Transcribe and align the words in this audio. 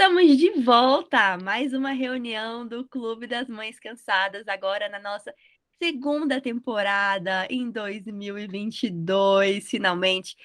Estamos 0.00 0.38
de 0.38 0.50
volta! 0.60 1.36
Mais 1.38 1.74
uma 1.74 1.90
reunião 1.90 2.64
do 2.64 2.86
Clube 2.86 3.26
das 3.26 3.48
Mães 3.48 3.80
Cansadas, 3.80 4.46
agora 4.46 4.88
na 4.88 5.00
nossa 5.00 5.34
segunda 5.76 6.40
temporada 6.40 7.48
em 7.50 7.68
2022, 7.68 9.68
finalmente. 9.68 10.36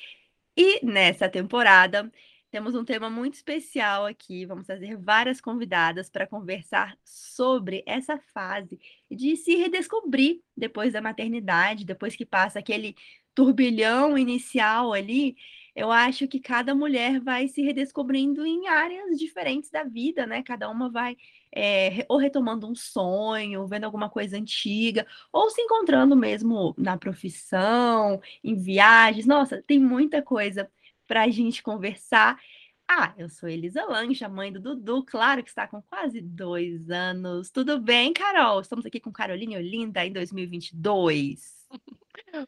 E 0.58 0.84
nessa 0.84 1.30
temporada 1.30 2.12
temos 2.50 2.74
um 2.74 2.84
tema 2.84 3.12
muito 3.12 3.36
especial 3.36 4.08
aqui. 4.08 4.44
Vamos 4.44 4.66
trazer 4.66 4.98
várias 4.98 5.40
convidadas 5.40 6.10
para 6.10 6.26
conversar 6.26 6.98
sobre 7.06 7.84
essa 7.86 8.18
fase 8.34 8.80
de 9.10 9.38
se 9.38 9.56
redescobrir 9.56 10.42
depois 10.58 10.94
da 10.94 11.02
maternidade, 11.02 11.86
depois 11.86 12.16
que 12.16 12.26
passa 12.26 12.58
aquele 12.58 12.96
turbilhão 13.36 14.18
inicial 14.18 14.94
ali 14.94 15.36
eu 15.76 15.92
acho 15.92 16.28
que 16.28 16.40
cada 16.40 16.76
mulher 16.76 17.20
vai 17.20 17.48
se 17.48 17.62
redescobrindo 17.62 18.46
em 18.46 18.68
áreas 18.68 19.18
diferentes 19.18 19.70
da 19.72 19.84
vida, 19.84 20.28
né? 20.28 20.44
Cada 20.44 20.70
uma 20.70 20.90
vai 20.90 21.18
é, 21.56 22.06
ou 22.10 22.18
retomando 22.18 22.68
um 22.68 22.76
sonho, 22.76 23.68
vendo 23.68 23.86
alguma 23.86 24.10
coisa 24.10 24.38
antiga, 24.38 25.06
ou 25.32 25.50
se 25.50 25.62
encontrando 25.62 26.16
mesmo 26.16 26.74
na 26.78 26.98
profissão, 26.98 28.22
em 28.44 28.56
viagens. 28.56 29.26
Nossa, 29.26 29.64
tem 29.64 29.80
muita 29.80 30.22
coisa 30.22 30.70
para 31.08 31.24
a 31.24 31.30
gente 31.30 31.64
conversar. 31.64 32.40
Ah, 32.88 33.14
eu 33.18 33.30
sou 33.30 33.50
Elisa 33.50 33.84
Lange, 33.86 34.24
a 34.24 34.30
mãe 34.30 34.52
do 34.52 34.60
Dudu, 34.60 35.04
claro 35.04 35.44
que 35.44 35.50
está 35.50 35.68
com 35.68 35.82
quase 35.82 36.22
dois 36.22 36.90
anos. 36.90 37.50
Tudo 37.50 37.80
bem, 37.80 38.14
Carol? 38.14 38.62
Estamos 38.62 38.86
aqui 38.86 39.00
com 39.00 39.12
Caroline 39.12 39.58
Olinda 39.58 40.06
em 40.06 40.12
2022. 40.12 41.68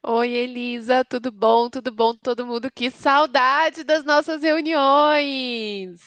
Oi, 0.03 0.29
Elisa, 0.31 1.03
tudo 1.03 1.31
bom? 1.31 1.69
Tudo 1.69 1.91
bom, 1.91 2.15
todo 2.15 2.45
mundo? 2.45 2.71
Que 2.71 2.89
saudade 2.91 3.83
das 3.83 4.03
nossas 4.03 4.41
reuniões! 4.41 6.01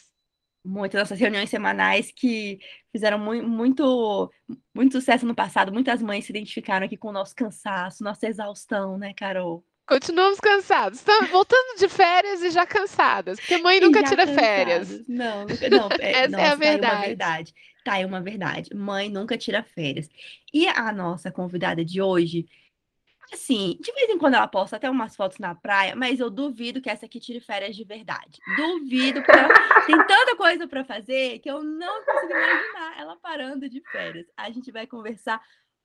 Muitas 0.65 1.01
nossas 1.01 1.19
reuniões 1.19 1.49
semanais 1.49 2.13
que 2.13 2.59
fizeram 2.93 3.19
mu 3.19 3.43
muito, 3.43 4.31
muito 4.75 4.93
sucesso 4.93 5.27
no 5.27 5.35
passado. 5.35 5.73
Muitas 5.73 6.03
mães 6.03 6.25
se 6.25 6.33
identificaram 6.33 6.87
aqui 6.87 6.97
com 6.97 7.09
o 7.09 7.13
nosso 7.13 7.35
cansaço, 7.35 8.05
nossa 8.05 8.27
exaustão, 8.27 8.99
né, 8.99 9.13
Carol? 9.15 9.65
Continuamos 9.87 10.39
cansados. 10.39 10.99
Estamos 10.99 11.31
voltando 11.31 11.79
de 11.79 11.89
férias 11.89 12.43
e 12.43 12.51
já 12.51 12.67
cansadas, 12.67 13.41
porque 13.41 13.57
mãe 13.59 13.81
nunca 13.81 14.03
tira 14.03 14.27
cansados. 14.27 14.35
férias. 14.35 15.09
Não, 15.09 15.47
nunca, 15.47 15.71
não. 15.71 15.89
É, 15.99 16.25
Essa 16.25 16.29
nossa, 16.29 16.45
é 16.45 16.49
a 16.51 16.55
verdade. 16.55 16.87
Tá 16.87 16.97
uma 16.97 17.01
verdade. 17.07 17.55
Tá 17.85 17.93
aí 17.95 18.05
uma 18.05 18.21
verdade. 18.21 18.75
Mãe 18.75 19.09
nunca 19.09 19.39
tira 19.39 19.63
férias. 19.63 20.09
E 20.53 20.69
a 20.69 20.93
nossa 20.93 21.31
convidada 21.33 21.83
de 21.85 22.03
hoje 22.03 22.47
Assim, 23.33 23.77
de 23.81 23.93
vez 23.93 24.09
em 24.09 24.19
quando 24.19 24.35
ela 24.35 24.49
posta 24.49 24.77
até 24.77 24.89
umas 24.89 25.15
fotos 25.15 25.39
na 25.39 25.55
praia, 25.55 25.95
mas 25.95 26.19
eu 26.19 26.31
duvido 26.31 26.81
que 26.81 26.89
essa 26.89 27.07
aqui 27.07 27.21
tire 27.21 27.41
férias 27.41 27.77
de 27.77 27.85
verdade. 27.85 28.39
Duvido, 28.57 29.23
porque 29.23 29.39
ela 29.39 29.85
tem 29.87 29.97
tanta 30.07 30.37
coisa 30.37 30.67
para 30.67 30.85
fazer 30.85 31.39
que 31.41 31.51
eu 31.51 31.63
não 31.63 32.05
consigo 32.05 32.33
imaginar 32.33 32.99
ela 32.99 33.17
parando 33.17 33.69
de 33.69 33.83
férias. 33.91 34.27
A 34.37 34.51
gente 34.51 34.73
vai 34.73 34.87
conversar 34.87 35.43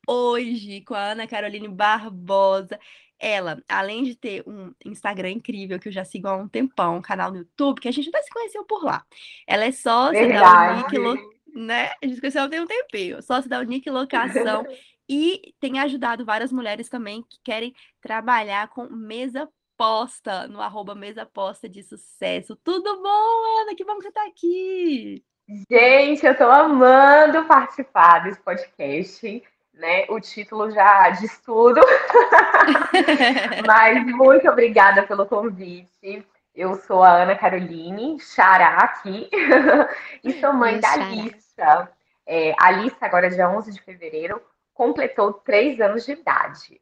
hoje 0.08 0.81
com 0.81 0.94
a 0.94 1.11
Ana 1.11 1.27
Caroline 1.27 1.67
Barbosa. 1.67 2.80
Ela, 3.19 3.61
além 3.69 4.03
de 4.03 4.16
ter 4.16 4.44
um 4.47 4.73
Instagram 4.86 5.31
incrível 5.31 5.80
que 5.80 5.88
eu 5.88 5.94
já 5.94 6.03
sigo 6.03 6.27
há 6.27 6.36
um 6.36 6.47
tempão, 6.47 6.97
um 6.97 7.02
canal 7.02 7.31
no 7.31 7.38
YouTube, 7.38 7.80
que 7.80 7.88
a 7.88 7.91
gente 7.91 8.09
até 8.09 8.21
se 8.21 8.30
conheceu 8.30 8.66
por 8.66 8.83
lá. 8.83 9.05
Ela 9.47 9.66
é 9.66 9.71
sócia 9.71 10.27
Verdade. 10.27 10.91
da 10.91 10.99
Unique, 10.99 11.30
né? 11.55 11.91
A 12.02 12.05
gente 12.05 12.16
se 12.16 12.21
conheceu 12.21 12.41
há 12.41 12.45
um 12.45 12.67
tempinho. 12.67 13.21
Sócia 13.21 13.49
da 13.49 13.59
Unique 13.59 13.89
Locação 13.89 14.66
e 15.08 15.54
tem 15.59 15.80
ajudado 15.80 16.26
várias 16.26 16.52
mulheres 16.52 16.90
também 16.90 17.23
que 17.23 17.40
querem 17.44 17.73
trabalhar 18.02 18.70
com 18.70 18.88
mesa 18.90 19.50
posta, 19.78 20.48
no 20.48 20.62
arroba 20.62 20.95
mesa 20.95 21.26
posta 21.26 21.68
de 21.68 21.84
sucesso. 21.84 22.56
Tudo 22.64 23.02
bom, 23.02 23.62
Ana? 23.62 23.76
Que 23.76 23.84
bom 23.84 23.95
que 23.95 24.04
você 24.04 24.08
está 24.10 24.26
aqui! 24.26 25.23
Gente, 25.70 26.26
eu 26.26 26.32
estou 26.32 26.50
amando 26.50 27.45
participar 27.45 28.20
desse 28.20 28.39
podcast. 28.42 29.44
Né? 29.73 30.05
O 30.08 30.20
título 30.20 30.72
já 30.72 31.10
diz 31.10 31.39
tudo. 31.42 31.82
Mas 33.66 34.06
muito 34.06 34.48
obrigada 34.48 35.04
pelo 35.04 35.26
convite. 35.26 36.26
Eu 36.56 36.76
sou 36.76 37.02
a 37.04 37.23
Ana 37.23 37.36
Caroline, 37.36 38.20
Xará 38.20 38.77
aqui, 38.77 39.27
e 40.23 40.39
sou 40.39 40.54
mãe 40.54 40.80
da 40.80 40.92
Alissa. 40.92 41.89
É, 42.27 42.54
Alissa, 42.60 42.98
agora 43.02 43.26
é 43.26 43.30
dia 43.32 43.50
11 43.50 43.73
de 43.73 43.82
fevereiro, 43.82 44.39
completou 44.73 45.34
três 45.34 45.80
anos 45.80 46.06
de 46.06 46.14
idade. 46.14 46.82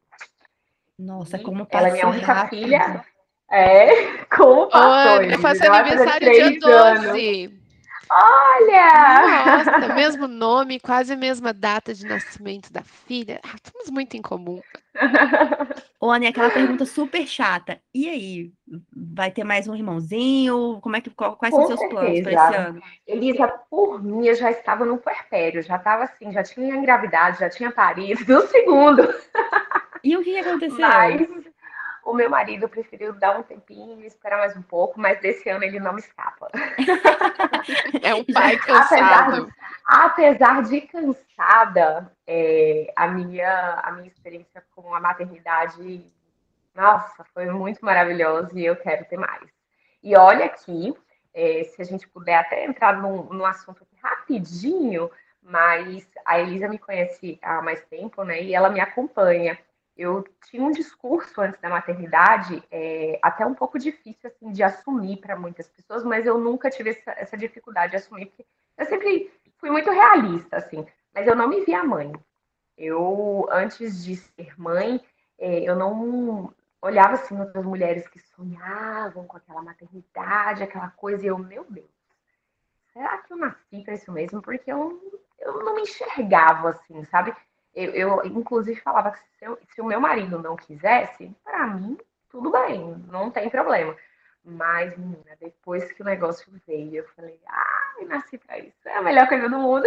Nossa, 0.98 1.38
como 1.38 1.66
passou 1.66 1.86
Ela 1.86 1.88
é 1.88 1.92
minha 1.92 2.08
única 2.08 2.32
rápido. 2.32 2.62
filha. 2.62 3.04
É, 3.50 4.24
como 4.34 4.68
passou? 4.68 5.16
Olha, 5.18 5.32
eu 5.34 5.38
faço 5.38 5.70
aniversário 5.70 6.32
dia 6.32 6.60
12. 6.60 6.72
Anos. 6.72 7.61
Olha! 8.14 9.64
Nossa, 9.64 9.94
mesmo 9.94 10.28
nome, 10.28 10.78
quase 10.78 11.14
a 11.14 11.16
mesma 11.16 11.52
data 11.52 11.94
de 11.94 12.04
nascimento 12.06 12.70
da 12.70 12.82
filha. 12.82 13.40
Ah, 13.42 13.56
temos 13.62 13.88
muito 13.88 14.16
em 14.16 14.22
comum. 14.22 14.60
Ô, 15.98 16.10
Anny, 16.10 16.26
aquela 16.26 16.50
pergunta 16.50 16.84
super 16.84 17.26
chata. 17.26 17.80
E 17.94 18.08
aí, 18.10 18.52
vai 18.94 19.30
ter 19.30 19.44
mais 19.44 19.66
um 19.66 19.74
irmãozinho? 19.74 20.78
Como 20.82 20.94
é 20.94 21.00
que, 21.00 21.08
quais 21.10 21.54
Com 21.54 21.66
são 21.66 21.66
seus 21.68 21.88
planos 21.88 22.20
para 22.20 22.32
esse 22.32 22.54
ano? 22.54 22.82
Elisa, 23.06 23.48
por 23.70 24.02
mim, 24.02 24.26
eu 24.26 24.34
já 24.34 24.50
estava 24.50 24.84
no 24.84 24.98
puerpério, 24.98 25.62
já 25.62 25.76
estava 25.76 26.04
assim, 26.04 26.30
já 26.32 26.42
tinha 26.42 26.76
engravidado, 26.76 27.38
já 27.38 27.48
tinha 27.48 27.70
parido, 27.70 28.24
do 28.26 28.46
segundo. 28.48 29.08
E 30.04 30.16
o 30.16 30.22
que 30.22 30.36
aconteceu? 30.36 30.78
Mas 30.80 31.20
o 32.04 32.12
meu 32.12 32.28
marido 32.28 32.68
preferiu 32.68 33.12
dar 33.12 33.38
um 33.38 33.42
tempinho 33.42 34.00
e 34.00 34.06
esperar 34.06 34.38
mais 34.38 34.56
um 34.56 34.62
pouco, 34.62 34.98
mas 34.98 35.20
desse 35.20 35.48
ano 35.48 35.64
ele 35.64 35.78
não 35.78 35.92
me 35.92 36.00
escapa. 36.00 36.50
É 38.02 38.12
um 38.12 38.24
pai 38.24 38.56
cansado. 38.56 39.48
Apesar, 39.86 40.56
apesar 40.56 40.62
de 40.62 40.80
cansada, 40.80 42.12
é, 42.26 42.92
a, 42.96 43.06
minha, 43.06 43.80
a 43.84 43.92
minha 43.92 44.08
experiência 44.08 44.64
com 44.74 44.92
a 44.92 45.00
maternidade, 45.00 46.04
nossa, 46.74 47.24
foi 47.32 47.46
muito 47.46 47.84
maravilhosa 47.84 48.50
e 48.58 48.64
eu 48.64 48.74
quero 48.74 49.04
ter 49.04 49.16
mais. 49.16 49.48
E 50.02 50.16
olha 50.16 50.46
aqui, 50.46 50.92
é, 51.32 51.62
se 51.64 51.80
a 51.80 51.84
gente 51.84 52.08
puder 52.08 52.34
até 52.34 52.64
entrar 52.64 53.00
num, 53.00 53.24
num 53.24 53.46
assunto 53.46 53.84
aqui 53.84 53.96
rapidinho, 54.02 55.08
mas 55.40 56.08
a 56.26 56.40
Elisa 56.40 56.68
me 56.68 56.78
conhece 56.78 57.38
há 57.42 57.62
mais 57.62 57.84
tempo, 57.86 58.24
né? 58.24 58.42
E 58.42 58.54
ela 58.54 58.70
me 58.70 58.80
acompanha 58.80 59.56
eu 59.96 60.24
tinha 60.48 60.62
um 60.62 60.70
discurso 60.70 61.40
antes 61.40 61.60
da 61.60 61.68
maternidade, 61.68 62.62
é, 62.70 63.18
até 63.22 63.44
um 63.44 63.54
pouco 63.54 63.78
difícil 63.78 64.28
assim 64.28 64.50
de 64.50 64.62
assumir 64.62 65.18
para 65.18 65.38
muitas 65.38 65.68
pessoas, 65.68 66.02
mas 66.02 66.24
eu 66.26 66.38
nunca 66.38 66.70
tive 66.70 66.90
essa, 66.90 67.10
essa, 67.12 67.36
dificuldade 67.36 67.90
de 67.90 67.96
assumir, 67.96 68.26
porque 68.26 68.46
eu 68.78 68.86
sempre 68.86 69.32
fui 69.58 69.70
muito 69.70 69.90
realista, 69.90 70.56
assim, 70.56 70.86
mas 71.14 71.26
eu 71.26 71.36
não 71.36 71.48
me 71.48 71.64
via 71.64 71.84
mãe. 71.84 72.12
Eu, 72.76 73.46
antes 73.50 74.02
de 74.02 74.16
ser 74.16 74.58
mãe, 74.58 75.00
é, 75.38 75.60
eu 75.60 75.76
não 75.76 76.52
olhava 76.80 77.14
assim 77.14 77.38
outras 77.38 77.64
mulheres 77.64 78.08
que 78.08 78.18
sonhavam 78.18 79.26
com 79.26 79.36
aquela 79.36 79.62
maternidade, 79.62 80.62
aquela 80.62 80.88
coisa, 80.90 81.24
e 81.24 81.28
eu, 81.28 81.38
meu 81.38 81.64
Deus, 81.68 81.90
será 82.92 83.18
que 83.18 83.32
eu 83.32 83.36
nasci 83.36 83.82
para 83.84 83.94
isso 83.94 84.10
mesmo? 84.10 84.40
Porque 84.40 84.72
eu, 84.72 85.00
eu 85.38 85.64
não 85.64 85.74
me 85.74 85.82
enxergava 85.82 86.70
assim, 86.70 87.04
sabe? 87.04 87.34
Eu, 87.74 87.90
eu 87.92 88.26
inclusive, 88.26 88.80
falava 88.80 89.12
que 89.12 89.18
se, 89.18 89.44
eu, 89.44 89.58
se 89.74 89.80
o 89.80 89.84
meu 89.84 90.00
marido 90.00 90.38
não 90.38 90.56
quisesse, 90.56 91.34
para 91.42 91.66
mim, 91.66 91.96
tudo 92.30 92.50
bem, 92.50 92.96
não 93.10 93.30
tem 93.30 93.48
problema. 93.48 93.96
Mas, 94.44 94.96
menina, 94.96 95.36
depois 95.40 95.92
que 95.92 96.02
o 96.02 96.04
negócio 96.04 96.52
veio, 96.66 96.96
eu 96.96 97.08
falei, 97.14 97.38
ai, 97.46 98.04
nasci 98.06 98.36
pra 98.38 98.58
isso. 98.58 98.76
É 98.86 98.96
a 98.96 99.02
melhor 99.02 99.28
coisa 99.28 99.48
do 99.48 99.58
mundo. 99.58 99.86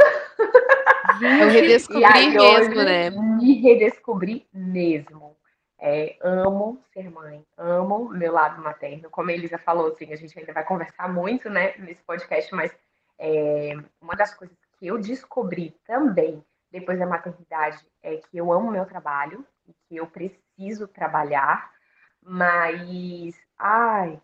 Eu 1.22 1.50
redescobri 1.50 2.30
mesmo, 2.30 2.76
né? 2.76 3.10
Me 3.10 3.54
redescobri 3.62 4.48
mesmo. 4.54 5.36
É, 5.78 6.16
amo 6.22 6.82
ser 6.94 7.12
mãe, 7.12 7.46
amo 7.58 8.10
meu 8.10 8.32
lado 8.32 8.62
materno. 8.62 9.10
Como 9.10 9.30
a 9.30 9.34
Elisa 9.34 9.58
falou, 9.58 9.88
assim, 9.88 10.12
a 10.12 10.16
gente 10.16 10.38
ainda 10.40 10.54
vai 10.54 10.64
conversar 10.64 11.12
muito, 11.12 11.50
né, 11.50 11.74
nesse 11.78 12.02
podcast, 12.04 12.56
mas 12.56 12.76
é, 13.20 13.78
uma 14.02 14.16
das 14.16 14.34
coisas 14.34 14.58
que 14.80 14.88
eu 14.88 14.98
descobri 14.98 15.76
também 15.86 16.44
depois 16.80 17.00
da 17.00 17.06
maternidade 17.06 17.88
é 18.04 18.18
que 18.18 18.38
eu 18.38 18.52
amo 18.52 18.70
meu 18.70 18.86
trabalho 18.86 19.46
e 19.66 19.74
que 19.74 19.96
eu 19.96 20.08
preciso 20.08 20.90
trabalhar, 20.90 21.72
mas 22.22 23.34
ai, 23.58 24.22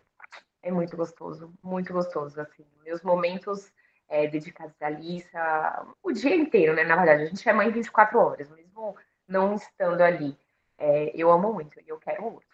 é 0.62 0.70
muito 0.70 0.94
gostoso, 0.94 1.50
muito 1.62 1.94
gostoso 1.94 2.38
assim. 2.38 2.66
Meus 2.84 3.02
momentos 3.02 3.72
é, 4.06 4.26
dedicados 4.26 4.80
à 4.82 4.90
Lisa, 4.90 5.86
o 6.02 6.12
dia 6.12 6.36
inteiro, 6.36 6.74
né? 6.74 6.84
Na 6.84 6.96
verdade, 6.96 7.22
a 7.22 7.26
gente 7.26 7.48
é 7.48 7.52
mãe 7.54 7.70
24 7.70 8.18
horas, 8.18 8.50
mesmo 8.50 8.94
não 9.26 9.54
estando 9.54 10.02
ali. 10.02 10.36
É, 10.76 11.10
eu 11.14 11.30
amo 11.30 11.54
muito 11.54 11.80
e 11.80 11.88
eu 11.88 11.98
quero 11.98 12.24
outro. 12.24 12.51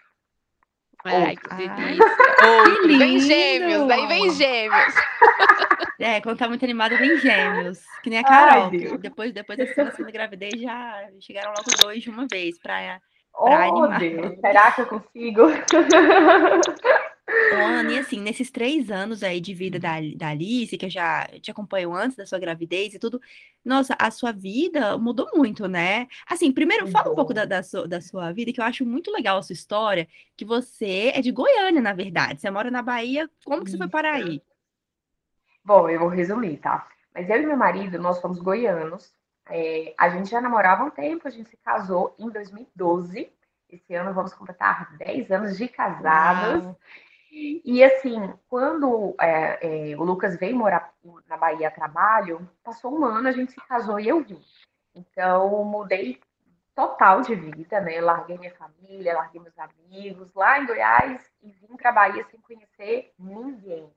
Ai, 1.04 1.36
que 1.36 1.54
delícia. 1.54 2.04
Outro. 2.44 2.98
Vem 2.98 3.18
gêmeos, 3.20 3.86
daí 3.88 4.06
vem 4.06 4.30
gêmeos. 4.30 4.94
É, 6.00 6.20
quando 6.20 6.38
tá 6.38 6.46
muito 6.46 6.64
animado, 6.64 6.96
vem 6.96 7.18
gêmeos. 7.18 7.80
Que 8.04 8.10
nem 8.10 8.20
a 8.20 8.22
Carol. 8.22 8.70
Ai, 8.70 8.98
depois, 8.98 9.32
depois 9.32 9.58
da 9.58 9.66
segunda 9.66 10.12
gravidez, 10.12 10.60
já 10.60 11.08
chegaram 11.18 11.48
logo 11.48 11.68
dois 11.82 12.00
de 12.00 12.08
uma 12.08 12.24
vez 12.30 12.56
pra, 12.60 13.00
pra 13.32 13.40
oh, 13.40 13.48
animar. 13.48 13.98
Deus. 13.98 14.38
Será 14.40 14.70
que 14.70 14.82
eu 14.82 14.86
consigo? 14.86 15.48
Ana, 17.50 17.92
e 17.92 17.98
assim, 17.98 18.20
nesses 18.20 18.50
três 18.50 18.90
anos 18.90 19.22
aí 19.22 19.40
de 19.40 19.54
vida 19.54 19.78
da, 19.78 19.96
da 20.16 20.28
Alice, 20.28 20.76
que 20.76 20.86
eu 20.86 20.90
já 20.90 21.26
te 21.40 21.50
acompanho 21.50 21.94
antes 21.94 22.16
da 22.16 22.26
sua 22.26 22.38
gravidez 22.38 22.94
e 22.94 22.98
tudo, 22.98 23.20
nossa, 23.64 23.96
a 23.98 24.10
sua 24.10 24.32
vida 24.32 24.96
mudou 24.98 25.28
muito, 25.34 25.66
né? 25.66 26.08
Assim, 26.26 26.52
primeiro, 26.52 26.86
fala 26.88 27.10
um 27.10 27.14
pouco 27.14 27.32
da, 27.32 27.44
da, 27.44 27.62
sua, 27.62 27.88
da 27.88 28.00
sua 28.00 28.32
vida, 28.32 28.52
que 28.52 28.60
eu 28.60 28.64
acho 28.64 28.84
muito 28.84 29.10
legal 29.10 29.38
a 29.38 29.42
sua 29.42 29.52
história, 29.52 30.06
que 30.36 30.44
você 30.44 31.12
é 31.14 31.20
de 31.20 31.32
Goiânia, 31.32 31.80
na 31.80 31.92
verdade. 31.92 32.40
Você 32.40 32.50
mora 32.50 32.70
na 32.70 32.82
Bahia, 32.82 33.28
como 33.44 33.64
que 33.64 33.70
você 33.70 33.78
foi 33.78 33.88
parar 33.88 34.18
Isso. 34.18 34.28
aí? 34.28 34.42
Bom, 35.64 35.88
eu 35.88 36.00
vou 36.00 36.08
resumir, 36.08 36.58
tá? 36.58 36.88
Mas 37.14 37.28
eu 37.28 37.42
e 37.42 37.46
meu 37.46 37.56
marido, 37.56 37.98
nós 37.98 38.18
somos 38.20 38.38
goianos. 38.38 39.12
É, 39.50 39.94
a 39.98 40.08
gente 40.10 40.30
já 40.30 40.40
namorava 40.40 40.82
há 40.82 40.86
um 40.86 40.90
tempo, 40.90 41.26
a 41.26 41.30
gente 41.30 41.48
se 41.48 41.56
casou 41.58 42.14
em 42.18 42.30
2012. 42.30 43.30
Esse 43.68 43.94
ano 43.94 44.14
vamos 44.14 44.32
completar 44.32 44.96
10 44.96 45.30
anos 45.30 45.58
de 45.58 45.68
casados. 45.68 46.64
Uau! 46.64 46.78
E 47.30 47.84
assim, 47.84 48.32
quando 48.48 49.14
é, 49.20 49.90
é, 49.92 49.96
o 49.96 50.02
Lucas 50.02 50.36
veio 50.38 50.56
morar 50.56 50.92
na 51.28 51.36
Bahia 51.36 51.68
a 51.68 51.70
trabalho, 51.70 52.48
passou 52.64 52.98
um 52.98 53.04
ano, 53.04 53.28
a 53.28 53.32
gente 53.32 53.52
se 53.52 53.60
casou 53.66 54.00
e 54.00 54.08
eu 54.08 54.22
vim. 54.22 54.42
Então, 54.94 55.62
mudei 55.64 56.20
total 56.74 57.20
de 57.22 57.34
vida, 57.34 57.80
né? 57.80 58.00
Larguei 58.00 58.38
minha 58.38 58.54
família, 58.54 59.14
larguei 59.14 59.40
meus 59.40 59.58
amigos 59.58 60.32
lá 60.34 60.58
em 60.58 60.66
Goiás 60.66 61.30
e 61.42 61.50
vim 61.50 61.76
para 61.76 61.92
Bahia 61.92 62.24
sem 62.30 62.40
conhecer 62.40 63.12
ninguém. 63.18 63.90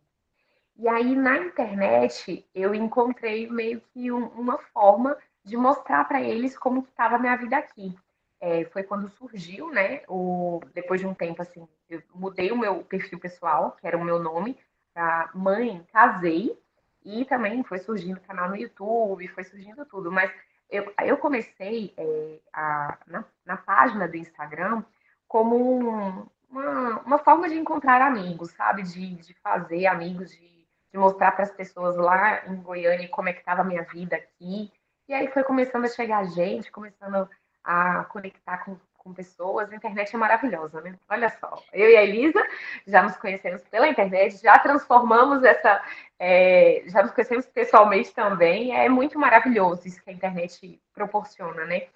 E 0.75 0.87
aí 0.87 1.15
na 1.15 1.37
internet 1.37 2.45
eu 2.55 2.73
encontrei 2.73 3.47
meio 3.49 3.81
que 3.93 4.11
um- 4.11 4.27
uma 4.29 4.57
forma 4.57 5.15
de 5.43 5.55
mostrar 5.57 6.05
para 6.05 6.21
eles 6.21 6.57
como 6.57 6.79
estava 6.79 7.15
a 7.15 7.19
minha 7.19 7.35
vida 7.35 7.57
aqui. 7.57 7.95
É, 8.39 8.65
foi 8.65 8.83
quando 8.83 9.09
surgiu, 9.09 9.69
né? 9.69 10.01
O, 10.07 10.59
depois 10.73 10.99
de 10.99 11.05
um 11.07 11.13
tempo 11.13 11.41
assim, 11.41 11.67
eu 11.91 12.01
mudei 12.13 12.51
o 12.51 12.57
meu 12.57 12.83
perfil 12.83 13.19
pessoal, 13.19 13.71
que 13.79 13.85
era 13.88 13.97
o 13.97 14.03
meu 14.03 14.19
nome, 14.19 14.57
para 14.93 15.29
mãe, 15.33 15.85
casei, 15.91 16.57
e 17.03 17.25
também 17.25 17.63
foi 17.63 17.79
surgindo 17.79 18.19
canal 18.21 18.49
no 18.49 18.55
YouTube, 18.57 19.27
foi 19.29 19.43
surgindo 19.43 19.85
tudo. 19.85 20.11
Mas 20.11 20.31
eu, 20.69 20.93
eu 21.03 21.17
comecei 21.17 21.93
é, 21.97 22.39
a- 22.53 22.97
na, 23.07 23.25
na 23.45 23.57
página 23.57 24.07
do 24.07 24.17
Instagram 24.17 24.83
como 25.27 25.55
um- 25.57 26.25
uma, 26.49 26.99
uma 27.01 27.17
forma 27.19 27.47
de 27.47 27.55
encontrar 27.57 28.01
amigos, 28.01 28.51
sabe? 28.51 28.83
De, 28.83 29.15
de 29.15 29.33
fazer 29.35 29.85
amigos, 29.88 30.31
de 30.31 30.51
de 30.91 30.97
mostrar 30.97 31.31
para 31.31 31.43
as 31.43 31.51
pessoas 31.51 31.95
lá 31.95 32.45
em 32.47 32.55
Goiânia 32.61 33.07
como 33.07 33.29
é 33.29 33.33
que 33.33 33.39
estava 33.39 33.61
a 33.61 33.63
minha 33.63 33.83
vida 33.83 34.17
aqui. 34.17 34.69
E 35.07 35.13
aí 35.13 35.27
foi 35.29 35.41
começando 35.41 35.85
a 35.85 35.89
chegar 35.89 36.25
gente, 36.25 36.69
começando 36.69 37.29
a 37.63 38.03
conectar 38.05 38.57
com, 38.65 38.77
com 39.03 39.13
pessoas. 39.13 39.71
A 39.71 39.75
internet 39.75 40.15
é 40.15 40.18
maravilhosa, 40.18 40.81
né? 40.81 40.95
Olha 41.09 41.30
só, 41.30 41.62
eu 41.74 41.89
e 41.89 41.98
a 41.98 42.03
Elisa 42.03 42.42
já 42.88 43.03
nos 43.03 43.18
conhecemos 43.18 43.62
pela 43.69 43.88
internet, 43.88 44.38
já 44.42 44.57
transformamos 44.59 45.44
essa. 45.44 45.83
é, 46.19 46.83
já 46.88 47.01
nos 47.03 47.12
conhecemos 47.12 47.45
pessoalmente 47.48 48.13
também. 48.13 48.75
É 48.75 48.88
muito 48.89 49.19
maravilhoso 49.19 49.88
isso 49.88 50.03
que 50.03 50.09
a 50.09 50.13
internet 50.13 50.81
proporciona, 50.94 51.65
né? 51.65 51.88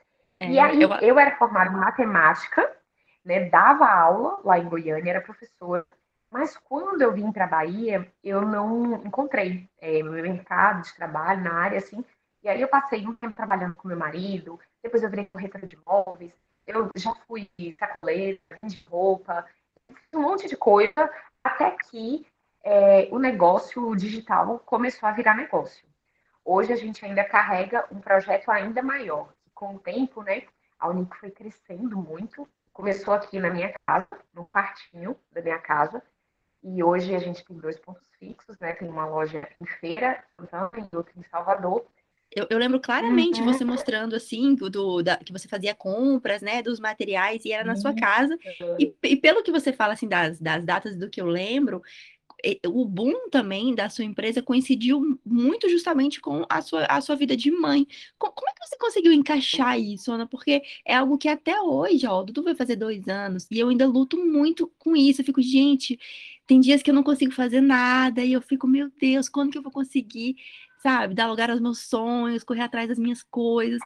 E 0.42 0.60
É, 0.60 0.76
eu, 0.76 0.94
aí 0.94 1.08
eu 1.08 1.20
era 1.20 1.36
formada 1.38 1.70
em 1.72 1.76
matemática, 1.78 2.70
né? 3.24 3.50
Dava 3.50 3.88
aula 3.88 4.40
lá 4.44 4.60
em 4.60 4.68
Goiânia, 4.70 5.12
era 5.12 5.22
professora. 5.22 5.86
Mas 6.32 6.58
quando 6.58 7.02
eu 7.02 7.14
vim 7.14 7.32
para 7.32 7.46
a 7.46 7.48
Bahia, 7.48 8.12
eu 8.24 8.42
não 8.42 8.96
encontrei 9.06 9.70
é, 9.80 10.04
meu 10.04 10.12
mercado 10.14 10.82
de 10.84 10.94
trabalho 10.96 11.42
na 11.44 11.54
área, 11.54 11.78
assim. 11.78 12.04
E 12.44 12.50
aí 12.50 12.62
eu 12.62 12.68
passei 12.68 13.08
um 13.08 13.16
tempo 13.16 13.36
trabalhando 13.36 13.76
com 13.76 13.88
meu 13.88 13.98
marido, 13.98 14.60
depois 14.84 15.02
eu 15.02 15.10
virei 15.10 15.26
corretora 15.26 15.66
de 15.66 15.76
imóveis, 15.76 16.34
eu 16.66 16.90
já 16.96 17.14
fui 17.28 17.50
sacoleira, 17.78 18.40
vendi 18.62 18.84
roupa, 18.90 19.46
um 20.14 20.22
monte 20.22 20.48
de 20.48 20.58
coisa, 20.58 21.10
até 21.44 21.72
que 21.90 22.26
é, 22.64 23.08
o 23.12 23.20
negócio 23.20 23.96
digital 23.96 24.60
começou 24.60 25.08
a 25.08 25.12
virar 25.12 25.36
negócio. 25.36 25.86
Hoje 26.44 26.74
a 26.74 26.76
gente 26.76 27.04
ainda 27.06 27.24
carrega 27.24 27.86
um 27.92 28.00
projeto 28.00 28.50
ainda 28.50 28.82
maior. 28.82 29.34
Com 29.54 29.76
o 29.76 29.80
tempo, 29.80 30.22
né, 30.22 30.44
a 30.80 30.90
Unic 30.90 31.16
foi 31.18 31.32
crescendo 31.32 31.98
muito. 31.98 32.48
Começou 32.74 33.14
aqui 33.14 33.40
na 33.40 33.50
minha 33.50 33.74
casa, 33.88 34.08
no 34.34 34.46
quartinho 34.48 35.18
da 35.32 35.42
minha 35.42 35.60
casa, 35.60 36.04
e 36.62 36.84
hoje 36.84 37.16
a 37.16 37.20
gente 37.20 37.46
tem 37.46 37.58
dois 37.58 37.80
pontos 37.80 38.10
fixos, 38.20 38.60
né? 38.60 38.74
Tem 38.74 38.90
uma 38.90 39.06
loja 39.06 39.48
em 39.62 39.66
Feira, 39.66 40.24
Santana, 40.36 40.72
e 40.92 40.96
outra 40.96 41.14
em 41.16 41.24
Salvador. 41.24 41.86
Eu, 42.36 42.48
eu 42.50 42.58
lembro 42.58 42.80
claramente 42.80 43.42
Uhum. 43.42 43.46
você 43.54 43.64
mostrando 43.66 44.16
assim, 44.16 44.56
do, 44.56 45.02
da- 45.02 45.18
que 45.18 45.32
você 45.32 45.48
fazia 45.48 45.74
compras, 45.74 46.42
né, 46.42 46.62
dos 46.62 46.80
materiais 46.80 47.46
e 47.46 47.52
era 47.52 47.64
na 47.64 47.76
sua 47.76 47.92
Isso. 47.92 48.00
casa. 48.00 48.38
E, 48.80 48.94
e 49.04 49.16
pelo 49.16 49.44
que 49.44 49.52
você 49.52 49.72
fala 49.74 49.94
assim 49.94 50.08
das, 50.08 50.40
das 50.40 50.64
datas 50.64 50.98
do 50.98 51.10
que 51.10 51.22
eu 51.22 51.28
lembro, 51.28 51.82
o 52.68 52.86
boom 52.86 53.30
também 53.32 53.74
da 53.74 53.90
sua 53.90 54.06
empresa 54.06 54.42
coincidiu 54.42 55.20
muito 55.26 55.68
justamente 55.70 56.22
com 56.22 56.46
a 56.48 56.62
sua, 56.62 56.86
a 56.86 57.02
sua 57.02 57.16
vida 57.16 57.36
de 57.36 57.50
mãe. 57.50 57.88
Co- 58.20 58.32
Como 58.32 58.48
é 58.50 58.54
que 58.54 58.68
você 58.68 58.78
conseguiu 58.78 59.12
encaixar 59.14 59.80
isso, 59.80 60.12
Ana? 60.12 60.28
Porque 60.28 60.62
é 60.86 60.96
algo 60.96 61.18
que 61.18 61.28
até 61.28 61.60
hoje, 61.62 62.06
ó, 62.06 62.20
o 62.22 62.24
Dudu 62.24 62.44
vai 62.44 62.54
fazer 62.56 62.76
dois 62.76 63.08
anos 63.08 63.48
e 63.50 63.58
eu 63.60 63.70
ainda 63.70 63.88
luto 63.88 64.18
muito 64.24 64.72
com 64.78 64.96
isso. 64.96 65.22
Eu 65.22 65.26
fico, 65.26 65.42
gente, 65.42 65.98
tem 66.46 66.60
dias 66.60 66.84
que 66.84 66.90
eu 66.92 66.94
não 66.94 67.04
consigo 67.04 67.32
fazer 67.32 67.62
nada 67.62 68.22
e 68.24 68.34
eu 68.34 68.42
fico, 68.42 68.68
meu 68.68 68.92
Deus, 69.00 69.28
quando 69.28 69.52
que 69.52 69.58
eu 69.58 69.64
vou 69.64 69.72
conseguir, 69.72 70.36
sabe, 70.86 71.16
dar 71.16 71.26
lugar 71.28 71.50
aos 71.50 71.60
meus 71.60 71.80
sonhos, 71.80 72.44
correr 72.44 72.62
atrás 72.62 72.88
das 72.88 73.00
minhas 73.00 73.24
coisas? 73.24 73.80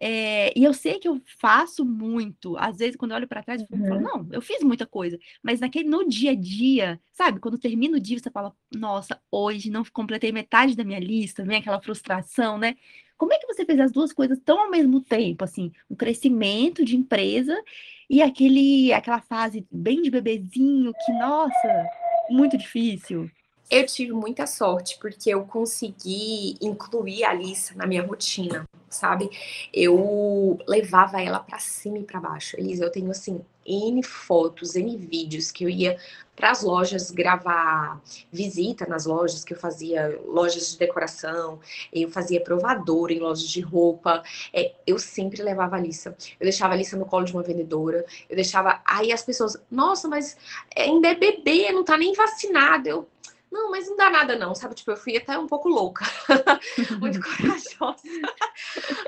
É, 0.00 0.56
e 0.56 0.62
eu 0.62 0.72
sei 0.72 1.00
que 1.00 1.08
eu 1.08 1.20
faço 1.40 1.84
muito. 1.84 2.56
Às 2.58 2.76
vezes, 2.78 2.94
quando 2.94 3.10
eu 3.10 3.16
olho 3.16 3.26
para 3.26 3.42
trás, 3.42 3.60
eu 3.60 3.66
falo, 3.88 3.96
Uhum. 3.96 4.02
não, 4.02 4.28
eu 4.30 4.40
fiz 4.40 4.62
muita 4.62 4.86
coisa. 4.86 5.18
Mas 5.42 5.58
naquele, 5.58 5.88
no 5.88 6.08
dia 6.08 6.30
a 6.30 6.34
dia, 6.36 7.00
sabe? 7.12 7.40
Quando 7.40 7.58
termina 7.58 7.96
o 7.96 8.00
dia, 8.00 8.18
você 8.20 8.30
fala, 8.30 8.54
nossa, 8.72 9.20
hoje 9.32 9.68
não 9.68 9.82
completei 9.92 10.30
metade 10.30 10.76
da 10.76 10.84
minha 10.84 11.00
lista, 11.00 11.42
vem 11.44 11.58
aquela 11.58 11.80
frustração, 11.82 12.56
né? 12.56 12.76
Como 13.16 13.32
é 13.32 13.38
que 13.38 13.46
você 13.46 13.64
fez 13.64 13.80
as 13.80 13.90
duas 13.90 14.12
coisas 14.12 14.38
tão 14.44 14.60
ao 14.60 14.70
mesmo 14.70 15.00
tempo, 15.00 15.42
assim, 15.42 15.72
um 15.90 15.96
crescimento 15.96 16.84
de 16.84 16.96
empresa 16.96 17.60
e 18.08 18.22
aquele, 18.22 18.92
aquela 18.92 19.20
fase 19.20 19.66
bem 19.72 20.02
de 20.02 20.10
bebezinho 20.10 20.92
que, 21.04 21.12
nossa, 21.12 21.88
muito 22.30 22.56
difícil. 22.56 23.28
Eu 23.70 23.86
tive 23.86 24.12
muita 24.12 24.46
sorte 24.46 24.98
porque 25.00 25.30
eu 25.30 25.44
consegui 25.44 26.56
incluir 26.60 27.24
a 27.24 27.30
Alissa 27.30 27.74
na 27.74 27.86
minha 27.86 28.02
rotina, 28.02 28.68
sabe? 28.88 29.30
Eu 29.72 30.58
levava 30.66 31.22
ela 31.22 31.40
pra 31.40 31.58
cima 31.58 31.98
e 31.98 32.04
pra 32.04 32.20
baixo. 32.20 32.58
Elisa, 32.58 32.84
eu 32.84 32.92
tenho 32.92 33.10
assim 33.10 33.40
N 33.66 34.02
fotos, 34.02 34.76
N 34.76 34.96
vídeos 34.96 35.50
que 35.50 35.64
eu 35.64 35.70
ia 35.70 35.98
para 36.36 36.50
as 36.50 36.62
lojas 36.62 37.10
gravar 37.10 38.00
visita 38.30 38.86
nas 38.86 39.06
lojas 39.06 39.44
que 39.44 39.54
eu 39.54 39.58
fazia, 39.58 40.20
lojas 40.26 40.72
de 40.72 40.78
decoração, 40.78 41.60
eu 41.92 42.10
fazia 42.10 42.42
provador 42.42 43.10
em 43.10 43.20
lojas 43.20 43.48
de 43.48 43.60
roupa. 43.60 44.22
É, 44.52 44.74
eu 44.86 44.98
sempre 44.98 45.42
levava 45.42 45.76
a 45.76 45.78
Alissa. 45.78 46.16
Eu 46.38 46.44
deixava 46.44 46.74
a 46.74 46.76
Alissa 46.76 46.96
no 46.96 47.06
colo 47.06 47.24
de 47.24 47.32
uma 47.32 47.42
vendedora, 47.42 48.04
eu 48.28 48.36
deixava. 48.36 48.80
Aí 48.84 49.12
as 49.12 49.22
pessoas, 49.22 49.56
nossa, 49.70 50.08
mas 50.08 50.36
ainda 50.76 51.08
é 51.08 51.14
bebê, 51.14 51.72
não 51.72 51.84
tá 51.84 51.96
nem 51.96 52.12
vacinado. 52.14 52.88
Eu, 52.88 53.08
não, 53.54 53.70
mas 53.70 53.88
não 53.88 53.96
dá 53.96 54.10
nada 54.10 54.36
não, 54.36 54.52
sabe? 54.52 54.74
Tipo, 54.74 54.90
eu 54.90 54.96
fui 54.96 55.16
até 55.16 55.38
um 55.38 55.46
pouco 55.46 55.68
louca, 55.68 56.04
muito 56.98 57.20
corajosa. 57.22 58.02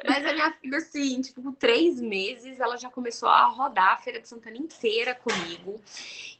Mas 0.06 0.24
a 0.24 0.32
minha 0.32 0.52
filha, 0.52 0.78
assim, 0.78 1.20
tipo, 1.20 1.42
com 1.42 1.50
três 1.50 2.00
meses, 2.00 2.60
ela 2.60 2.76
já 2.76 2.88
começou 2.88 3.28
a 3.28 3.44
rodar 3.46 3.94
a 3.94 3.96
Feira 3.96 4.20
de 4.20 4.28
Santana 4.28 4.56
inteira 4.56 5.16
comigo. 5.16 5.80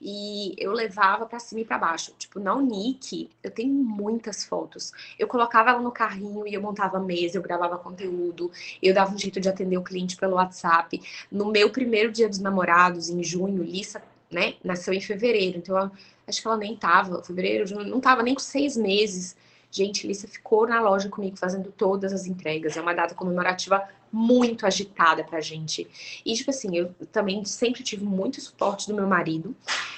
E 0.00 0.54
eu 0.56 0.70
levava 0.70 1.26
pra 1.26 1.40
cima 1.40 1.62
e 1.62 1.64
pra 1.64 1.78
baixo. 1.78 2.14
Tipo, 2.16 2.38
na 2.38 2.54
Unique, 2.54 3.28
eu 3.42 3.50
tenho 3.50 3.72
muitas 3.72 4.44
fotos. 4.44 4.92
Eu 5.18 5.26
colocava 5.26 5.70
ela 5.70 5.80
no 5.80 5.90
carrinho 5.90 6.46
e 6.46 6.54
eu 6.54 6.62
montava 6.62 7.00
mesa, 7.00 7.38
eu 7.38 7.42
gravava 7.42 7.76
conteúdo, 7.76 8.52
eu 8.80 8.94
dava 8.94 9.12
um 9.12 9.18
jeito 9.18 9.40
de 9.40 9.48
atender 9.48 9.78
o 9.78 9.82
cliente 9.82 10.16
pelo 10.16 10.36
WhatsApp. 10.36 11.02
No 11.30 11.50
meu 11.50 11.70
primeiro 11.70 12.12
dia 12.12 12.28
dos 12.28 12.38
namorados, 12.38 13.10
em 13.10 13.25
junho, 13.25 13.64
Lissa, 13.64 14.00
né, 14.30 14.54
nasceu 14.62 14.94
em 14.94 15.00
fevereiro. 15.00 15.58
Então, 15.58 15.76
eu 15.76 15.90
acho 16.26 16.40
que 16.40 16.47
ela 16.47 16.56
nem 16.56 16.76
tava, 16.76 17.23
fevereiro, 17.23 17.85
não 17.85 18.00
tava 18.00 18.23
nem 18.23 18.35
com 18.35 18.40
seis 18.40 18.76
meses. 18.76 19.37
Gente, 19.71 20.06
Lissa 20.06 20.26
ficou 20.26 20.66
na 20.66 20.80
loja 20.80 21.09
comigo 21.09 21.37
fazendo 21.37 21.71
todas 21.71 22.12
as 22.12 22.26
entregas. 22.26 22.76
É 22.76 22.80
uma 22.80 22.95
data 22.95 23.14
comemorativa 23.14 23.87
muito 24.12 24.64
agitada 24.64 25.23
pra 25.25 25.40
gente. 25.40 25.87
E, 26.25 26.35
tipo 26.35 26.50
assim, 26.50 26.76
eu 26.76 26.95
também 27.12 27.45
sempre 27.45 27.83
tive 27.83 28.04
muito 28.04 28.40
suporte 28.40 28.88
do 28.88 28.95
meu 28.95 29.06
marido. 29.06 29.54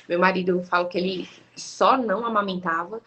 Meu 0.09 0.19
marido, 0.19 0.51
eu 0.51 0.65
falo 0.65 0.89
que 0.89 0.99
ele 0.99 1.29
só 1.55 1.97
não 1.97 2.25
amamentava, 2.27 3.01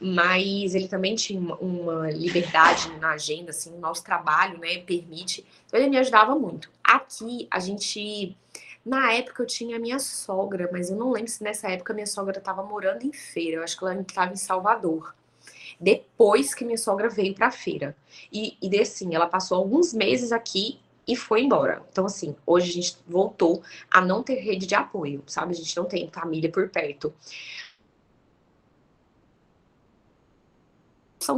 mas 0.00 0.74
ele 0.74 0.88
também 0.88 1.14
tinha 1.14 1.40
uma, 1.40 1.56
uma 1.56 2.10
liberdade 2.10 2.90
na 2.98 3.12
agenda, 3.12 3.50
assim, 3.50 3.74
o 3.74 3.78
nosso 3.78 4.04
trabalho, 4.04 4.58
né, 4.58 4.78
permite. 4.78 5.44
Então, 5.66 5.80
ele 5.80 5.88
me 5.88 5.98
ajudava 5.98 6.34
muito. 6.34 6.70
Aqui, 6.82 7.48
a 7.50 7.58
gente. 7.58 8.36
Na 8.88 9.12
época 9.12 9.42
eu 9.42 9.46
tinha 9.46 9.76
a 9.76 9.78
minha 9.78 9.98
sogra, 9.98 10.70
mas 10.72 10.88
eu 10.88 10.96
não 10.96 11.10
lembro 11.10 11.30
se 11.30 11.44
nessa 11.44 11.68
época 11.68 11.92
minha 11.92 12.06
sogra 12.06 12.38
estava 12.38 12.62
morando 12.62 13.04
em 13.04 13.12
feira. 13.12 13.58
Eu 13.58 13.62
acho 13.62 13.76
que 13.76 13.84
ela 13.84 14.00
estava 14.00 14.32
em 14.32 14.36
Salvador. 14.36 15.14
Depois 15.78 16.54
que 16.54 16.64
minha 16.64 16.78
sogra 16.78 17.10
veio 17.10 17.34
para 17.34 17.50
feira. 17.50 17.94
E, 18.32 18.56
e 18.62 18.80
assim, 18.80 19.14
ela 19.14 19.26
passou 19.26 19.58
alguns 19.58 19.92
meses 19.92 20.32
aqui 20.32 20.80
e 21.06 21.14
foi 21.14 21.42
embora. 21.42 21.82
Então, 21.92 22.06
assim, 22.06 22.34
hoje 22.46 22.70
a 22.70 22.72
gente 22.72 22.96
voltou 23.06 23.62
a 23.90 24.00
não 24.00 24.22
ter 24.22 24.36
rede 24.36 24.66
de 24.66 24.74
apoio, 24.74 25.22
sabe? 25.26 25.52
A 25.52 25.56
gente 25.56 25.76
não 25.76 25.84
tem 25.84 26.08
família 26.10 26.50
por 26.50 26.70
perto. 26.70 27.12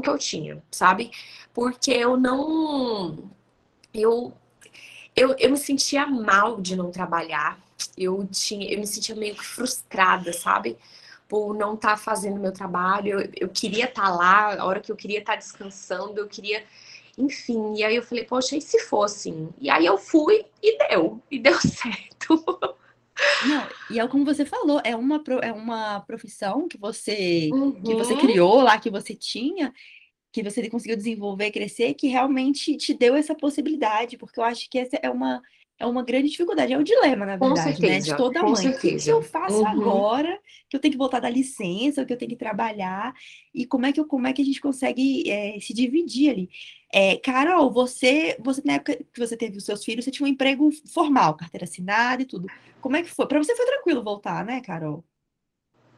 que 0.00 0.08
eu 0.08 0.16
tinha, 0.18 0.62
sabe? 0.70 1.10
Porque 1.52 1.90
eu 1.90 2.16
não 2.16 3.28
eu 3.92 4.32
eu, 5.14 5.34
eu 5.38 5.50
me 5.50 5.56
sentia 5.56 6.06
mal 6.06 6.60
de 6.60 6.76
não 6.76 6.90
trabalhar. 6.90 7.58
Eu, 7.96 8.26
tinha, 8.30 8.70
eu 8.72 8.78
me 8.78 8.86
sentia 8.86 9.14
meio 9.14 9.36
frustrada, 9.36 10.32
sabe? 10.32 10.76
Por 11.28 11.54
não 11.54 11.74
estar 11.74 11.90
tá 11.90 11.96
fazendo 11.96 12.40
meu 12.40 12.52
trabalho. 12.52 13.20
Eu, 13.20 13.30
eu 13.36 13.48
queria 13.48 13.86
estar 13.86 14.02
tá 14.02 14.08
lá, 14.08 14.60
a 14.60 14.64
hora 14.64 14.80
que 14.80 14.90
eu 14.90 14.96
queria 14.96 15.20
estar 15.20 15.32
tá 15.32 15.38
descansando, 15.38 16.20
eu 16.20 16.28
queria. 16.28 16.64
Enfim, 17.18 17.74
e 17.76 17.84
aí 17.84 17.96
eu 17.96 18.02
falei, 18.02 18.24
poxa, 18.24 18.56
e 18.56 18.60
se 18.60 18.80
fosse? 18.80 19.30
Assim? 19.30 19.48
E 19.60 19.68
aí 19.68 19.84
eu 19.84 19.98
fui 19.98 20.46
e 20.62 20.78
deu, 20.88 21.20
e 21.30 21.38
deu 21.38 21.58
certo. 21.60 22.44
Não, 23.46 23.66
e 23.90 24.00
é 24.00 24.08
como 24.08 24.24
você 24.24 24.44
falou, 24.46 24.80
é 24.82 24.96
uma, 24.96 25.22
é 25.42 25.52
uma 25.52 26.00
profissão 26.00 26.66
que 26.66 26.78
você, 26.78 27.50
uhum. 27.52 27.72
que 27.72 27.94
você 27.94 28.14
uhum. 28.14 28.20
criou 28.20 28.62
lá, 28.62 28.78
que 28.78 28.88
você 28.88 29.14
tinha, 29.14 29.74
que 30.32 30.42
você 30.42 30.68
conseguiu 30.68 30.96
desenvolver, 30.96 31.50
crescer, 31.50 31.94
que 31.94 32.08
realmente 32.08 32.76
te 32.76 32.94
deu 32.94 33.14
essa 33.14 33.34
possibilidade, 33.34 34.16
porque 34.16 34.38
eu 34.38 34.44
acho 34.44 34.68
que 34.70 34.78
essa 34.78 34.98
é 35.02 35.10
uma, 35.10 35.42
é 35.78 35.86
uma 35.86 36.04
grande 36.04 36.28
dificuldade, 36.28 36.72
é 36.72 36.78
um 36.78 36.82
dilema, 36.82 37.26
na 37.26 37.36
verdade, 37.36 37.76
certeza, 37.76 37.92
né? 37.92 37.98
De 38.00 38.16
toda 38.16 38.42
mãe. 38.42 38.68
O 38.68 38.78
que, 38.78 38.96
que 38.96 39.08
eu 39.08 39.22
faço 39.22 39.60
uhum. 39.60 39.66
agora? 39.66 40.38
Que 40.68 40.76
eu 40.76 40.80
tenho 40.80 40.92
que 40.92 40.98
voltar 40.98 41.20
da 41.20 41.30
licença, 41.30 42.04
que 42.04 42.12
eu 42.12 42.18
tenho 42.18 42.30
que 42.30 42.36
trabalhar, 42.36 43.12
e 43.52 43.66
como 43.66 43.86
é 43.86 43.92
que, 43.92 43.98
eu, 43.98 44.06
como 44.06 44.26
é 44.26 44.32
que 44.32 44.42
a 44.42 44.44
gente 44.44 44.60
consegue 44.60 45.28
é, 45.28 45.58
se 45.58 45.72
dividir 45.72 46.30
ali? 46.30 46.50
É, 46.92 47.16
Carol, 47.16 47.72
você, 47.72 48.36
você, 48.40 48.60
na 48.64 48.74
época 48.74 48.96
que 48.96 49.18
você 49.18 49.36
teve 49.36 49.56
os 49.56 49.64
seus 49.64 49.84
filhos, 49.84 50.04
você 50.04 50.10
tinha 50.10 50.26
um 50.26 50.30
emprego 50.30 50.70
formal, 50.92 51.36
carteira 51.36 51.64
assinada 51.64 52.22
e 52.22 52.26
tudo. 52.26 52.46
Como 52.80 52.96
é 52.96 53.02
que 53.02 53.08
foi? 53.08 53.26
Para 53.26 53.38
você 53.38 53.56
foi 53.56 53.66
tranquilo 53.66 54.04
voltar, 54.04 54.44
né, 54.44 54.60
Carol? 54.60 55.04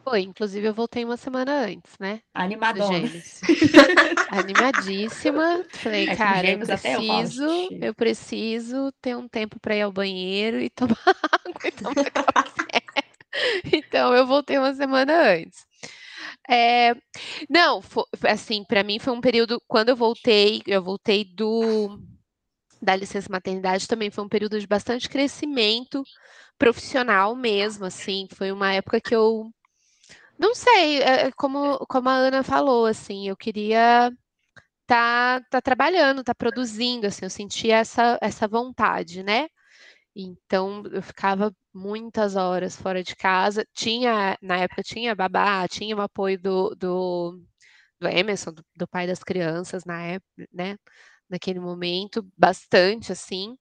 Foi, 0.05 0.21
inclusive 0.23 0.67
eu 0.67 0.75
voltei 0.75 1.05
uma 1.05 1.17
semana 1.17 1.65
antes, 1.65 1.93
né? 1.99 2.21
Animadona. 2.35 3.09
Animadíssima. 4.31 5.65
Falei, 5.71 6.09
é, 6.09 6.17
cara, 6.17 6.51
eu 6.51 6.59
preciso, 6.59 7.45
eu, 7.45 7.79
eu, 7.81 7.95
preciso 7.95 8.93
ter 9.01 9.17
um 9.17 9.29
tempo 9.29 9.61
para 9.61 9.77
ir 9.77 9.83
ao 9.83 9.93
banheiro 9.93 10.61
e 10.61 10.69
tomar 10.69 10.99
água 11.47 11.67
e 11.67 11.71
tomar 11.71 12.11
café. 12.11 12.83
então 13.73 14.13
eu 14.15 14.27
voltei 14.27 14.59
uma 14.59 14.75
semana 14.75 15.35
antes. 15.35 15.65
É, 16.49 16.95
não, 17.49 17.81
foi, 17.81 18.05
assim, 18.25 18.65
para 18.65 18.83
mim 18.83 18.99
foi 18.99 19.13
um 19.13 19.21
período 19.21 19.63
quando 19.69 19.91
eu 19.91 19.97
voltei, 19.97 20.63
eu 20.67 20.83
voltei 20.83 21.25
do 21.25 21.99
da 22.81 22.97
licença 22.97 23.29
maternidade 23.31 23.87
também 23.87 24.11
foi 24.11 24.25
um 24.25 24.29
período 24.29 24.59
de 24.59 24.67
bastante 24.67 25.09
crescimento 25.09 26.03
profissional 26.59 27.37
mesmo, 27.37 27.85
assim, 27.85 28.27
foi 28.35 28.51
uma 28.51 28.73
época 28.73 29.01
que 29.01 29.15
eu 29.15 29.53
não 30.43 30.55
sei, 30.55 31.01
é, 31.03 31.29
é 31.29 31.33
como, 31.33 31.79
como 31.89 32.09
a 32.09 32.15
Ana 32.15 32.43
falou, 32.43 32.87
assim, 32.87 33.29
eu 33.29 33.37
queria 33.37 34.11
tá, 34.87 35.41
tá 35.51 35.61
trabalhando, 35.63 36.25
tá 36.25 36.35
produzindo, 36.35 37.07
assim, 37.07 37.25
eu 37.27 37.31
sentia 37.31 37.79
essa, 37.79 38.19
essa 38.23 38.49
vontade, 38.49 39.23
né? 39.23 39.49
Então 40.17 40.83
eu 40.93 41.03
ficava 41.03 41.55
muitas 41.75 42.37
horas 42.37 42.77
fora 42.77 43.03
de 43.03 43.17
casa. 43.17 43.67
Tinha, 43.75 44.37
na 44.43 44.59
época, 44.59 44.83
tinha 44.83 45.15
babá, 45.15 45.67
tinha 45.69 45.97
o 45.97 46.01
apoio 46.03 46.39
do, 46.41 46.75
do, 46.77 47.41
do 48.01 48.09
Emerson, 48.09 48.53
do, 48.53 48.65
do 48.77 48.89
pai 48.89 49.07
das 49.07 49.23
crianças, 49.25 49.85
na 49.85 50.03
época, 50.03 50.49
né? 50.53 50.77
Naquele 51.31 51.61
momento, 51.61 52.27
bastante 52.39 53.13
assim. 53.13 53.57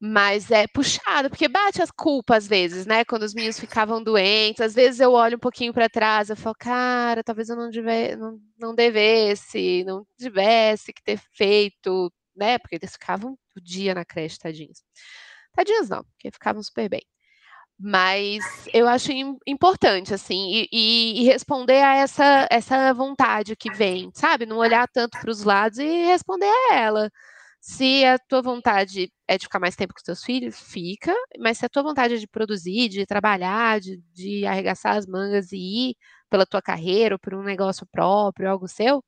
Mas 0.00 0.50
é 0.50 0.66
puxado, 0.66 1.30
porque 1.30 1.48
bate 1.48 1.80
as 1.80 1.90
culpas 1.90 2.44
às 2.44 2.48
vezes, 2.48 2.86
né? 2.86 3.04
Quando 3.04 3.22
os 3.22 3.32
meninos 3.34 3.58
ficavam 3.58 4.02
doentes, 4.02 4.60
às 4.60 4.74
vezes 4.74 5.00
eu 5.00 5.12
olho 5.12 5.36
um 5.36 5.40
pouquinho 5.40 5.72
para 5.72 5.88
trás, 5.88 6.28
eu 6.28 6.36
falo, 6.36 6.54
cara, 6.58 7.24
talvez 7.24 7.48
eu 7.48 7.56
não, 7.56 7.70
deve, 7.70 8.14
não, 8.16 8.38
não 8.58 8.74
devesse, 8.74 9.84
não 9.84 10.06
tivesse 10.18 10.92
que 10.92 11.02
ter 11.02 11.18
feito, 11.32 12.12
né? 12.36 12.58
Porque 12.58 12.76
eles 12.76 12.92
ficavam 12.92 13.38
o 13.56 13.60
dia 13.60 13.94
na 13.94 14.04
creche, 14.04 14.38
tadinhos. 14.38 14.82
Tadinhos 15.54 15.88
não, 15.88 16.04
porque 16.04 16.30
ficavam 16.30 16.62
super 16.62 16.88
bem. 16.90 17.02
Mas 17.78 18.42
eu 18.72 18.88
acho 18.88 19.12
importante, 19.46 20.14
assim, 20.14 20.66
e, 20.72 21.20
e, 21.20 21.24
responder 21.24 21.82
a 21.82 21.96
essa, 21.96 22.46
essa 22.50 22.94
vontade 22.94 23.54
que 23.54 23.70
vem, 23.70 24.10
sabe? 24.14 24.46
Não 24.46 24.56
olhar 24.56 24.88
tanto 24.88 25.18
para 25.20 25.30
os 25.30 25.44
lados 25.44 25.78
e 25.78 26.06
responder 26.06 26.46
a 26.70 26.74
ela. 26.74 27.10
Se 27.68 28.04
a 28.04 28.16
tua 28.16 28.40
vontade 28.40 29.12
é 29.26 29.36
de 29.36 29.44
ficar 29.44 29.58
mais 29.58 29.74
tempo 29.74 29.92
com 29.92 29.98
os 29.98 30.04
teus 30.04 30.22
filhos, 30.22 30.56
fica, 30.56 31.12
mas 31.36 31.58
se 31.58 31.66
a 31.66 31.68
tua 31.68 31.82
vontade 31.82 32.14
é 32.14 32.16
de 32.16 32.28
produzir, 32.28 32.88
de 32.88 33.04
trabalhar, 33.04 33.80
de, 33.80 34.00
de 34.14 34.46
arregaçar 34.46 34.94
as 34.94 35.04
mangas 35.04 35.50
e 35.50 35.90
ir 35.90 35.96
pela 36.30 36.46
tua 36.46 36.62
carreira 36.62 37.16
ou 37.16 37.18
por 37.18 37.34
um 37.34 37.42
negócio 37.42 37.84
próprio, 37.90 38.48
algo 38.48 38.68
seu, 38.68 39.02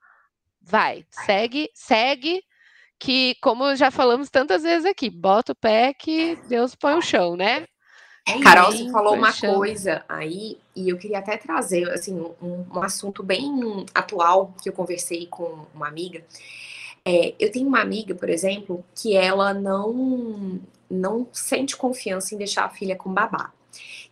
vai, 0.61 1.07
segue, 1.09 1.71
segue, 1.73 2.43
que 2.99 3.37
como 3.41 3.77
já 3.77 3.93
falamos 3.93 4.29
tantas 4.29 4.65
vezes 4.65 4.87
aqui, 4.87 5.09
bota 5.09 5.53
o 5.53 5.57
pé 5.57 5.95
que 5.95 6.37
Deus 6.49 6.75
põe 6.75 6.95
o 6.95 7.01
chão, 7.01 7.37
né? 7.37 7.65
É 8.27 8.41
Carol, 8.41 8.73
você 8.73 8.91
falou 8.91 9.15
uma 9.15 9.33
coisa 9.33 10.05
aí, 10.09 10.59
e 10.75 10.89
eu 10.89 10.99
queria 10.99 11.21
até 11.21 11.37
trazer 11.37 11.89
assim, 11.91 12.21
um, 12.43 12.67
um 12.75 12.83
assunto 12.83 13.23
bem 13.23 13.87
atual 13.95 14.53
que 14.61 14.69
eu 14.69 14.73
conversei 14.73 15.29
com 15.29 15.65
uma 15.73 15.87
amiga, 15.87 16.25
é, 17.09 17.35
eu 17.39 17.51
tenho 17.51 17.67
uma 17.67 17.81
amiga, 17.81 18.15
por 18.15 18.29
exemplo, 18.29 18.85
que 18.95 19.17
ela 19.17 19.55
não 19.55 20.61
não 20.91 21.27
sente 21.33 21.77
confiança 21.77 22.35
em 22.35 22.39
deixar 22.39 22.65
a 22.65 22.71
filha 22.71 22.97
com 22.97 23.13
babá. 23.13 23.53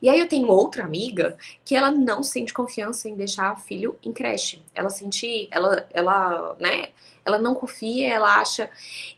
E 0.00 0.08
aí 0.08 0.18
eu 0.18 0.28
tenho 0.28 0.48
outra 0.48 0.84
amiga 0.84 1.36
que 1.64 1.74
ela 1.74 1.90
não 1.90 2.22
sente 2.22 2.52
confiança 2.52 3.08
em 3.08 3.14
deixar 3.14 3.54
o 3.54 3.56
filho 3.56 3.98
em 4.02 4.12
creche. 4.12 4.62
Ela 4.74 4.90
sente, 4.90 5.48
ela, 5.50 5.86
ela, 5.92 6.56
né? 6.60 6.88
Ela 7.24 7.38
não 7.38 7.54
confia, 7.54 8.12
ela 8.12 8.36
acha. 8.36 8.70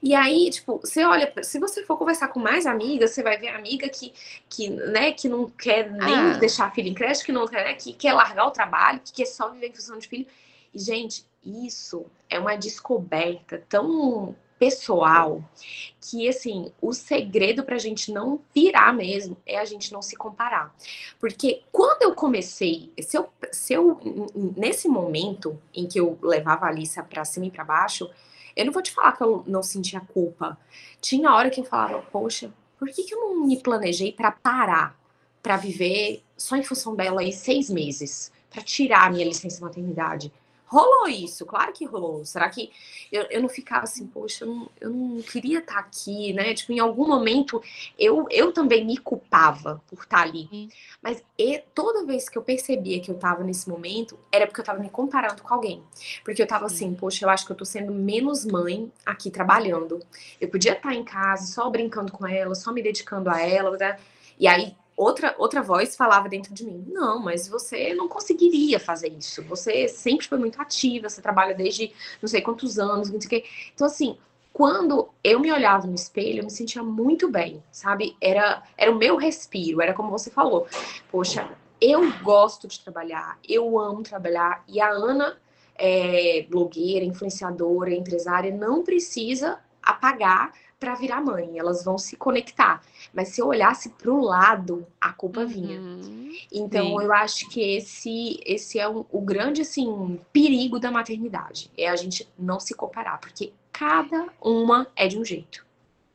E 0.02 0.14
aí, 0.14 0.50
tipo, 0.50 0.78
você 0.78 1.04
olha, 1.04 1.32
se 1.42 1.58
você 1.58 1.85
for 1.85 1.97
conversar 1.97 2.28
com 2.28 2.40
mais 2.40 2.64
amigas, 2.64 3.11
você 3.11 3.23
vai 3.23 3.37
ver 3.38 3.49
amiga 3.49 3.88
que, 3.88 4.12
que, 4.49 4.70
né, 4.70 5.12
que 5.12 5.28
não 5.28 5.50
quer 5.50 5.90
nem 5.90 6.14
ah. 6.14 6.38
deixar 6.38 6.66
a 6.66 6.70
filha 6.70 6.88
em 6.88 6.94
creche, 6.94 7.25
que 7.25 7.32
não 7.32 7.47
quer, 7.47 7.64
né, 7.64 7.75
que 7.75 7.92
quer 7.92 8.12
largar 8.12 8.47
o 8.47 8.50
trabalho, 8.50 9.00
que 9.04 9.12
quer 9.12 9.26
só 9.26 9.50
viver 9.50 9.68
em 9.68 9.75
função 9.75 9.99
de 9.99 10.08
filho. 10.08 10.26
E, 10.73 10.78
gente, 10.78 11.26
isso 11.49 12.07
é 12.28 12.38
uma 12.38 12.57
descoberta 12.57 13.62
tão 13.69 14.35
pessoal 14.59 15.43
que 16.00 16.28
assim 16.28 16.73
o 16.83 16.93
segredo 16.93 17.62
para 17.62 17.76
a 17.76 17.78
gente 17.78 18.12
não 18.12 18.40
virar 18.55 18.93
mesmo 18.93 19.37
é 19.47 19.59
a 19.59 19.64
gente 19.64 19.93
não 19.93 20.02
se 20.02 20.17
comparar. 20.17 20.75
Porque 21.21 21.62
quando 21.71 22.02
eu 22.02 22.14
comecei 22.14 22.93
se 23.00 23.17
eu, 23.17 23.28
se 23.52 23.73
eu 23.73 23.99
nesse 24.57 24.88
momento 24.88 25.61
em 25.73 25.87
que 25.87 26.00
eu 26.00 26.19
levava 26.21 26.67
a 26.67 26.69
Alissa 26.69 27.02
para 27.02 27.25
cima 27.25 27.47
e 27.47 27.50
para 27.50 27.64
baixo 27.64 28.11
eu 28.57 28.67
não 28.67 28.73
vou 28.73 28.83
te 28.83 28.90
falar 28.90 29.12
que 29.12 29.23
eu 29.23 29.45
não 29.47 29.62
sentia 29.62 30.00
culpa. 30.00 30.59
Tinha 31.00 31.33
hora 31.33 31.50
que 31.50 31.61
eu 31.61 31.64
falava 31.64 32.02
poxa 32.11 32.52
por 32.78 32.88
que, 32.88 33.05
que 33.05 33.14
eu 33.14 33.21
não 33.21 33.47
me 33.47 33.57
planejei 33.62 34.12
para 34.12 34.33
parar 34.33 34.99
para 35.43 35.57
viver 35.57 36.23
só 36.37 36.57
em 36.57 36.62
função 36.62 36.95
dela 36.97 37.21
aí 37.21 37.33
seis 37.33 37.71
meses 37.71 38.33
para 38.50 38.62
tirar 38.62 39.07
a 39.07 39.11
minha 39.11 39.25
licença 39.25 39.64
maternidade 39.64 40.33
Rolou 40.68 41.08
isso, 41.08 41.46
claro 41.46 41.72
que 41.72 41.87
rolou. 41.87 42.25
Será 42.26 42.48
que 42.50 42.70
eu, 43.10 43.22
eu 43.30 43.40
não 43.40 43.48
ficava 43.48 43.84
assim, 43.84 44.06
poxa, 44.06 44.44
eu 44.44 44.48
não, 44.48 44.70
eu 44.78 44.90
não 44.90 45.22
queria 45.22 45.60
estar 45.60 45.78
aqui, 45.78 46.34
né? 46.34 46.52
Tipo, 46.52 46.72
em 46.72 46.78
algum 46.78 47.08
momento 47.08 47.62
eu, 47.98 48.26
eu 48.30 48.52
também 48.52 48.84
me 48.84 48.98
culpava 48.98 49.82
por 49.88 50.02
estar 50.02 50.20
ali. 50.20 50.68
Mas 51.02 51.25
e, 51.38 51.58
toda 51.75 52.04
vez 52.04 52.28
que 52.28 52.37
eu 52.37 52.42
percebia 52.42 53.00
que 53.00 53.10
eu 53.10 53.14
estava 53.14 53.42
nesse 53.42 53.66
momento, 53.66 54.18
era 54.30 54.46
porque 54.46 54.60
eu 54.60 54.62
estava 54.62 54.78
me 54.78 54.90
comparando 54.90 55.42
com 55.42 55.54
alguém. 55.54 55.82
Porque 56.22 56.42
eu 56.42 56.44
estava 56.44 56.66
assim, 56.66 56.94
poxa, 56.94 57.25
eu 57.25 57.30
acho 57.30 57.46
que 57.46 57.52
eu 57.52 57.56
tô 57.56 57.64
sendo 57.64 57.92
menos 57.92 58.44
mãe 58.44 58.92
aqui 59.06 59.30
trabalhando. 59.30 60.00
Eu 60.38 60.48
podia 60.50 60.72
estar 60.72 60.94
em 60.94 61.02
casa 61.02 61.46
só 61.46 61.70
brincando 61.70 62.12
com 62.12 62.26
ela, 62.26 62.54
só 62.54 62.72
me 62.72 62.82
dedicando 62.82 63.30
a 63.30 63.40
ela, 63.40 63.75
né? 63.78 63.98
E 64.38 64.46
aí 64.46 64.76
outra, 64.99 65.35
outra 65.38 65.62
voz 65.62 65.97
falava 65.97 66.28
dentro 66.28 66.52
de 66.52 66.64
mim: 66.64 66.85
não, 66.88 67.21
mas 67.21 67.49
você 67.49 67.95
não 67.95 68.09
conseguiria 68.09 68.81
fazer 68.81 69.12
isso. 69.17 69.43
Você 69.45 69.88
sempre 69.88 70.26
foi 70.26 70.37
muito 70.37 70.61
ativa, 70.61 71.09
você 71.09 71.23
trabalha 71.23 71.55
desde 71.55 71.93
não 72.21 72.28
sei 72.28 72.43
quantos 72.43 72.78
anos, 72.78 73.11
não 73.11 73.21
sei 73.21 73.26
o 73.26 73.31
quê. 73.31 73.45
Então, 73.73 73.87
assim, 73.87 74.19
quando 74.52 75.09
eu 75.23 75.38
me 75.38 75.52
olhava 75.52 75.87
no 75.87 75.95
espelho, 75.95 76.40
eu 76.40 76.45
me 76.45 76.50
sentia 76.50 76.83
muito 76.83 77.31
bem, 77.31 77.62
sabe? 77.71 78.17
Era, 78.21 78.62
era 78.76 78.90
o 78.90 78.97
meu 78.97 79.17
respiro, 79.17 79.81
era 79.81 79.95
como 79.95 80.11
você 80.11 80.31
falou. 80.31 80.67
Poxa, 81.11 81.49
eu 81.81 82.12
gosto 82.23 82.67
de 82.67 82.81
trabalhar, 82.81 83.38
eu 83.49 83.78
amo 83.78 84.02
trabalhar, 84.02 84.64
e 84.67 84.81
a 84.81 84.90
Ana. 84.90 85.38
É, 85.81 86.45
blogueira, 86.50 87.05
influenciadora, 87.05 87.95
empresária, 87.95 88.52
não 88.52 88.83
precisa 88.83 89.61
apagar 89.99 90.52
para 90.78 90.95
virar 90.95 91.21
mãe, 91.21 91.59
elas 91.59 91.85
vão 91.85 91.99
se 91.99 92.17
conectar. 92.17 92.81
Mas 93.12 93.28
se 93.28 93.40
eu 93.40 93.49
olhasse 93.49 93.90
para 93.90 94.11
o 94.11 94.21
lado, 94.21 94.87
a 95.00 95.12
culpa 95.12 95.40
uhum. 95.40 95.47
vinha. 95.47 95.81
Então 96.52 96.87
Sim. 96.87 97.02
eu 97.02 97.12
acho 97.12 97.49
que 97.49 97.61
esse 97.61 98.40
esse 98.47 98.78
é 98.78 98.88
um, 98.88 99.05
o 99.11 99.21
grande 99.21 99.62
assim 99.62 100.21
perigo 100.33 100.78
da 100.78 100.90
maternidade, 100.90 101.71
é 101.76 101.88
a 101.88 101.97
gente 101.97 102.28
não 102.38 102.61
se 102.61 102.75
comparar, 102.75 103.19
porque 103.19 103.52
cada 103.73 104.28
uma 104.40 104.87
é 104.95 105.09
de 105.09 105.19
um 105.19 105.25
jeito. 105.25 105.67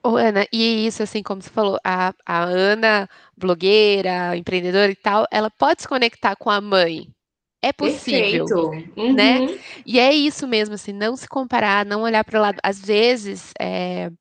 Ô, 0.05 0.17
Ana, 0.17 0.45
e 0.51 0.85
isso, 0.85 1.01
assim, 1.01 1.23
como 1.23 1.41
você 1.41 1.49
falou, 1.49 1.79
a, 1.81 2.13
a 2.25 2.43
Ana, 2.43 3.07
blogueira, 3.37 4.35
empreendedora 4.35 4.91
e 4.91 4.95
tal, 4.95 5.25
ela 5.31 5.49
pode 5.49 5.81
se 5.81 5.87
conectar 5.87 6.35
com 6.35 6.49
a 6.49 6.59
mãe 6.59 7.07
é 7.63 7.71
possível, 7.71 8.71
uhum. 8.97 9.13
né? 9.13 9.57
E 9.85 9.97
é 9.97 10.13
isso 10.13 10.45
mesmo, 10.45 10.75
assim, 10.75 10.91
não 10.91 11.15
se 11.15 11.25
comparar, 11.29 11.85
não 11.85 12.01
olhar 12.01 12.21
para 12.25 12.37
o 12.37 12.41
lado. 12.41 12.59
Às 12.61 12.77
vezes, 12.77 13.53
é... 13.57 14.11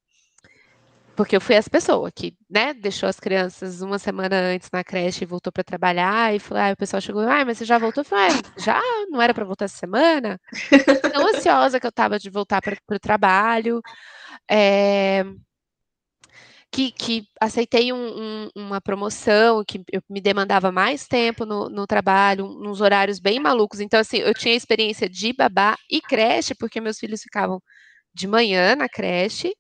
porque 1.17 1.35
eu 1.35 1.41
fui 1.41 1.57
essa 1.57 1.69
pessoa 1.69 2.13
que, 2.13 2.37
né, 2.49 2.73
deixou 2.73 3.09
as 3.09 3.19
crianças 3.19 3.83
uma 3.83 3.99
semana 3.99 4.37
antes 4.37 4.71
na 4.73 4.85
creche 4.85 5.25
e 5.25 5.27
voltou 5.27 5.53
para 5.53 5.65
trabalhar 5.65 6.33
e 6.33 6.39
falou, 6.39 6.63
ah, 6.63 6.71
o 6.71 6.77
pessoal 6.77 7.01
chegou, 7.01 7.23
ah, 7.23 7.45
mas 7.45 7.59
você 7.59 7.65
já 7.65 7.79
voltou? 7.79 8.03
Eu 8.03 8.05
falei, 8.05 8.29
ah, 8.29 8.61
já? 8.61 8.81
Não 9.11 9.21
era 9.21 9.35
para 9.35 9.45
voltar 9.45 9.65
essa 9.65 9.77
semana? 9.77 10.41
Tão 11.13 11.27
ansiosa 11.27 11.81
que 11.81 11.87
eu 11.87 11.91
estava 11.91 12.21
de 12.21 12.31
voltar 12.31 12.63
para 12.63 12.77
o 12.93 13.01
trabalho. 13.01 13.83
É 14.49 15.25
que, 16.73 16.91
que 16.91 17.29
aceitei 17.39 17.93
um, 17.93 18.47
um, 18.47 18.51
uma 18.57 18.81
promoção, 18.81 19.63
que 19.63 19.85
eu 19.93 20.03
me 20.09 20.23
demandava 20.23 20.73
mais 20.73 21.07
tempo 21.07 21.45
no, 21.45 21.69
no 21.69 21.87
trabalho, 21.87 22.47
nos 22.49 22.81
horários 22.81 23.21
bem 23.21 23.39
malucos. 23.39 23.79
Então, 23.79 24.01
assim, 24.01 24.19
eu 24.19 24.33
tinha 24.33 24.55
experiência 24.55 25.09
de 25.09 25.35
babá 25.35 25.77
e 25.91 26.01
creche, 26.01 26.55
porque 26.55 26.81
meus 26.81 26.99
filhos 26.99 27.23
ficavam 27.23 27.61
de 28.15 28.27
manhã 28.27 28.75
na 28.75 28.89
creche 28.89 29.55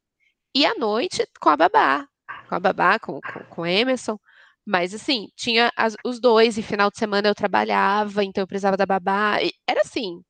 e 0.54 0.66
à 0.66 0.74
noite 0.74 1.26
com 1.40 1.50
a 1.50 1.56
babá, 1.56 2.06
com 2.48 2.54
a 2.54 2.60
babá, 2.60 2.98
com, 2.98 3.20
com, 3.20 3.44
com 3.50 3.66
Emerson. 3.66 4.18
Mas, 4.66 4.94
assim, 4.94 5.28
tinha 5.36 5.70
as, 5.76 5.96
os 6.04 6.20
dois, 6.20 6.56
e 6.58 6.62
final 6.62 6.90
de 6.90 6.98
semana 6.98 7.28
eu 7.28 7.34
trabalhava, 7.34 8.24
então 8.24 8.42
eu 8.42 8.46
precisava 8.48 8.76
da 8.76 8.86
babá. 8.86 9.38
era 9.68 9.82
assim, 9.82 10.22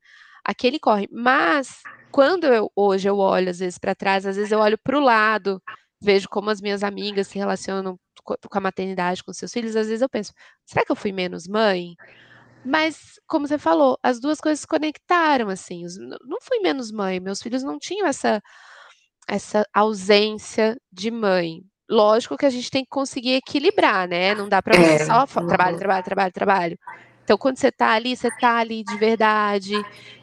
aquele 0.45 0.79
corre. 0.81 1.09
Mas, 1.13 1.81
quando 2.11 2.45
eu 2.47 2.71
hoje 2.77 3.09
eu 3.09 3.19
olho, 3.19 3.51
às 3.51 3.59
vezes, 3.61 3.79
para 3.79 3.95
trás, 3.95 4.27
às 4.27 4.37
vezes 4.37 4.53
eu 4.53 4.59
olho 4.61 4.79
para 4.83 4.99
o 4.99 5.01
lado 5.01 5.63
vejo 6.03 6.29
como 6.29 6.51
as 6.51 6.61
minhas 6.61 6.83
amigas 6.83 7.29
se 7.29 7.39
relacionam 7.39 7.99
com 8.25 8.59
a 8.59 8.61
maternidade 8.61 9.23
com 9.25 9.33
seus 9.33 9.53
filhos, 9.53 9.75
às 9.77 9.87
vezes 9.87 10.03
eu 10.03 10.09
penso, 10.09 10.33
será 10.65 10.85
que 10.85 10.93
eu 10.93 10.97
fui 10.97 11.13
menos 11.13 11.47
mãe? 11.49 11.95
Mas, 12.65 13.21
como 13.27 13.47
você 13.47 13.59
falou, 13.59 13.99
as 14.03 14.21
duas 14.21 14.41
coisas 14.41 14.61
se 14.61 14.67
conectaram, 14.67 15.49
assim, 15.49 15.85
não 16.25 16.39
fui 16.41 16.61
menos 16.61 16.93
mãe, 16.93 17.19
meus 17.19 17.43
filhos 17.43 17.63
não 17.65 17.79
tinham 17.79 18.07
essa, 18.07 18.41
essa 19.29 19.67
ausência 19.75 20.77
de 20.93 21.11
mãe. 21.11 21.63
Lógico 21.91 22.37
que 22.37 22.47
a 22.47 22.51
gente 22.51 22.71
tem 22.71 22.85
que 22.85 22.91
conseguir 22.91 23.35
equilibrar, 23.35 24.09
né? 24.09 24.35
Não 24.35 24.49
dá 24.49 24.63
para 24.63 24.77
é, 24.81 25.05
só 25.05 25.27
trabalho, 25.27 25.79
trabalho, 25.79 26.05
trabalho, 26.05 26.33
trabalho. 26.33 26.79
Então, 27.25 27.37
quando 27.37 27.59
você 27.59 27.71
tá 27.71 27.91
ali, 27.91 28.17
você 28.17 28.31
tá 28.31 28.59
ali 28.59 28.85
de 28.85 28.97
verdade, 28.97 29.73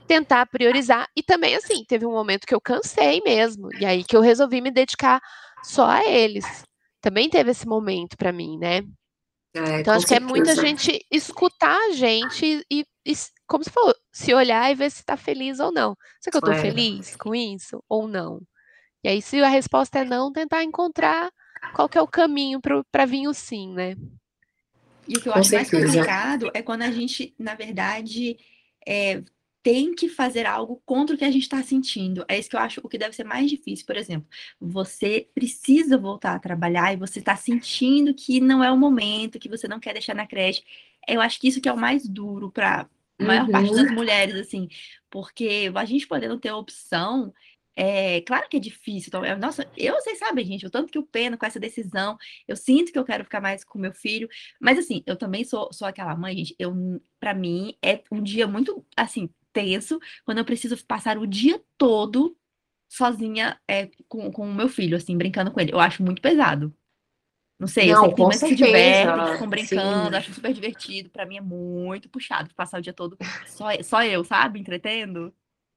tentar 0.07 0.45
priorizar. 0.47 1.07
E 1.15 1.21
também, 1.21 1.55
assim, 1.55 1.83
teve 1.87 2.05
um 2.05 2.11
momento 2.11 2.47
que 2.47 2.55
eu 2.55 2.61
cansei 2.61 3.21
mesmo, 3.21 3.69
e 3.79 3.85
aí 3.85 4.03
que 4.03 4.15
eu 4.15 4.21
resolvi 4.21 4.61
me 4.61 4.71
dedicar 4.71 5.21
só 5.63 5.87
a 5.87 6.05
eles. 6.05 6.45
Também 7.01 7.29
teve 7.29 7.51
esse 7.51 7.67
momento 7.67 8.17
para 8.17 8.31
mim, 8.31 8.57
né? 8.57 8.83
É, 9.53 9.79
então 9.79 9.93
acho 9.95 10.07
certeza. 10.07 10.07
que 10.07 10.13
é 10.15 10.19
muita 10.19 10.55
gente 10.55 11.05
escutar 11.09 11.75
a 11.75 11.91
gente 11.93 12.63
e, 12.69 12.85
e, 13.05 13.13
como 13.47 13.63
você 13.63 13.69
falou, 13.71 13.95
se 14.13 14.33
olhar 14.33 14.71
e 14.71 14.75
ver 14.75 14.91
se 14.91 14.99
está 14.99 15.17
feliz 15.17 15.59
ou 15.59 15.71
não. 15.71 15.95
Será 16.21 16.31
que 16.31 16.37
eu 16.37 16.51
estou 16.51 16.53
é. 16.53 16.61
feliz 16.61 17.15
com 17.15 17.33
isso 17.33 17.83
ou 17.89 18.07
não? 18.07 18.41
E 19.03 19.09
aí, 19.09 19.21
se 19.21 19.41
a 19.41 19.47
resposta 19.47 19.99
é 19.99 20.05
não, 20.05 20.31
tentar 20.31 20.63
encontrar 20.63 21.31
qual 21.73 21.89
que 21.89 21.97
é 21.97 22.01
o 22.01 22.07
caminho 22.07 22.59
para 22.91 23.05
vir 23.05 23.27
o 23.27 23.33
sim, 23.33 23.73
né? 23.73 23.95
E 25.07 25.17
o 25.17 25.21
que 25.21 25.29
eu 25.29 25.33
com 25.33 25.39
acho 25.39 25.49
certeza. 25.49 25.77
mais 25.77 25.91
complicado 25.91 26.51
é 26.53 26.61
quando 26.61 26.83
a 26.83 26.91
gente, 26.91 27.33
na 27.39 27.55
verdade, 27.55 28.37
é, 28.87 29.23
tem 29.69 29.93
que 29.93 30.09
fazer 30.09 30.47
algo 30.47 30.81
contra 30.83 31.15
o 31.15 31.19
que 31.19 31.23
a 31.23 31.29
gente 31.29 31.43
está 31.43 31.61
sentindo. 31.61 32.25
É 32.27 32.39
isso 32.39 32.49
que 32.49 32.55
eu 32.55 32.59
acho 32.59 32.81
o 32.83 32.89
que 32.89 32.97
deve 32.97 33.15
ser 33.15 33.23
mais 33.23 33.47
difícil. 33.47 33.85
Por 33.85 33.95
exemplo, 33.95 34.27
você 34.59 35.27
precisa 35.31 35.95
voltar 35.95 36.33
a 36.33 36.39
trabalhar 36.39 36.91
e 36.91 36.97
você 36.97 37.19
está 37.19 37.35
sentindo 37.35 38.11
que 38.11 38.41
não 38.41 38.63
é 38.63 38.71
o 38.71 38.77
momento, 38.77 39.37
que 39.37 39.47
você 39.47 39.67
não 39.67 39.79
quer 39.79 39.93
deixar 39.93 40.15
na 40.15 40.25
creche. 40.25 40.63
Eu 41.07 41.21
acho 41.21 41.39
que 41.39 41.47
isso 41.47 41.61
que 41.61 41.69
é 41.69 41.71
o 41.71 41.77
mais 41.77 42.07
duro 42.09 42.49
para 42.49 42.89
a 43.19 43.23
maior 43.23 43.45
uhum. 43.45 43.51
parte 43.51 43.75
das 43.75 43.91
mulheres, 43.91 44.33
assim, 44.37 44.67
porque 45.07 45.71
a 45.75 45.85
gente 45.85 46.07
podendo 46.07 46.39
ter 46.39 46.51
opção. 46.51 47.31
É, 47.75 48.21
claro 48.21 48.49
que 48.49 48.57
é 48.57 48.59
difícil. 48.59 49.09
Então, 49.09 49.23
eu, 49.23 49.37
nossa, 49.37 49.69
eu, 49.77 49.93
vocês 49.93 50.17
sabem, 50.17 50.45
gente, 50.45 50.65
o 50.65 50.71
tanto 50.71 50.91
que 50.91 50.97
eu 50.97 51.03
peno 51.03 51.37
com 51.37 51.45
essa 51.45 51.59
decisão, 51.59 52.17
eu 52.47 52.55
sinto 52.55 52.91
que 52.91 52.97
eu 52.97 53.05
quero 53.05 53.23
ficar 53.23 53.39
mais 53.39 53.63
com 53.63 53.77
meu 53.77 53.93
filho, 53.93 54.27
mas 54.59 54.79
assim, 54.79 55.03
eu 55.05 55.15
também 55.15 55.43
sou, 55.43 55.71
sou 55.71 55.87
aquela 55.87 56.15
mãe, 56.15 56.35
gente, 56.37 56.55
eu, 56.57 56.73
para 57.19 57.35
mim, 57.35 57.77
é 57.83 58.01
um 58.11 58.21
dia 58.21 58.47
muito, 58.47 58.83
assim, 58.97 59.29
tenso 59.53 59.99
quando 60.25 60.39
eu 60.39 60.45
preciso 60.45 60.77
passar 60.85 61.17
o 61.17 61.27
dia 61.27 61.61
todo 61.77 62.35
sozinha 62.87 63.59
é, 63.67 63.89
com, 64.07 64.31
com 64.31 64.49
o 64.49 64.53
meu 64.53 64.67
filho, 64.67 64.97
assim, 64.97 65.17
brincando 65.17 65.51
com 65.51 65.59
ele. 65.59 65.73
Eu 65.73 65.79
acho 65.79 66.03
muito 66.03 66.21
pesado. 66.21 66.73
Não 67.59 67.67
sei, 67.67 67.91
Não, 67.91 67.93
eu 67.93 67.99
sei 67.99 68.09
que 68.09 68.15
tem 68.15 68.25
mais 68.25 68.39
que 68.39 68.47
se 68.47 68.55
divertem, 68.55 69.33
ficam 69.33 69.49
brincando, 69.49 70.15
acho 70.15 70.33
super 70.33 70.53
divertido. 70.53 71.09
Para 71.09 71.25
mim 71.25 71.37
é 71.37 71.41
muito 71.41 72.07
puxado 72.07 72.53
passar 72.55 72.79
o 72.79 72.81
dia 72.81 72.93
todo 72.93 73.17
só, 73.47 73.67
só 73.83 74.03
eu, 74.03 74.23
sabe? 74.23 74.59
Entretendo. 74.59 75.33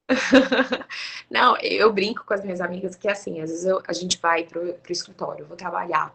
Não, 1.29 1.57
eu 1.59 1.93
brinco 1.93 2.25
com 2.25 2.35
as 2.35 2.43
minhas 2.45 2.61
amigas 2.61 2.95
que 2.95 3.09
assim, 3.09 3.41
às 3.41 3.51
vezes 3.51 3.65
eu, 3.65 3.83
a 3.87 3.93
gente 3.93 4.19
vai 4.19 4.45
pro, 4.45 4.75
pro 4.75 4.93
escritório, 4.93 5.43
eu 5.43 5.49
vou 5.49 5.57
trabalhar. 5.57 6.15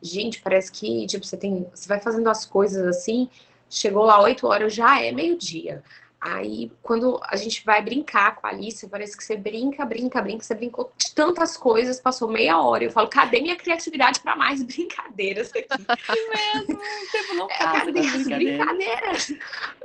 Gente, 0.00 0.40
parece 0.40 0.70
que, 0.70 1.06
tipo, 1.06 1.26
você 1.26 1.36
tem. 1.36 1.66
Você 1.74 1.88
vai 1.88 2.00
fazendo 2.00 2.28
as 2.28 2.46
coisas 2.46 2.86
assim, 2.86 3.28
chegou 3.68 4.04
lá 4.04 4.20
8 4.22 4.46
horas, 4.46 4.72
já 4.72 5.02
é 5.02 5.10
meio-dia. 5.10 5.82
Aí, 6.20 6.72
quando 6.82 7.20
a 7.22 7.36
gente 7.36 7.64
vai 7.64 7.80
brincar 7.80 8.34
com 8.34 8.46
a 8.46 8.50
Alice, 8.50 8.88
parece 8.88 9.16
que 9.16 9.22
você 9.22 9.36
brinca, 9.36 9.84
brinca, 9.84 10.20
brinca, 10.20 10.42
você 10.42 10.54
brincou 10.54 10.92
de 10.98 11.14
tantas 11.14 11.56
coisas, 11.56 12.00
passou 12.00 12.28
meia 12.28 12.60
hora. 12.60 12.82
Eu 12.82 12.90
falo, 12.90 13.08
cadê 13.08 13.40
minha 13.40 13.54
criatividade 13.54 14.18
para 14.18 14.34
mais 14.34 14.60
brincadeiras 14.64 15.50
aqui? 15.50 15.66
mesmo, 15.68 16.74
o 16.74 17.12
tempo 17.12 17.34
não 17.34 17.46
passa 17.46 17.62
é, 17.62 17.84
cadê 17.84 18.00
as 18.00 18.26
brincadeiras? 18.26 19.34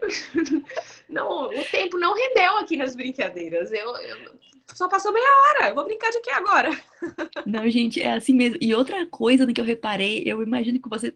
não, 1.08 1.50
o 1.50 1.64
tempo 1.66 2.00
não 2.00 2.16
rendeu 2.16 2.58
aqui 2.58 2.78
nas 2.78 2.96
brincadeiras. 2.96 3.72
Eu, 3.72 3.96
eu, 3.98 4.18
só 4.74 4.90
passou 4.90 5.14
meia 5.14 5.30
hora, 5.30 5.70
eu 5.70 5.76
vou 5.76 5.86
brincar 5.86 6.10
de 6.10 6.20
quê 6.22 6.32
agora? 6.32 6.72
Não, 7.46 7.70
gente, 7.70 8.02
é 8.02 8.14
assim 8.14 8.34
mesmo. 8.34 8.58
E 8.60 8.74
outra 8.74 9.06
coisa 9.06 9.46
que 9.46 9.62
eu 9.62 9.66
reparei, 9.66 10.24
eu 10.26 10.42
imagino 10.42 10.82
que 10.82 10.90
você 10.90 11.14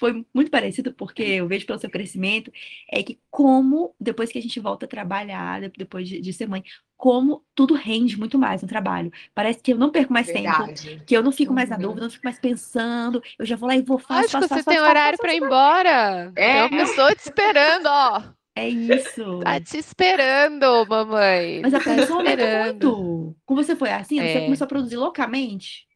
foi 0.00 0.24
muito 0.34 0.50
parecido, 0.50 0.94
porque 0.94 1.22
eu 1.22 1.46
vejo 1.46 1.66
pelo 1.66 1.78
seu 1.78 1.90
crescimento, 1.90 2.50
é 2.90 3.02
que 3.02 3.20
como, 3.30 3.94
depois 4.00 4.32
que 4.32 4.38
a 4.38 4.42
gente 4.42 4.58
volta 4.58 4.86
a 4.86 4.88
trabalhar, 4.88 5.60
depois 5.76 6.08
de, 6.08 6.20
de 6.20 6.32
ser 6.32 6.48
mãe, 6.48 6.64
como 6.96 7.44
tudo 7.54 7.74
rende 7.74 8.18
muito 8.18 8.38
mais 8.38 8.62
no 8.62 8.68
trabalho. 8.68 9.12
Parece 9.34 9.60
que 9.62 9.74
eu 9.74 9.78
não 9.78 9.90
perco 9.90 10.12
mais 10.12 10.26
Verdade. 10.26 10.88
tempo, 10.88 11.04
que 11.04 11.14
eu 11.14 11.22
não 11.22 11.30
fico 11.30 11.52
mais 11.52 11.68
na 11.68 11.76
uhum. 11.76 11.82
dúvida, 11.82 12.02
não 12.02 12.10
fico 12.10 12.24
mais 12.24 12.38
pensando, 12.38 13.22
eu 13.38 13.44
já 13.44 13.56
vou 13.56 13.68
lá 13.68 13.76
e 13.76 13.82
vou 13.82 13.98
fazer. 13.98 14.36
Acho 14.36 14.40
que 14.40 14.48
você 14.48 14.64
tem 14.64 14.80
horário 14.80 15.18
para 15.18 15.34
ir 15.34 15.42
embora. 15.42 16.32
É. 16.34 16.64
Eu 16.64 16.84
estou 16.84 17.14
te 17.14 17.20
esperando, 17.20 17.86
ó. 17.86 18.22
É 18.56 18.68
isso. 18.68 19.40
Tá 19.40 19.60
te 19.60 19.78
esperando, 19.78 20.86
mamãe. 20.86 21.60
Mas 21.62 21.74
a 21.74 21.80
pessoa 21.80 22.24
tá 22.24 22.64
muito. 22.64 23.36
Como 23.44 23.62
você 23.62 23.76
foi 23.76 23.90
assim? 23.90 24.18
É. 24.18 24.32
Você 24.32 24.40
começou 24.40 24.64
a 24.64 24.68
produzir 24.68 24.96
loucamente? 24.96 25.89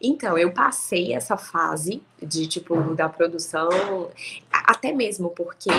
Então, 0.00 0.36
eu 0.36 0.52
passei 0.52 1.12
essa 1.12 1.36
fase 1.36 2.02
de, 2.20 2.46
tipo, 2.46 2.94
da 2.94 3.08
produção, 3.08 4.10
até 4.50 4.92
mesmo 4.92 5.30
porque 5.30 5.70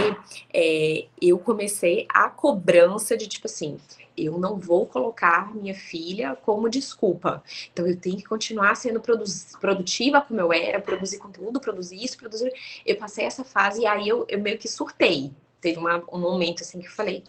é, 0.54 1.06
eu 1.22 1.38
comecei 1.40 2.06
a 2.10 2.30
cobrança 2.30 3.16
de, 3.18 3.28
tipo 3.28 3.48
assim, 3.48 3.78
eu 4.18 4.38
não 4.38 4.58
vou 4.58 4.86
colocar 4.86 5.54
minha 5.56 5.74
filha 5.74 6.38
como 6.44 6.70
desculpa. 6.70 7.44
Então, 7.72 7.88
eu 7.88 7.98
tenho 7.98 8.18
que 8.18 8.24
continuar 8.24 8.76
sendo 8.76 9.00
produ 9.00 9.24
produtiva 9.60 10.22
como 10.22 10.40
eu 10.40 10.54
era, 10.54 10.80
produzir 10.80 11.18
conteúdo, 11.18 11.60
produzir 11.60 12.04
isso, 12.04 12.18
produzir. 12.18 12.52
Eu 12.86 12.96
passei 12.98 13.26
essa 13.26 13.44
fase 13.44 13.82
e 13.82 13.88
aí 13.88 14.08
eu, 14.08 14.26
eu 14.30 14.40
meio 14.40 14.58
que 14.58 14.68
surtei. 14.68 15.32
Teve 15.60 15.80
uma, 15.80 16.04
um 16.12 16.20
momento 16.20 16.62
assim 16.62 16.80
que 16.80 16.88
eu 16.88 16.92
falei, 16.92 17.24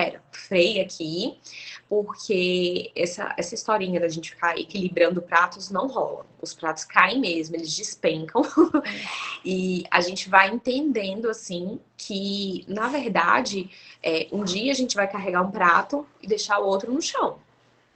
pera, 0.00 0.22
freia 0.32 0.82
aqui, 0.82 1.38
porque 1.88 2.90
essa, 2.96 3.34
essa 3.36 3.54
historinha 3.54 4.00
da 4.00 4.08
gente 4.08 4.30
ficar 4.30 4.58
equilibrando 4.58 5.20
pratos 5.20 5.70
não 5.70 5.88
rola. 5.88 6.24
Os 6.40 6.54
pratos 6.54 6.84
caem 6.84 7.20
mesmo, 7.20 7.56
eles 7.56 7.76
despencam. 7.76 8.42
e 9.44 9.84
a 9.90 10.00
gente 10.00 10.30
vai 10.30 10.48
entendendo, 10.48 11.28
assim, 11.28 11.78
que, 11.96 12.64
na 12.66 12.88
verdade, 12.88 13.70
é, 14.02 14.26
um 14.32 14.42
dia 14.42 14.72
a 14.72 14.74
gente 14.74 14.94
vai 14.94 15.06
carregar 15.06 15.42
um 15.42 15.50
prato 15.50 16.06
e 16.22 16.26
deixar 16.26 16.58
o 16.60 16.66
outro 16.66 16.92
no 16.92 17.02
chão. 17.02 17.38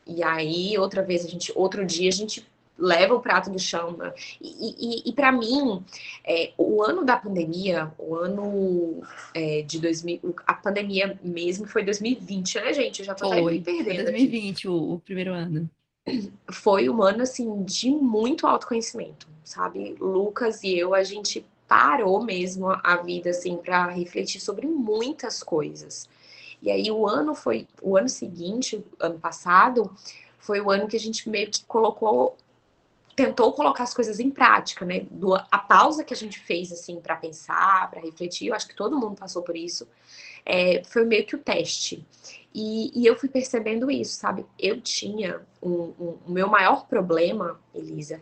E 0.07 0.23
aí, 0.23 0.77
outra 0.77 1.03
vez, 1.03 1.25
a 1.25 1.29
gente, 1.29 1.51
outro 1.55 1.87
dia, 1.87 2.11
a 2.11 2.12
gente 2.12 2.47
leva 2.79 3.15
o 3.15 3.21
prato 3.21 3.51
do 3.51 3.59
chão. 3.59 3.97
Né? 3.97 4.13
E, 4.41 5.07
e, 5.07 5.11
e 5.11 5.13
para 5.13 5.31
mim, 5.33 5.83
é, 6.25 6.53
o 6.59 6.83
ano 6.83 7.05
da 7.05 7.17
pandemia, 7.17 7.93
o 7.99 8.15
ano 8.15 9.03
é, 9.35 9.63
de 9.63 9.81
2000, 9.81 10.35
a 10.47 10.55
pandemia 10.55 11.19
mesmo 11.23 11.67
foi 11.67 11.85
2020, 11.85 12.55
né, 12.57 12.73
gente? 12.73 13.01
Eu 13.01 13.07
já 13.07 13.15
tô 13.15 13.29
foi, 13.29 13.55
me 13.55 13.61
perdendo. 13.61 13.95
Foi 13.97 14.05
2020 14.05 14.69
o, 14.69 14.93
o, 14.95 15.01
primeiro 15.01 15.33
ano. 15.33 15.69
Foi 16.53 16.89
um 16.91 17.03
ano, 17.03 17.23
assim, 17.23 17.65
de 17.65 17.89
muito 17.89 18.47
autoconhecimento, 18.47 19.27
sabe? 19.43 19.97
Lucas 19.99 20.63
e 20.63 20.79
eu, 20.79 20.95
a 20.95 21.03
gente 21.03 21.45
parou 21.67 22.23
mesmo 22.23 22.69
a 22.69 22.97
vida, 22.97 23.31
assim, 23.31 23.57
para 23.57 23.87
refletir 23.87 24.39
sobre 24.39 24.67
muitas 24.67 25.43
coisas. 25.43 26.07
E 26.63 26.71
aí 26.71 26.91
o 26.91 27.07
ano 27.07 27.35
foi, 27.35 27.67
o 27.83 27.97
ano 27.97 28.09
seguinte, 28.09 28.85
ano 29.01 29.19
passado, 29.19 29.91
foi 30.39 30.61
o 30.61 30.71
ano 30.71 30.87
que 30.87 30.97
a 30.97 31.01
gente 31.01 31.29
meio 31.29 31.51
que 31.51 31.65
colocou 31.65 32.37
tentou 33.14 33.53
colocar 33.53 33.85
as 33.85 33.94
coisas 33.94 34.18
em 34.18 34.31
prática, 34.31 34.85
né? 34.85 35.07
Do, 35.11 35.35
a 35.35 35.59
pausa 35.59 36.05
que 36.05 36.12
a 36.12 36.16
gente 36.16 36.38
fez, 36.40 36.72
assim, 36.72 37.00
para 37.00 37.16
pensar, 37.16 37.90
para 37.90 38.00
refletir, 38.00 38.48
eu 38.48 38.55
acho 38.55 38.68
que 38.68 38.74
todo 38.74 38.98
mundo 38.98 39.16
passou 39.16 39.42
por 39.42 39.57
isso, 39.57 39.88
é, 40.44 40.83
foi 40.85 41.05
meio 41.05 41.24
que 41.24 41.37
o 41.37 41.38
teste. 41.38 42.05
E, 42.55 42.92
e, 42.94 43.07
eu 43.07 43.16
fui 43.16 43.29
percebendo 43.29 43.90
isso, 43.90 44.16
sabe? 44.16 44.46
Eu 44.59 44.81
tinha 44.81 45.40
um, 45.62 45.92
um, 45.98 46.18
o 46.27 46.31
meu 46.31 46.48
maior 46.48 46.87
problema, 46.87 47.61
Elisa 47.74 48.20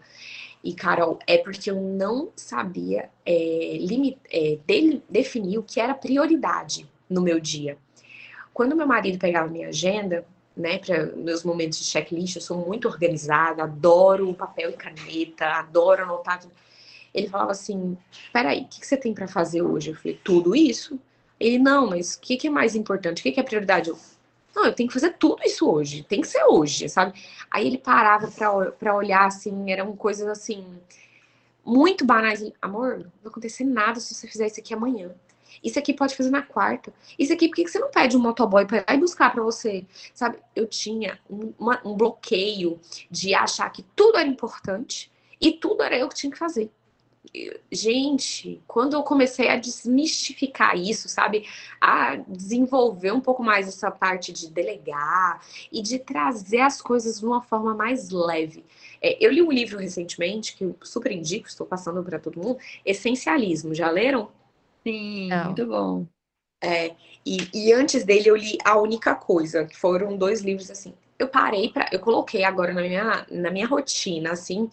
e 0.64 0.72
Carol, 0.72 1.18
é 1.26 1.38
porque 1.38 1.70
eu 1.70 1.81
não 1.81 2.31
sabia 2.37 3.11
é, 3.26 3.76
limit, 3.81 4.18
é, 4.31 4.59
de, 4.64 5.02
definir 5.09 5.59
o 5.59 5.62
que 5.62 5.81
era 5.81 5.92
prioridade 5.92 6.88
no 7.11 7.20
meu 7.20 7.40
dia. 7.40 7.76
Quando 8.55 8.76
meu 8.76 8.87
marido 8.87 9.18
pegava 9.18 9.50
minha 9.50 9.68
agenda, 9.68 10.24
né, 10.57 10.79
para 10.79 11.07
meus 11.17 11.45
momentos 11.45 11.79
de 11.79 11.85
checklist, 11.85 12.37
eu 12.37 12.43
sou 12.43 12.59
muito 12.59 12.88
organizada, 12.88 13.65
adoro 13.65 14.35
papel 14.35 14.71
e 14.71 14.75
caneta, 14.75 15.47
adoro 15.47 16.03
anotar. 16.03 16.41
Ele 17.15 17.29
falava 17.29 17.53
assim: 17.53 17.97
peraí, 18.33 18.62
o 18.62 18.69
que, 18.69 18.81
que 18.81 18.87
você 18.87 18.97
tem 18.97 19.15
para 19.15 19.29
fazer 19.29 19.62
hoje? 19.62 19.91
Eu 19.91 19.97
falei: 19.97 20.21
tudo 20.23 20.55
isso. 20.55 20.99
Ele, 21.41 21.59
não, 21.59 21.88
mas 21.91 22.15
o 22.15 22.21
que, 22.21 22.37
que 22.37 22.47
é 22.47 22.51
mais 22.51 22.77
importante? 22.77 23.21
O 23.21 23.23
que, 23.23 23.33
que 23.33 23.41
é 23.41 23.43
prioridade? 23.43 23.91
Eu, 23.91 23.99
não, 24.55 24.67
eu 24.67 24.73
tenho 24.73 24.88
que 24.88 24.95
fazer 24.95 25.15
tudo 25.15 25.43
isso 25.45 25.69
hoje, 25.69 26.05
tem 26.05 26.21
que 26.21 26.29
ser 26.29 26.45
hoje, 26.45 26.88
sabe? 26.88 27.21
Aí 27.51 27.67
ele 27.67 27.79
parava 27.79 28.31
para 28.79 28.95
olhar 28.95 29.27
assim, 29.27 29.71
eram 29.71 29.97
coisas 29.97 30.29
assim, 30.29 30.65
muito 31.65 32.05
banais. 32.05 32.53
Amor, 32.61 32.99
não 32.99 33.12
vai 33.23 33.31
acontecer 33.31 33.65
nada 33.65 33.99
se 33.99 34.15
você 34.15 34.29
fizer 34.29 34.47
isso 34.47 34.61
aqui 34.61 34.75
amanhã. 34.75 35.11
Isso 35.62 35.79
aqui 35.79 35.93
pode 35.93 36.17
fazer 36.17 36.31
na 36.31 36.43
quarta. 36.43 36.93
Isso 37.19 37.33
aqui, 37.33 37.49
por 37.49 37.57
que 37.57 37.69
você 37.69 37.79
não 37.79 37.91
pede 37.91 38.17
um 38.17 38.21
motoboy 38.21 38.67
para 38.67 38.85
ir 38.95 38.99
buscar 38.99 39.33
para 39.33 39.43
você? 39.43 39.85
Sabe, 40.15 40.38
eu 40.55 40.67
tinha 40.67 41.19
um, 41.29 41.53
uma, 41.59 41.81
um 41.85 41.95
bloqueio 41.95 42.81
de 43.11 43.35
achar 43.35 43.71
que 43.71 43.83
tudo 43.97 44.19
era 44.19 44.29
importante 44.29 45.11
e 45.41 45.53
tudo 45.53 45.83
era 45.83 45.97
eu 45.97 46.09
que 46.09 46.15
tinha 46.15 46.31
que 46.31 46.38
fazer 46.38 46.71
gente, 47.71 48.61
quando 48.67 48.95
eu 48.95 49.03
comecei 49.03 49.49
a 49.49 49.57
desmistificar 49.57 50.77
isso, 50.77 51.09
sabe, 51.09 51.47
a 51.81 52.17
desenvolver 52.17 53.12
um 53.12 53.21
pouco 53.21 53.43
mais 53.43 53.69
essa 53.69 53.91
parte 53.91 54.33
de 54.33 54.51
delegar 54.51 55.41
e 55.71 55.81
de 55.81 55.99
trazer 55.99 56.61
as 56.61 56.83
coisas 56.83 57.21
de 57.21 57.27
uma 57.27 57.41
forma 57.41 57.75
mais 57.75 58.11
leve. 58.11 58.65
É, 59.01 59.17
eu 59.25 59.33
li 59.33 59.41
um 59.41 59.51
livro 59.51 59.79
recentemente 59.79 60.55
que 60.57 60.65
eu 60.65 60.77
super 60.83 61.11
indico, 61.11 61.49
estou 61.49 61.67
passando 61.67 62.03
para 62.03 62.19
todo 62.19 62.41
mundo, 62.41 62.59
Essencialismo. 62.85 63.75
Já 63.75 63.91
leram? 63.91 64.31
Sim, 64.87 65.29
Não. 65.29 65.47
muito 65.47 65.66
bom. 65.66 66.07
É, 66.62 66.95
e, 67.27 67.49
e 67.53 67.73
antes 67.73 68.05
dele 68.05 68.29
eu 68.29 68.37
li 68.37 68.57
A 68.64 68.79
Única 68.79 69.14
Coisa, 69.14 69.64
que 69.64 69.77
foram 69.77 70.16
dois 70.16 70.40
livros 70.40 70.71
assim. 70.71 70.95
Eu 71.18 71.29
parei 71.29 71.71
para, 71.71 71.88
eu 71.92 72.01
coloquei 72.01 72.45
agora 72.45 72.73
na 72.73 72.83
minha, 72.83 73.27
na 73.31 73.51
minha 73.51 73.66
rotina, 73.66 74.33
assim, 74.33 74.71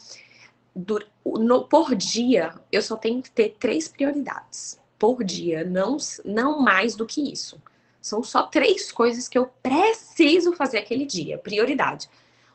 do, 0.76 1.04
no, 1.26 1.64
por 1.66 1.96
dia, 1.96 2.54
eu 2.72 2.82
só 2.82 2.96
tenho 2.96 3.22
que 3.22 3.32
ter 3.32 3.56
três 3.60 3.88
prioridades. 3.88 4.80
Por 4.98 5.24
dia, 5.24 5.64
não, 5.64 5.98
não 6.26 6.60
mais 6.60 6.96
do 6.96 7.06
que 7.06 7.32
isso. 7.32 7.62
São 8.02 8.24
só 8.24 8.44
três 8.44 8.92
coisas 8.92 9.28
que 9.28 9.38
eu 9.38 9.50
preciso 9.62 10.54
fazer 10.54 10.78
aquele 10.78 11.06
dia, 11.06 11.38
prioridade. 11.38 12.10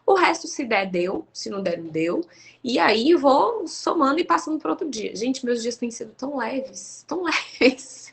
O 0.07 0.15
resto, 0.15 0.47
se 0.47 0.65
der, 0.65 0.91
deu. 0.91 1.27
Se 1.33 1.49
não 1.49 1.63
der, 1.63 1.79
não 1.79 1.91
deu. 1.91 2.23
E 2.63 2.79
aí 2.79 3.15
vou 3.15 3.67
somando 3.67 4.21
e 4.21 4.25
passando 4.25 4.59
para 4.59 4.71
outro 4.71 4.89
dia. 4.89 5.15
Gente, 5.17 5.45
meus 5.45 5.63
dias 5.63 5.77
têm 5.77 5.91
sido 5.91 6.13
tão 6.13 6.37
leves, 6.37 7.05
tão 7.07 7.25
leves. 7.61 8.13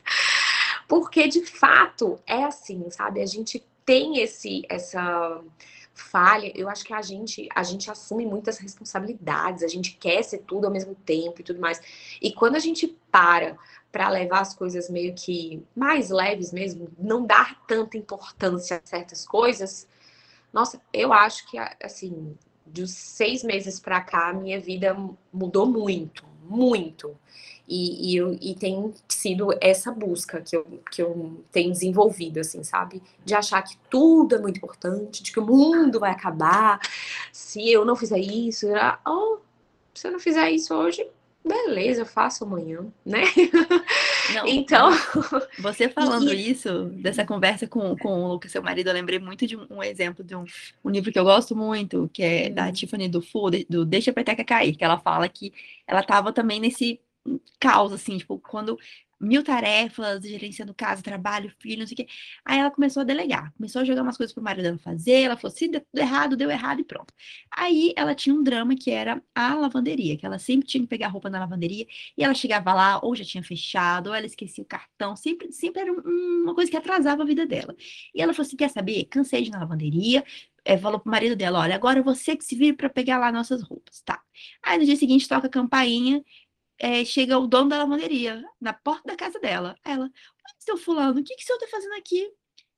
Porque 0.88 1.28
de 1.28 1.46
fato 1.46 2.20
é 2.26 2.44
assim, 2.44 2.90
sabe? 2.90 3.22
A 3.22 3.26
gente 3.26 3.64
tem 3.86 4.20
esse 4.20 4.64
essa 4.70 5.42
falha, 5.94 6.52
eu 6.56 6.70
acho 6.70 6.84
que 6.84 6.94
a 6.94 7.02
gente, 7.02 7.48
a 7.54 7.64
gente 7.64 7.90
assume 7.92 8.26
muitas 8.26 8.58
responsabilidades, 8.58 9.64
a 9.64 9.68
gente 9.68 9.96
quer 9.98 10.24
ser 10.24 10.40
tudo 10.40 10.66
ao 10.66 10.72
mesmo 10.72 10.96
tempo 10.96 11.42
e 11.42 11.44
tudo 11.44 11.60
mais. 11.60 11.82
E 12.22 12.34
quando 12.34 12.56
a 12.56 12.60
gente 12.60 12.88
para 13.12 13.58
para 13.92 14.10
levar 14.10 14.40
as 14.40 14.54
coisas 14.54 14.90
meio 14.90 15.14
que 15.14 15.62
mais 15.76 16.10
leves 16.10 16.54
mesmo, 16.54 16.90
não 16.98 17.26
dar 17.26 17.62
tanta 17.68 17.98
importância 17.98 18.78
a 18.78 18.88
certas 18.88 19.26
coisas, 19.26 19.86
nossa, 20.54 20.82
eu 20.94 21.14
acho 21.14 21.50
que 21.50 21.58
assim, 21.58 22.36
dos 22.66 22.92
seis 22.92 23.44
meses 23.44 23.80
para 23.80 24.02
cá, 24.02 24.30
a 24.30 24.34
minha 24.34 24.60
vida 24.60 24.96
mudou 25.32 25.66
muito, 25.66 26.26
muito. 26.44 27.16
E, 27.68 28.18
e, 28.18 28.52
e 28.52 28.56
tem 28.56 28.94
sido 29.08 29.50
essa 29.62 29.92
busca 29.92 30.42
que 30.42 30.58
eu, 30.58 30.66
que 30.92 31.02
eu 31.02 31.42
tenho 31.52 31.72
desenvolvido, 31.72 32.40
assim, 32.40 32.64
sabe? 32.64 33.02
De 33.24 33.34
achar 33.34 33.62
que 33.62 33.78
tudo 33.90 34.36
é 34.36 34.40
muito 34.40 34.58
importante, 34.58 35.24
de 35.24 35.32
que 35.32 35.40
o 35.40 35.46
mundo 35.46 36.00
vai 36.00 36.12
acabar 36.12 36.80
se 37.32 37.72
eu 37.72 37.86
não 37.86 37.96
fizer 37.96 38.20
isso. 38.20 38.68
Oh, 39.08 39.38
se 39.94 40.08
eu 40.08 40.12
não 40.12 40.20
fizer 40.20 40.52
isso 40.52 40.74
hoje, 40.74 41.08
beleza, 41.46 42.02
eu 42.02 42.06
faço 42.06 42.44
amanhã, 42.44 42.86
né? 43.06 43.24
Não, 44.34 44.46
então. 44.48 44.92
Você 45.60 45.90
falando 45.90 46.34
e... 46.34 46.52
isso, 46.52 46.86
dessa 47.02 47.26
conversa 47.26 47.68
com, 47.68 47.96
com 47.98 48.24
o 48.24 48.28
Lucas, 48.28 48.52
seu 48.52 48.62
marido, 48.62 48.88
eu 48.88 48.94
lembrei 48.94 49.20
muito 49.20 49.48
de 49.48 49.58
um, 49.58 49.66
um 49.70 49.84
exemplo 49.84 50.24
de 50.24 50.36
um, 50.36 50.46
um, 50.84 50.90
livro 50.90 51.12
que 51.12 51.20
eu 51.20 51.24
gosto 51.24 51.56
muito, 51.56 52.10
que 52.14 52.24
é 52.24 52.50
da 52.50 52.68
hum. 52.68 52.72
Tiffany 52.72 53.10
do 53.10 53.22
Fu, 53.22 53.50
do 53.70 53.86
Deixa 53.86 54.12
a 54.12 54.14
Peteca 54.14 54.44
Cair, 54.44 54.76
que 54.76 54.84
ela 54.84 55.00
fala 55.00 55.28
que 55.28 55.54
ela 55.88 56.02
estava 56.02 56.32
também 56.32 56.60
nesse 56.60 57.00
caos, 57.60 57.92
assim, 57.94 58.18
tipo, 58.18 58.40
quando 58.40 58.78
mil 59.22 59.44
tarefas, 59.44 60.24
gerenciando 60.24 60.74
casa, 60.74 61.02
trabalho, 61.02 61.54
filho, 61.60 61.80
não 61.80 61.88
sei 61.88 61.94
o 61.94 61.98
quê. 61.98 62.08
Aí 62.44 62.60
ela 62.60 62.72
começou 62.72 63.02
a 63.02 63.04
delegar, 63.04 63.54
começou 63.54 63.82
a 63.82 63.86
jogar 63.86 64.02
umas 64.02 64.18
coisas 64.18 64.34
pro 64.34 64.44
marido 64.44 64.64
dela 64.64 64.78
fazer, 64.80 65.22
ela 65.22 65.38
falou, 65.38 65.56
se 65.56 65.68
deu 65.68 65.82
tudo 65.82 66.00
errado, 66.00 66.36
deu 66.36 66.50
errado 66.50 66.82
e 66.82 66.84
pronto. 66.84 67.14
Aí 67.52 67.94
ela 67.96 68.16
tinha 68.16 68.34
um 68.34 68.44
drama 68.44 68.76
que 68.76 68.92
era 68.92 69.22
a 69.36 69.54
lavanderia, 69.56 70.18
que 70.18 70.26
ela 70.26 70.40
sempre 70.40 70.68
tinha 70.68 70.82
que 70.82 70.88
pegar 70.88 71.08
roupa 71.10 71.30
na 71.30 71.40
lavanderia, 71.40 71.86
e 72.18 72.24
ela 72.24 72.34
chegava 72.34 72.74
lá, 72.74 73.00
ou 73.04 73.16
já 73.16 73.24
tinha 73.24 73.44
fechado, 73.44 74.08
ou 74.08 74.16
ela 74.16 74.26
esquecia 74.26 74.64
o 74.64 74.68
cartão, 74.68 75.16
sempre, 75.16 75.52
sempre 75.52 75.82
era 75.82 75.92
um, 75.92 76.44
uma 76.44 76.56
coisa 76.56 76.70
que 76.72 76.78
atrasava 76.78 77.24
a 77.24 77.26
vida 77.26 77.46
dela. 77.46 77.76
E 78.14 78.22
ela 78.22 78.34
falou 78.34 78.48
assim, 78.48 78.58
quer 78.58 78.70
saber? 78.70 79.06
Cansei 79.06 79.44
de 79.44 79.50
ir 79.50 79.52
na 79.52 79.60
lavanderia, 79.60 80.24
é, 80.64 80.78
falou 80.78 81.00
pro 81.00 81.10
marido 81.10 81.36
dela, 81.36 81.60
olha, 81.60 81.76
agora 81.76 82.02
você 82.04 82.36
que 82.36 82.46
se 82.46 82.56
vira 82.56 82.76
para 82.76 82.90
pegar 82.90 83.18
lá 83.18 83.32
nossas 83.32 83.62
roupas, 83.64 84.02
tá? 84.02 84.22
Aí 84.64 84.78
no 84.78 84.86
dia 84.86 84.96
seguinte 84.96 85.28
toca 85.28 85.48
a 85.48 85.50
campainha 85.50 86.24
é, 86.82 87.06
chega 87.06 87.38
o 87.38 87.46
dono 87.46 87.70
da 87.70 87.78
lavanderia 87.78 88.44
na 88.60 88.74
porta 88.74 89.04
da 89.06 89.16
casa 89.16 89.40
dela. 89.40 89.78
Ela, 89.86 90.10
seu 90.58 90.76
fulano, 90.78 91.22
o 91.22 91.24
que, 91.24 91.36
que 91.36 91.44
o 91.44 91.46
senhor 91.46 91.60
tá 91.60 91.68
fazendo 91.68 91.94
aqui? 91.94 92.28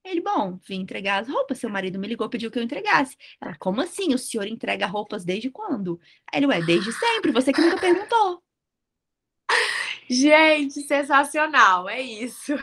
Ele, 0.03 0.19
bom, 0.19 0.59
vim 0.67 0.81
entregar 0.81 1.21
as 1.21 1.29
roupas. 1.29 1.57
Seu 1.59 1.69
marido 1.69 1.97
me 1.97 2.07
ligou, 2.07 2.27
pediu 2.29 2.51
que 2.51 2.59
eu 2.59 2.63
entregasse. 2.63 3.15
Ela, 3.39 3.55
como 3.57 3.79
assim? 3.79 4.13
O 4.13 4.17
senhor 4.17 4.45
entrega 4.45 4.85
roupas 4.85 5.23
desde 5.23 5.49
quando? 5.49 5.99
Ele, 6.33 6.47
ué, 6.47 6.61
desde 6.61 6.91
sempre, 6.91 7.31
você 7.31 7.53
que 7.53 7.61
nunca 7.61 7.79
perguntou. 7.79 8.43
Gente, 10.09 10.81
sensacional, 10.81 11.87
é 11.87 12.01
isso. 12.01 12.53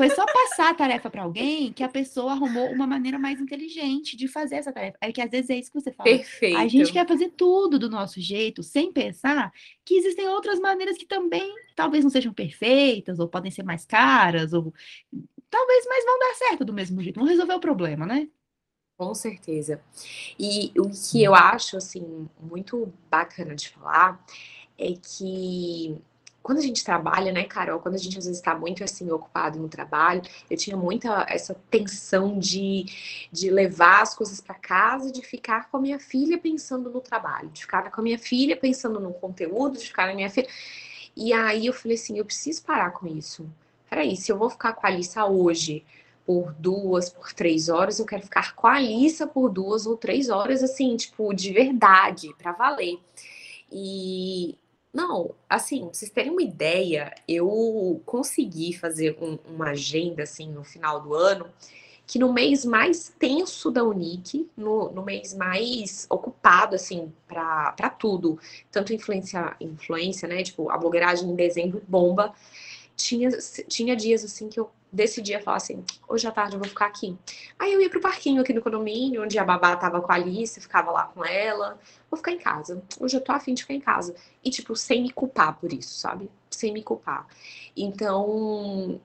Foi 0.00 0.08
só 0.08 0.24
passar 0.24 0.70
a 0.70 0.74
tarefa 0.74 1.10
para 1.10 1.24
alguém 1.24 1.74
que 1.74 1.82
a 1.82 1.88
pessoa 1.88 2.32
arrumou 2.32 2.72
uma 2.72 2.86
maneira 2.86 3.18
mais 3.18 3.38
inteligente 3.38 4.16
de 4.16 4.28
fazer 4.28 4.54
essa 4.54 4.72
tarefa. 4.72 4.96
É 4.98 5.12
que 5.12 5.20
às 5.20 5.30
vezes 5.30 5.50
é 5.50 5.56
isso 5.56 5.70
que 5.70 5.78
você 5.78 5.92
fala. 5.92 6.08
Perfeito. 6.08 6.56
A 6.56 6.66
gente 6.66 6.90
quer 6.90 7.06
fazer 7.06 7.28
tudo 7.36 7.78
do 7.78 7.90
nosso 7.90 8.18
jeito, 8.18 8.62
sem 8.62 8.90
pensar 8.90 9.52
que 9.84 9.96
existem 9.96 10.26
outras 10.26 10.58
maneiras 10.58 10.96
que 10.96 11.04
também 11.04 11.54
talvez 11.76 12.02
não 12.02 12.10
sejam 12.10 12.32
perfeitas, 12.32 13.18
ou 13.18 13.28
podem 13.28 13.50
ser 13.50 13.62
mais 13.62 13.84
caras, 13.84 14.54
ou 14.54 14.72
talvez 15.50 15.86
mais 15.86 16.02
vão 16.06 16.18
dar 16.18 16.34
certo 16.34 16.64
do 16.64 16.72
mesmo 16.72 17.02
jeito, 17.02 17.20
vão 17.20 17.28
resolver 17.28 17.52
o 17.52 17.60
problema, 17.60 18.06
né? 18.06 18.26
Com 18.96 19.14
certeza. 19.14 19.82
E 20.38 20.72
o 20.78 20.88
que 20.88 21.22
eu 21.22 21.34
acho, 21.34 21.76
assim, 21.76 22.26
muito 22.40 22.90
bacana 23.10 23.54
de 23.54 23.68
falar 23.68 24.24
é 24.78 24.94
que 24.94 26.00
quando 26.42 26.58
a 26.58 26.62
gente 26.62 26.84
trabalha, 26.84 27.32
né, 27.32 27.44
Carol, 27.44 27.80
quando 27.80 27.94
a 27.94 27.98
gente 27.98 28.18
às 28.18 28.24
vezes 28.24 28.38
está 28.38 28.54
muito 28.54 28.82
assim 28.82 29.10
ocupado 29.10 29.58
no 29.58 29.68
trabalho, 29.68 30.22
eu 30.50 30.56
tinha 30.56 30.76
muita 30.76 31.26
essa 31.28 31.54
tensão 31.70 32.38
de, 32.38 32.86
de 33.30 33.50
levar 33.50 34.02
as 34.02 34.14
coisas 34.14 34.40
para 34.40 34.54
casa, 34.54 35.12
de 35.12 35.22
ficar 35.22 35.70
com 35.70 35.76
a 35.76 35.80
minha 35.80 35.98
filha 35.98 36.38
pensando 36.38 36.90
no 36.90 37.00
trabalho, 37.00 37.50
de 37.50 37.60
ficar 37.62 37.90
com 37.90 38.00
a 38.00 38.04
minha 38.04 38.18
filha 38.18 38.56
pensando 38.56 38.98
no 38.98 39.12
conteúdo, 39.12 39.78
de 39.78 39.86
ficar 39.86 40.06
com 40.06 40.12
a 40.12 40.16
minha 40.16 40.30
filha. 40.30 40.48
E 41.16 41.32
aí 41.32 41.66
eu 41.66 41.72
falei 41.72 41.96
assim, 41.96 42.18
eu 42.18 42.24
preciso 42.24 42.62
parar 42.62 42.90
com 42.92 43.06
isso. 43.06 43.46
Peraí, 43.88 44.16
se 44.16 44.32
eu 44.32 44.38
vou 44.38 44.48
ficar 44.48 44.72
com 44.72 44.86
a 44.86 44.90
Alissa 44.90 45.24
hoje 45.26 45.84
por 46.24 46.52
duas, 46.54 47.10
por 47.10 47.32
três 47.32 47.68
horas, 47.68 47.98
eu 47.98 48.06
quero 48.06 48.22
ficar 48.22 48.54
com 48.54 48.66
a 48.66 48.76
Alissa 48.76 49.26
por 49.26 49.50
duas 49.50 49.84
ou 49.84 49.96
três 49.96 50.30
horas, 50.30 50.62
assim, 50.62 50.96
tipo, 50.96 51.34
de 51.34 51.52
verdade, 51.52 52.32
para 52.38 52.52
valer. 52.52 52.98
E, 53.70 54.56
não, 54.92 55.34
assim, 55.48 55.84
pra 55.84 55.94
vocês 55.94 56.10
terem 56.10 56.32
uma 56.32 56.42
ideia, 56.42 57.14
eu 57.28 58.02
consegui 58.04 58.72
fazer 58.72 59.16
um, 59.20 59.38
uma 59.46 59.70
agenda, 59.70 60.24
assim, 60.24 60.50
no 60.50 60.64
final 60.64 61.00
do 61.00 61.14
ano, 61.14 61.46
que 62.06 62.18
no 62.18 62.32
mês 62.32 62.64
mais 62.64 63.12
tenso 63.18 63.70
da 63.70 63.84
Unic, 63.84 64.50
no, 64.56 64.90
no 64.90 65.04
mês 65.04 65.32
mais 65.32 66.06
ocupado, 66.10 66.74
assim, 66.74 67.12
para 67.28 67.90
tudo, 67.90 68.38
tanto 68.70 68.92
influência, 68.92 69.56
influência, 69.60 70.26
né, 70.26 70.42
tipo, 70.42 70.70
a 70.70 70.76
blogueiragem 70.76 71.30
em 71.30 71.36
dezembro 71.36 71.80
bomba, 71.86 72.34
tinha, 72.96 73.30
tinha 73.68 73.94
dias, 73.94 74.24
assim, 74.24 74.48
que 74.48 74.58
eu 74.58 74.70
decidia 74.92 75.40
falar 75.40 75.58
assim: 75.58 75.84
hoje 76.08 76.26
à 76.26 76.30
tarde 76.30 76.54
eu 76.54 76.60
vou 76.60 76.68
ficar 76.68 76.86
aqui. 76.86 77.16
Aí 77.58 77.72
eu 77.72 77.80
ia 77.80 77.90
pro 77.90 78.00
parquinho 78.00 78.42
aqui 78.42 78.52
no 78.52 78.62
condomínio, 78.62 79.22
onde 79.22 79.38
a 79.38 79.44
babá 79.44 79.76
tava 79.76 80.00
com 80.00 80.12
a 80.12 80.14
Alice, 80.14 80.60
ficava 80.60 80.90
lá 80.90 81.04
com 81.04 81.24
ela. 81.24 81.78
Vou 82.10 82.16
ficar 82.16 82.32
em 82.32 82.38
casa. 82.38 82.82
Hoje 82.98 83.16
eu 83.16 83.20
tô 83.20 83.32
afim 83.32 83.54
de 83.54 83.62
ficar 83.62 83.74
em 83.74 83.80
casa. 83.80 84.14
E, 84.44 84.50
tipo, 84.50 84.74
sem 84.76 85.02
me 85.02 85.10
culpar 85.10 85.58
por 85.58 85.72
isso, 85.72 85.94
sabe? 85.94 86.30
Sem 86.50 86.72
me 86.72 86.82
culpar. 86.82 87.26
Então, 87.76 89.00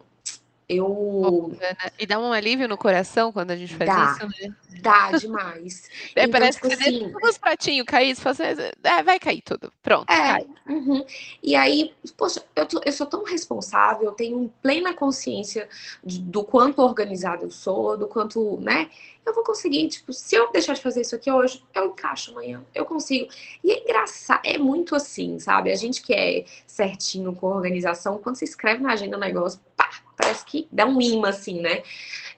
eu. 0.67 1.55
E 1.99 2.05
dá 2.05 2.19
um 2.19 2.31
alívio 2.31 2.67
no 2.67 2.77
coração 2.77 3.31
quando 3.31 3.51
a 3.51 3.55
gente 3.55 3.75
faz 3.75 3.89
dá, 3.89 4.11
isso, 4.11 4.43
né? 4.43 4.55
Dá 4.81 5.11
demais. 5.11 5.89
É, 6.15 6.21
então, 6.23 6.31
parece 6.31 6.59
tipo 6.59 6.69
que 6.69 6.75
você 6.75 6.89
assim, 6.89 7.13
os 7.23 7.37
pratinhos 7.37 7.85
cair, 7.85 8.15
você 8.15 8.43
é, 8.83 9.03
vai 9.03 9.19
cair 9.19 9.41
tudo. 9.41 9.71
Pronto. 9.81 10.09
É, 10.11 10.45
uhum. 10.67 11.05
E 11.41 11.55
aí, 11.55 11.93
poxa, 12.17 12.43
eu, 12.55 12.65
tô, 12.65 12.81
eu 12.83 12.91
sou 12.91 13.05
tão 13.05 13.23
responsável, 13.23 14.05
eu 14.05 14.11
tenho 14.13 14.51
plena 14.61 14.93
consciência 14.93 15.69
de, 16.03 16.19
do 16.19 16.43
quanto 16.43 16.81
organizado 16.81 17.45
eu 17.45 17.51
sou, 17.51 17.97
do 17.97 18.07
quanto, 18.07 18.59
né? 18.59 18.89
Eu 19.25 19.33
vou 19.33 19.43
conseguir, 19.43 19.87
tipo, 19.87 20.13
se 20.13 20.35
eu 20.35 20.51
deixar 20.51 20.73
de 20.73 20.81
fazer 20.81 21.01
isso 21.01 21.15
aqui 21.15 21.31
hoje, 21.31 21.63
eu 21.73 21.87
encaixo 21.87 22.31
amanhã, 22.31 22.63
eu 22.75 22.85
consigo. 22.85 23.27
E 23.63 23.71
é 23.71 23.83
engraçado, 23.83 24.41
é 24.43 24.57
muito 24.57 24.95
assim, 24.95 25.39
sabe? 25.39 25.71
A 25.71 25.75
gente 25.75 26.03
que 26.03 26.13
é 26.13 26.45
certinho 26.67 27.33
com 27.33 27.47
a 27.47 27.55
organização, 27.55 28.19
quando 28.19 28.35
você 28.35 28.45
escreve 28.45 28.83
na 28.83 28.93
agenda 28.93 29.17
um 29.17 29.19
negócio, 29.19 29.59
parece 30.15 30.45
que 30.45 30.67
dá 30.71 30.85
um 30.85 31.01
imã, 31.01 31.29
assim, 31.29 31.61
né? 31.61 31.83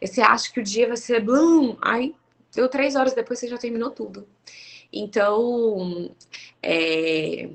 Você 0.02 0.22
acha 0.22 0.52
que 0.52 0.60
o 0.60 0.64
dia 0.64 0.88
vai 0.88 0.98
ser 0.98 1.22
blum, 1.22 1.78
aí 1.82 2.16
deu 2.54 2.70
três 2.70 2.96
horas 2.96 3.14
depois 3.14 3.40
você 3.40 3.48
já 3.48 3.58
terminou 3.58 3.92
tudo. 3.92 4.28
Então, 4.92 6.12
é... 6.62 7.50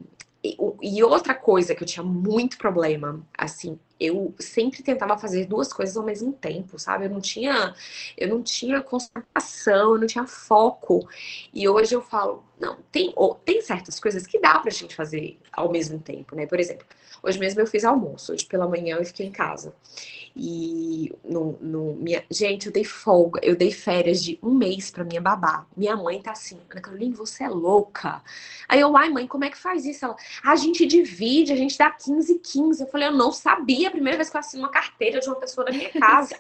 e 0.83 1.03
outra 1.03 1.35
coisa 1.35 1.75
que 1.75 1.83
eu 1.83 1.87
tinha 1.87 2.05
muito 2.05 2.59
problema, 2.59 3.25
assim, 3.37 3.79
eu 4.03 4.35
sempre 4.39 4.83
tentava 4.83 5.17
fazer 5.17 5.47
duas 5.47 5.73
coisas 5.73 5.97
ao 5.97 6.03
mesmo 6.03 6.33
tempo, 6.33 6.79
sabe? 6.79 7.07
Eu 7.07 7.11
não 7.11 7.21
tinha, 7.21 7.75
eu 8.19 8.29
não 8.29 8.43
tinha 8.43 8.81
concentração, 8.81 9.95
eu 9.95 10.01
não 10.01 10.07
tinha 10.07 10.27
foco. 10.27 11.09
E 11.55 11.69
hoje 11.69 11.95
eu 11.95 12.03
falo, 12.03 12.45
não, 12.63 12.79
tem, 12.93 13.13
tem 13.45 13.61
certas 13.61 13.99
coisas 13.99 14.25
que 14.25 14.39
dá 14.39 14.57
pra 14.61 14.71
gente 14.71 14.95
fazer 14.95 15.37
ao 15.53 15.69
mesmo 15.69 15.99
tempo, 15.99 16.37
né? 16.37 16.47
Por 16.47 16.61
exemplo, 16.61 16.87
hoje 17.21 17.37
mesmo 17.37 17.61
eu 17.61 17.67
fiz 17.67 17.85
almoço, 17.85 18.33
hoje 18.33 18.47
pela 18.47 18.69
manhã 18.69 18.99
eu 18.99 19.05
fiquei 19.05 19.27
em 19.27 19.33
casa. 19.33 19.75
E 20.35 21.13
no, 21.23 21.59
no 21.61 21.95
minha, 21.95 22.25
gente, 22.31 22.67
eu 22.67 22.73
dei 22.73 22.85
folga, 22.85 23.41
eu 23.43 23.55
dei 23.55 23.71
férias 23.71 24.23
de 24.23 24.39
um 24.43 24.55
mês 24.55 24.91
para 24.91 25.05
minha 25.05 25.21
babá. 25.21 25.67
Minha 25.77 25.95
mãe 25.95 26.23
tá 26.23 26.33
assim, 26.33 26.59
Ana 26.71 26.81
Carolina, 26.81 27.15
você 27.15 27.45
é 27.45 27.49
louca. 27.49 28.23
Aí 28.67 28.81
eu, 28.81 28.97
ai, 28.97 29.11
mãe, 29.11 29.27
como 29.27 29.45
é 29.45 29.51
que 29.51 29.59
faz 29.59 29.85
isso? 29.85 30.05
Ela, 30.05 30.17
a 30.43 30.57
gente 30.57 30.87
divide, 30.87 31.53
a 31.53 31.57
gente 31.57 31.77
dá 31.77 31.91
15, 31.91 32.39
15. 32.39 32.83
Eu 32.83 32.87
falei, 32.89 33.09
eu 33.09 33.13
não 33.13 33.31
sabia, 33.31 33.89
a 33.89 33.91
primeira 33.91 34.17
vez 34.17 34.31
que 34.31 34.37
eu 34.37 34.41
assino 34.41 34.63
uma 34.63 34.71
carteira 34.71 35.21
de 35.21 35.29
uma 35.29 35.37
pessoa 35.37 35.67
da 35.67 35.73
minha 35.73 35.91
casa. 36.01 36.37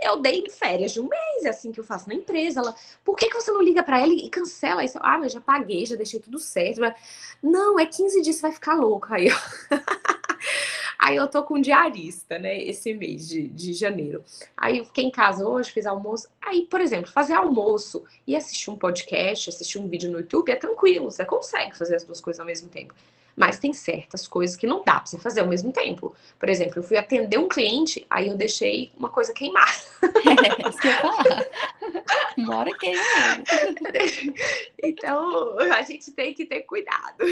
eu 0.00 0.18
dei 0.20 0.48
férias 0.48 0.92
de 0.92 1.00
um 1.00 1.08
mês, 1.08 1.44
é 1.44 1.50
assim 1.50 1.70
que 1.72 1.80
eu 1.80 1.84
faço 1.84 2.08
na 2.08 2.14
empresa. 2.14 2.60
Ela, 2.60 2.74
por 3.04 3.16
que, 3.16 3.28
que 3.28 3.34
você 3.34 3.50
não 3.50 3.62
liga 3.62 3.82
para 3.82 4.00
ela 4.00 4.14
e 4.14 4.30
cancela 4.30 4.82
isso? 4.82 4.98
Ah, 5.02 5.18
mas 5.18 5.32
já 5.32 5.40
paguei, 5.56 5.86
já 5.86 5.96
deixei 5.96 6.20
tudo 6.20 6.38
certo. 6.38 6.80
Não, 7.42 7.78
é 7.78 7.86
15 7.86 8.22
dias, 8.22 8.36
você 8.36 8.42
vai 8.42 8.52
ficar 8.52 8.74
louca. 8.74 9.14
Aí 9.14 9.28
eu. 9.28 9.36
Aí 10.98 11.14
eu 11.14 11.28
tô 11.28 11.42
com 11.44 11.60
diarista, 11.60 12.36
né, 12.36 12.60
esse 12.60 12.92
mês 12.92 13.28
de, 13.28 13.46
de 13.46 13.72
janeiro. 13.74 14.24
Aí 14.56 14.78
eu 14.78 14.84
fiquei 14.84 15.04
em 15.04 15.10
casa 15.10 15.46
hoje, 15.46 15.70
fiz 15.70 15.86
almoço. 15.86 16.26
Aí, 16.42 16.66
por 16.68 16.80
exemplo, 16.80 17.12
fazer 17.12 17.34
almoço 17.34 18.02
e 18.26 18.34
assistir 18.34 18.70
um 18.70 18.76
podcast, 18.76 19.50
assistir 19.50 19.78
um 19.78 19.86
vídeo 19.88 20.10
no 20.10 20.18
YouTube 20.18 20.50
é 20.50 20.56
tranquilo, 20.56 21.08
você 21.08 21.24
consegue 21.24 21.78
fazer 21.78 21.94
as 21.94 22.02
duas 22.02 22.20
coisas 22.20 22.40
ao 22.40 22.46
mesmo 22.46 22.68
tempo. 22.68 22.92
Mas 23.36 23.58
tem 23.58 23.72
certas 23.72 24.26
coisas 24.26 24.56
que 24.56 24.66
não 24.66 24.82
dá 24.82 24.94
pra 24.94 25.06
você 25.06 25.18
fazer 25.18 25.40
ao 25.40 25.46
mesmo 25.46 25.70
tempo. 25.70 26.14
Por 26.38 26.48
exemplo, 26.48 26.78
eu 26.78 26.82
fui 26.82 26.96
atender 26.96 27.38
um 27.38 27.48
cliente, 27.48 28.06
aí 28.08 28.28
eu 28.28 28.36
deixei 28.36 28.90
uma 28.96 29.10
coisa 29.10 29.32
queimar. 29.32 29.76
É, 30.02 30.66
isso 30.68 30.78
que 30.78 30.86
eu 30.86 30.90
ia 30.92 30.98
falar. 30.98 31.46
Uma 32.38 32.56
hora 32.56 32.78
queima 32.78 33.02
Então, 34.82 35.58
a 35.58 35.82
gente 35.82 36.10
tem 36.12 36.32
que 36.32 36.46
ter 36.46 36.62
cuidado. 36.62 37.24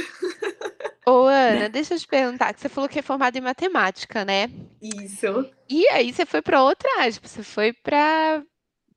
Ô, 1.06 1.24
Ana, 1.24 1.68
deixa 1.68 1.94
eu 1.94 1.98
te 1.98 2.06
perguntar, 2.06 2.52
que 2.52 2.60
você 2.60 2.68
falou 2.68 2.88
que 2.88 2.98
é 2.98 3.02
formada 3.02 3.38
em 3.38 3.40
matemática, 3.40 4.24
né? 4.24 4.50
Isso. 4.82 5.50
E 5.68 5.88
aí 5.88 6.12
você 6.12 6.26
foi 6.26 6.42
para 6.42 6.62
outra 6.62 6.88
área, 7.00 7.12
tipo, 7.12 7.28
você 7.28 7.42
foi 7.42 7.72
para 7.72 8.42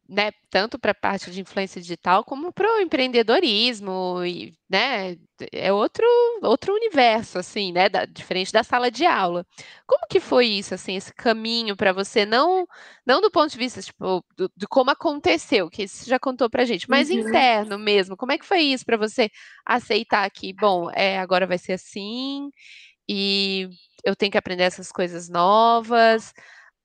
né, 0.10 0.32
tanto 0.50 0.80
para 0.80 0.91
a 0.91 0.96
parte 0.96 1.30
de 1.32 1.41
influência 1.41 1.82
digital 1.82 2.24
como 2.24 2.54
para 2.54 2.78
o 2.78 2.80
empreendedorismo 2.80 4.24
e, 4.26 4.54
né, 4.70 5.17
é 5.52 5.72
outro 5.74 6.06
outro 6.41 6.74
universo 6.74 7.38
assim, 7.38 7.72
né, 7.72 7.89
da, 7.89 8.06
diferente 8.06 8.52
da 8.54 8.63
sala 8.63 8.89
de 8.89 9.06
aula. 9.06 9.46
Como 9.86 10.08
que 10.10 10.20
foi 10.20 10.48
isso 10.48 10.74
assim, 10.74 10.96
esse 10.96 11.13
caminho 11.13 11.76
para 11.76 11.91
você 11.93 12.26
não 12.26 12.65
não 13.06 13.22
do 13.22 13.30
ponto 13.32 13.52
de 13.52 13.58
vista 13.58 13.82
tipo 13.82 14.24
do, 14.38 14.52
de 14.56 14.67
como 14.67 14.91
aconteceu, 14.91 15.70
que 15.70 15.88
você 15.88 16.10
já 16.10 16.20
contou 16.20 16.50
para 16.50 16.65
gente, 16.65 16.89
mas 16.89 17.10
uhum. 17.10 17.20
interno 17.20 17.78
mesmo. 17.78 18.15
Como 18.17 18.32
é 18.32 18.38
que 18.38 18.46
foi 18.46 18.62
isso 18.62 18.86
para 18.86 18.98
você 18.98 19.30
aceitar 19.65 20.30
que, 20.32 20.54
bom, 20.54 20.89
é 20.91 21.20
agora 21.20 21.46
vai 21.48 21.58
ser 21.58 21.74
assim 21.74 22.50
e 23.10 23.70
eu 24.06 24.15
tenho 24.15 24.32
que 24.32 24.38
aprender 24.38 24.63
essas 24.63 24.91
coisas 24.91 25.30
novas? 25.30 26.34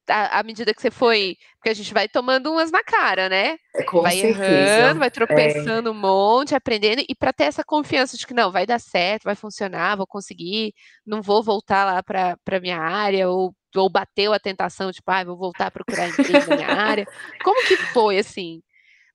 À, 0.09 0.43
medida 0.43 0.75
que 0.75 0.81
você 0.81 0.91
foi. 0.91 1.37
Porque 1.57 1.71
a 1.71 1.75
gente 1.75 1.93
vai 1.93 2.09
tomando 2.09 2.51
umas 2.51 2.71
na 2.71 2.83
cara, 2.83 3.29
né? 3.29 3.57
É, 3.75 3.83
com 3.85 4.03
vai 4.03 4.17
certeza. 4.17 4.45
errando, 4.45 4.99
vai 4.99 5.11
tropeçando 5.11 5.89
é. 5.89 5.93
um 5.93 5.95
monte, 5.95 6.55
aprendendo, 6.55 7.03
e 7.09 7.15
para 7.15 7.33
ter 7.33 7.45
essa 7.45 7.63
confiança 7.63 8.17
de 8.17 8.27
que 8.27 8.35
não, 8.35 8.51
vai 8.51 8.67
dar 8.67 8.81
certo, 8.81 9.25
vai 9.25 9.37
funcionar, 9.37 9.97
vou 9.97 10.07
conseguir, 10.07 10.75
não 11.07 11.23
vou 11.23 11.43
voltar 11.43 11.85
lá 11.85 12.03
para 12.03 12.37
a 12.51 12.61
minha 12.61 12.79
área, 12.79 13.29
ou, 13.29 13.55
ou 13.77 13.91
bateu 13.91 14.33
a 14.33 14.41
tentação, 14.41 14.91
tipo, 14.91 15.11
ah, 15.11 15.25
vou 15.25 15.37
voltar 15.37 15.67
a 15.67 15.71
procurar 15.71 16.09
emprego 16.09 16.51
na 16.51 16.57
minha 16.57 16.69
área. 16.69 17.07
Como 17.43 17.67
que 17.67 17.77
foi 17.77 18.19
assim? 18.19 18.61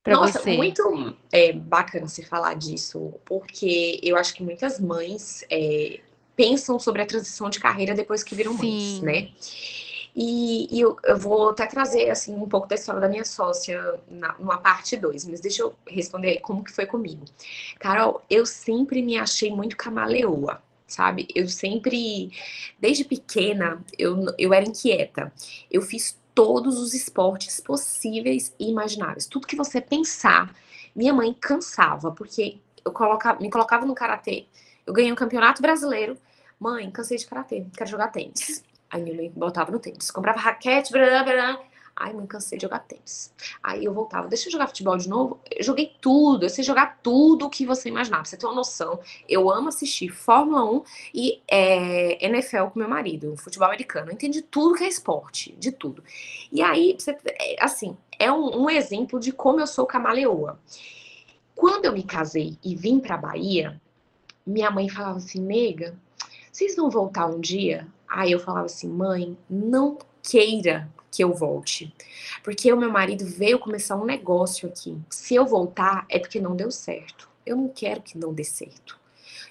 Nossa, 0.06 0.40
você? 0.40 0.56
muito 0.56 1.18
é, 1.32 1.52
bacana 1.52 2.08
você 2.08 2.24
falar 2.24 2.54
disso, 2.54 3.14
porque 3.26 4.00
eu 4.02 4.16
acho 4.16 4.34
que 4.34 4.42
muitas 4.42 4.80
mães 4.80 5.44
é, 5.50 6.00
pensam 6.36 6.80
sobre 6.80 7.02
a 7.02 7.06
transição 7.06 7.50
de 7.50 7.60
carreira 7.60 7.94
depois 7.94 8.24
que 8.24 8.36
viram 8.36 8.58
Sim. 8.58 9.02
mães, 9.02 9.02
né? 9.02 9.30
E, 10.20 10.68
e 10.76 10.82
eu, 10.82 10.98
eu, 11.04 11.16
vou 11.16 11.52
até 11.52 11.68
trazer 11.68 12.10
assim 12.10 12.34
um 12.34 12.50
pouco 12.50 12.68
da 12.68 12.74
história 12.74 13.00
da 13.00 13.08
minha 13.08 13.24
sócia 13.24 14.00
na, 14.10 14.34
numa 14.40 14.58
parte 14.58 14.98
2, 14.98 15.28
mas 15.28 15.40
deixa 15.40 15.62
eu 15.62 15.76
responder 15.88 16.40
como 16.40 16.64
que 16.64 16.72
foi 16.72 16.88
comigo. 16.88 17.24
Carol, 17.80 18.24
eu 18.28 18.44
sempre 18.44 19.04
me 19.04 19.16
achei 19.16 19.52
muito 19.52 19.78
camaleoa, 19.78 20.60
sabe? 20.88 21.28
Eu 21.36 21.48
sempre, 21.48 22.32
desde 22.80 23.04
pequena, 23.04 23.80
eu, 23.96 24.34
eu 24.40 24.52
era 24.56 24.66
inquieta. 24.68 25.32
Eu 25.70 25.84
fiz 25.84 26.20
todos 26.34 26.80
os 26.80 26.96
esportes 26.96 27.60
possíveis 27.60 28.52
e 28.60 28.72
imagináveis. 28.72 29.28
Tudo 29.28 29.46
que 29.46 29.56
você 29.56 29.80
pensar, 29.80 30.52
minha 30.96 31.14
mãe 31.14 31.32
cansava, 31.32 32.12
porque 32.12 32.58
eu 32.84 32.92
colocava, 32.92 33.40
me 33.40 33.52
colocava 33.52 33.86
no 33.86 33.94
karatê. 33.94 34.48
Eu 34.84 34.94
ganhei 34.94 35.12
um 35.12 35.16
campeonato 35.16 35.62
brasileiro. 35.62 36.18
Mãe, 36.60 36.90
cansei 36.90 37.20
de 37.20 37.28
karatê, 37.28 37.68
quero 37.78 37.88
jogar 37.88 38.08
tênis. 38.08 38.66
Aí 38.90 39.02
minha 39.02 39.16
mãe 39.16 39.32
botava 39.36 39.72
no 39.72 39.80
tênis. 39.80 40.12
Comprava 40.12 40.40
raquete, 40.40 40.92
blá, 40.92 41.24
blá. 41.24 41.60
Ai, 42.00 42.14
mãe, 42.14 42.28
cansei 42.28 42.60
de 42.60 42.62
jogar 42.62 42.80
tênis. 42.80 43.34
Aí 43.62 43.84
eu 43.84 43.92
voltava, 43.92 44.28
deixa 44.28 44.48
eu 44.48 44.52
jogar 44.52 44.68
futebol 44.68 44.96
de 44.98 45.10
novo. 45.10 45.40
Eu 45.50 45.64
joguei 45.64 45.96
tudo, 46.00 46.46
eu 46.46 46.50
sei 46.50 46.64
jogar 46.64 47.00
tudo 47.02 47.48
o 47.48 47.50
que 47.50 47.66
você 47.66 47.90
imaginar. 47.90 48.18
Pra 48.18 48.26
você 48.26 48.38
ter 48.38 48.46
uma 48.46 48.54
noção, 48.54 49.00
eu 49.28 49.50
amo 49.50 49.70
assistir 49.70 50.10
Fórmula 50.10 50.64
1 50.64 50.84
e 51.14 51.42
é, 51.48 52.24
NFL 52.24 52.66
com 52.72 52.80
meu 52.80 52.88
marido, 52.88 53.36
futebol 53.36 53.68
americano. 53.68 54.12
Eu 54.12 54.14
entendi 54.14 54.44
tudo 54.44 54.76
que 54.76 54.84
é 54.84 54.88
esporte, 54.88 55.54
de 55.54 55.72
tudo. 55.72 56.04
E 56.52 56.62
aí, 56.62 56.96
você, 56.98 57.18
é, 57.26 57.56
assim, 57.60 57.98
é 58.20 58.32
um, 58.32 58.66
um 58.66 58.70
exemplo 58.70 59.20
de 59.20 59.32
como 59.32 59.60
eu 59.60 59.66
sou 59.66 59.88
camaleoa. 59.88 60.60
Quando 61.56 61.86
eu 61.86 61.94
me 61.94 62.04
casei 62.04 62.60
e 62.64 62.76
vim 62.76 63.00
pra 63.00 63.18
Bahia, 63.18 63.82
minha 64.46 64.70
mãe 64.70 64.88
falava 64.88 65.18
assim, 65.18 65.42
nega, 65.42 65.98
vocês 66.52 66.76
vão 66.76 66.92
voltar 66.92 67.26
um 67.26 67.40
dia? 67.40 67.88
Aí 68.08 68.32
eu 68.32 68.40
falava 68.40 68.66
assim, 68.66 68.88
mãe, 68.88 69.38
não 69.50 69.98
queira 70.24 70.90
que 71.12 71.24
eu 71.24 71.34
volte. 71.34 71.94
Porque 72.44 72.72
o 72.72 72.78
meu 72.78 72.92
marido 72.92 73.26
veio 73.26 73.60
começar 73.60 73.96
um 73.96 74.06
negócio 74.06 74.68
aqui. 74.70 74.98
Se 75.10 75.36
eu 75.36 75.46
voltar, 75.46 76.06
é 76.10 76.20
porque 76.20 76.40
não 76.40 76.56
deu 76.56 76.72
certo. 76.72 77.30
Eu 77.46 77.58
não 77.58 77.70
quero 77.70 78.02
que 78.02 78.18
não 78.18 78.34
dê 78.34 78.44
certo. 78.44 79.00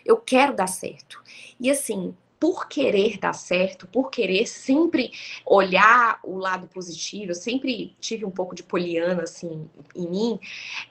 Eu 0.05 0.17
quero 0.17 0.55
dar 0.55 0.69
certo. 0.69 1.23
E 1.59 1.71
assim, 1.71 2.15
por 2.39 2.69
querer 2.69 3.19
dar 3.19 3.33
certo, 3.33 3.87
por 3.89 4.11
querer 4.11 4.47
sempre 4.47 5.11
olhar 5.45 6.21
o 6.23 6.37
lado 6.37 6.69
positivo, 6.69 7.33
eu 7.33 7.35
sempre 7.35 7.97
tive 7.99 8.25
um 8.25 8.31
pouco 8.31 8.55
de 8.55 8.63
poliana, 8.63 9.23
assim, 9.23 9.69
em 9.95 10.09
mim, 10.09 10.39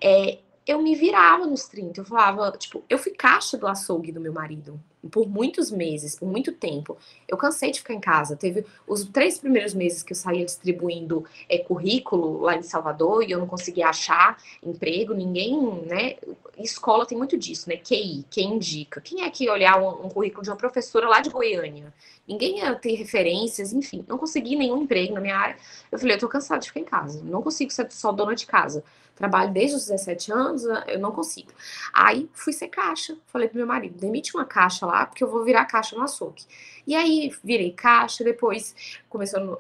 é, 0.02 0.40
eu 0.66 0.82
me 0.82 0.96
virava 0.96 1.46
nos 1.46 1.68
30. 1.68 2.02
Eu 2.02 2.06
falava, 2.06 2.52
tipo, 2.58 2.84
eu 2.90 2.98
fui 2.98 3.12
caixa 3.12 3.58
do 3.58 3.68
açougue 3.68 4.12
do 4.12 4.20
meu 4.20 4.34
marido 4.34 4.80
por 5.12 5.28
muitos 5.28 5.70
meses, 5.70 6.18
por 6.18 6.28
muito 6.28 6.52
tempo. 6.52 6.98
Eu 7.28 7.38
cansei 7.38 7.72
de 7.72 7.80
ficar 7.80 7.94
em 7.94 8.00
casa. 8.00 8.36
Teve 8.36 8.66
os 8.88 9.06
três 9.06 9.38
primeiros 9.38 9.74
meses 9.74 10.02
que 10.02 10.14
eu 10.14 10.16
saía 10.16 10.44
distribuindo 10.44 11.24
é, 11.48 11.60
currículo 11.60 12.42
lá 12.42 12.56
em 12.56 12.64
Salvador 12.64 13.24
e 13.24 13.32
eu 13.32 13.40
não 13.40 13.46
conseguia 13.46 13.88
achar 13.88 14.38
emprego, 14.64 15.14
ninguém, 15.14 15.56
né? 15.86 16.16
Escola 16.58 17.06
tem 17.06 17.18
muito 17.18 17.38
disso, 17.38 17.70
né? 17.70 17.78
QI, 17.78 18.26
quem 18.30 18.56
indica. 18.56 19.00
Quem 19.02 19.24
é 19.24 19.30
que 19.30 19.50
olhar 19.50 19.80
um, 19.80 20.08
um 20.08 20.10
currículo 20.10 20.42
de 20.42 20.50
uma 20.50 20.56
professora 20.56 21.08
lá 21.08 21.20
de 21.20 21.30
Goiânia? 21.30 21.94
Ninguém 22.28 22.58
ia 22.60 22.74
ter 22.74 22.96
referências, 22.96 23.74
enfim. 23.74 24.04
Não 24.08 24.18
consegui 24.18 24.56
nenhum 24.56 24.82
emprego 24.82 25.14
na 25.14 25.22
minha 25.22 25.38
área. 25.38 25.58
Eu 25.92 26.00
falei, 26.00 26.16
eu 26.16 26.20
tô 26.20 26.28
cansada 26.28 26.62
de 26.62 26.68
ficar 26.68 26.80
em 26.80 26.86
casa. 26.86 27.22
Não 27.24 27.44
consigo 27.44 27.72
ser 27.72 27.92
só 27.92 28.12
dona 28.12 28.34
de 28.34 28.48
casa 28.48 28.84
trabalho 29.16 29.52
desde 29.52 29.78
os 29.78 29.88
17 29.88 30.32
anos, 30.32 30.64
eu 30.88 31.00
não 31.00 31.12
consigo. 31.12 31.52
Aí 31.94 32.30
fui 32.34 32.52
ser 32.52 32.68
caixa. 32.68 33.18
Falei 33.28 33.48
pro 33.48 33.58
meu 33.58 33.66
marido, 33.66 33.98
demite 33.98 34.36
uma 34.36 34.46
caixa 34.46 34.86
lá, 34.86 35.06
porque 35.06 35.24
eu 35.24 35.30
vou 35.30 35.44
virar 35.44 35.66
caixa 35.66 35.96
no 35.96 36.04
açougue. 36.04 36.44
E 36.86 36.94
aí 36.94 37.34
virei 37.44 37.72
caixa, 37.72 38.24
depois 38.24 38.76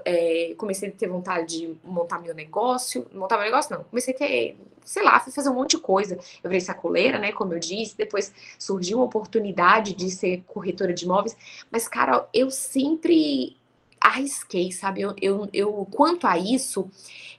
é, 0.04 0.54
comecei 0.58 0.89
a 0.89 0.91
ter 0.91 1.08
vontade 1.08 1.60
de 1.60 1.76
montar 1.84 2.20
meu 2.20 2.36
negócio. 2.36 3.08
Montar 3.13 3.38
meu 3.38 3.46
negócio, 3.46 3.76
não. 3.76 3.84
Comecei 3.86 4.13
a 4.13 4.18
ter, 4.18 4.58
sei 4.84 5.04
lá, 5.04 5.20
fui 5.20 5.32
fazer 5.32 5.50
um 5.50 5.56
monte 5.56 5.72
de 5.72 5.80
coisa. 5.80 6.15
Eu 6.44 6.50
virei 6.50 6.62
sacoleira, 6.62 7.18
né? 7.18 7.32
Como 7.32 7.54
eu 7.54 7.60
disse. 7.60 7.98
Depois 7.98 8.34
surgiu 8.60 9.02
a 9.02 9.06
oportunidade 9.06 9.96
de 9.96 10.12
ser 10.12 10.44
corretora 10.46 10.94
de 10.94 11.06
imóveis. 11.06 11.36
Mas, 11.72 11.88
cara, 11.88 12.28
eu 12.34 12.52
sempre 12.52 13.58
arrisquei, 14.06 14.72
sabe? 14.72 15.02
Eu, 15.02 15.15
eu, 15.22 15.50
eu, 15.52 15.88
quanto 15.91 16.28
a 16.28 16.38
isso, 16.38 16.89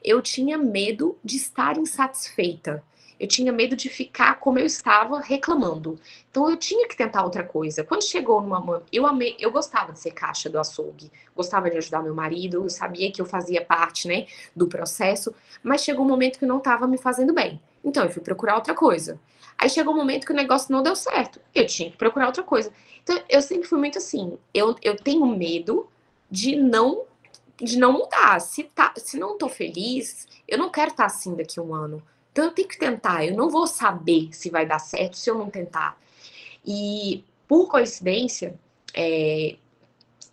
eu 0.02 0.20
tinha 0.20 0.58
medo 0.58 1.16
de 1.24 1.36
estar 1.36 1.78
insatisfeita. 1.78 2.82
Eu 3.18 3.26
tinha 3.26 3.50
medo 3.50 3.74
de 3.74 3.88
ficar 3.88 4.38
como 4.40 4.58
eu 4.58 4.66
estava 4.66 5.20
reclamando. 5.20 5.98
Então 6.30 6.50
eu 6.50 6.56
tinha 6.56 6.86
que 6.86 6.96
tentar 6.96 7.24
outra 7.24 7.42
coisa. 7.42 7.82
Quando 7.82 8.04
chegou 8.04 8.42
numa 8.42 8.82
eu 8.92 9.06
amei, 9.06 9.36
eu 9.38 9.50
gostava 9.50 9.92
de 9.92 10.00
ser 10.00 10.10
caixa 10.10 10.50
do 10.50 10.58
açougue, 10.58 11.10
gostava 11.34 11.70
de 11.70 11.78
ajudar 11.78 12.02
meu 12.02 12.14
marido, 12.14 12.62
eu 12.62 12.68
sabia 12.68 13.10
que 13.10 13.20
eu 13.20 13.24
fazia 13.24 13.64
parte, 13.64 14.06
né, 14.06 14.26
do 14.54 14.66
processo, 14.66 15.34
mas 15.62 15.82
chegou 15.82 16.04
um 16.04 16.08
momento 16.08 16.38
que 16.38 16.44
não 16.44 16.58
estava 16.58 16.86
me 16.86 16.98
fazendo 16.98 17.32
bem. 17.32 17.58
Então 17.82 18.04
eu 18.04 18.10
fui 18.10 18.20
procurar 18.20 18.56
outra 18.56 18.74
coisa. 18.74 19.18
Aí 19.56 19.70
chegou 19.70 19.94
um 19.94 19.96
momento 19.96 20.26
que 20.26 20.32
o 20.32 20.36
negócio 20.36 20.70
não 20.70 20.82
deu 20.82 20.94
certo. 20.94 21.40
Eu 21.54 21.66
tinha 21.66 21.90
que 21.90 21.96
procurar 21.96 22.26
outra 22.26 22.42
coisa. 22.42 22.70
Então 23.02 23.18
eu 23.30 23.40
sempre 23.40 23.66
fui 23.66 23.78
muito 23.78 23.96
assim, 23.96 24.36
eu, 24.52 24.76
eu 24.82 24.94
tenho 24.94 25.24
medo 25.24 25.88
de 26.30 26.56
não 26.56 27.04
de 27.58 27.78
não 27.78 27.92
mudar. 27.92 28.38
Se, 28.40 28.64
tá, 28.64 28.92
se 28.96 29.18
não 29.18 29.38
tô 29.38 29.48
feliz, 29.48 30.28
eu 30.46 30.58
não 30.58 30.70
quero 30.70 30.90
estar 30.90 31.04
tá 31.04 31.06
assim 31.06 31.34
daqui 31.34 31.58
a 31.58 31.62
um 31.62 31.74
ano. 31.74 32.02
Então 32.30 32.44
eu 32.44 32.50
tenho 32.50 32.68
que 32.68 32.78
tentar. 32.78 33.24
Eu 33.24 33.34
não 33.34 33.48
vou 33.48 33.66
saber 33.66 34.28
se 34.32 34.50
vai 34.50 34.66
dar 34.66 34.78
certo 34.78 35.16
se 35.16 35.30
eu 35.30 35.36
não 35.36 35.48
tentar. 35.48 35.98
E 36.64 37.24
por 37.48 37.68
coincidência, 37.68 38.54
é, 38.92 39.56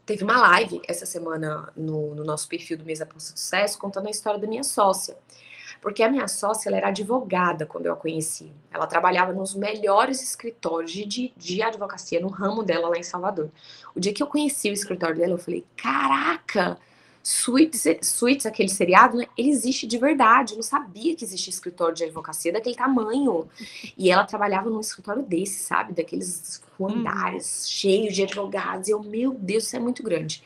teve 0.05 0.23
uma 0.23 0.37
live 0.37 0.81
essa 0.87 1.05
semana 1.05 1.71
no, 1.75 2.13
no 2.13 2.23
nosso 2.23 2.47
perfil 2.47 2.77
do 2.77 2.85
Mesa 2.85 3.05
para 3.05 3.19
Sucesso 3.19 3.77
contando 3.77 4.07
a 4.07 4.11
história 4.11 4.39
da 4.39 4.47
minha 4.47 4.63
sócia. 4.63 5.17
Porque 5.83 6.01
a 6.01 6.09
minha 6.09 6.29
sócia 6.29 6.69
ela 6.69 6.77
era 6.77 6.87
advogada 6.87 7.65
quando 7.65 7.87
eu 7.87 7.93
a 7.93 7.95
conheci. 7.97 8.53
Ela 8.71 8.87
trabalhava 8.87 9.33
nos 9.33 9.53
melhores 9.53 10.23
escritórios 10.23 10.93
de, 10.93 11.33
de 11.35 11.61
advocacia 11.61 12.21
no 12.21 12.29
ramo 12.29 12.63
dela 12.63 12.87
lá 12.87 12.97
em 12.97 13.03
Salvador. 13.03 13.51
O 13.93 13.99
dia 13.99 14.13
que 14.13 14.23
eu 14.23 14.27
conheci 14.27 14.69
o 14.69 14.73
escritório 14.73 15.17
dela, 15.17 15.33
eu 15.33 15.37
falei: 15.37 15.65
caraca! 15.75 16.79
Suits, 17.21 17.85
Suits, 18.01 18.45
aquele 18.45 18.69
seriado, 18.69 19.17
né, 19.17 19.25
ele 19.37 19.49
existe 19.49 19.85
de 19.85 19.97
verdade. 19.97 20.53
Eu 20.53 20.57
não 20.57 20.63
sabia 20.63 21.17
que 21.17 21.25
existia 21.25 21.51
escritório 21.51 21.93
de 21.93 22.05
advocacia 22.05 22.53
daquele 22.53 22.75
tamanho. 22.75 23.49
E 23.97 24.09
ela 24.09 24.23
trabalhava 24.23 24.69
num 24.69 24.79
escritório 24.79 25.21
desse, 25.21 25.63
sabe? 25.63 25.91
Daqueles 25.91 26.61
andares 26.79 27.65
hum. 27.65 27.69
cheios 27.69 28.15
de 28.15 28.23
advogados. 28.23 28.87
E 28.87 28.91
eu, 28.91 29.03
meu 29.03 29.33
Deus, 29.33 29.65
isso 29.65 29.75
é 29.75 29.79
muito 29.79 30.01
grande. 30.01 30.41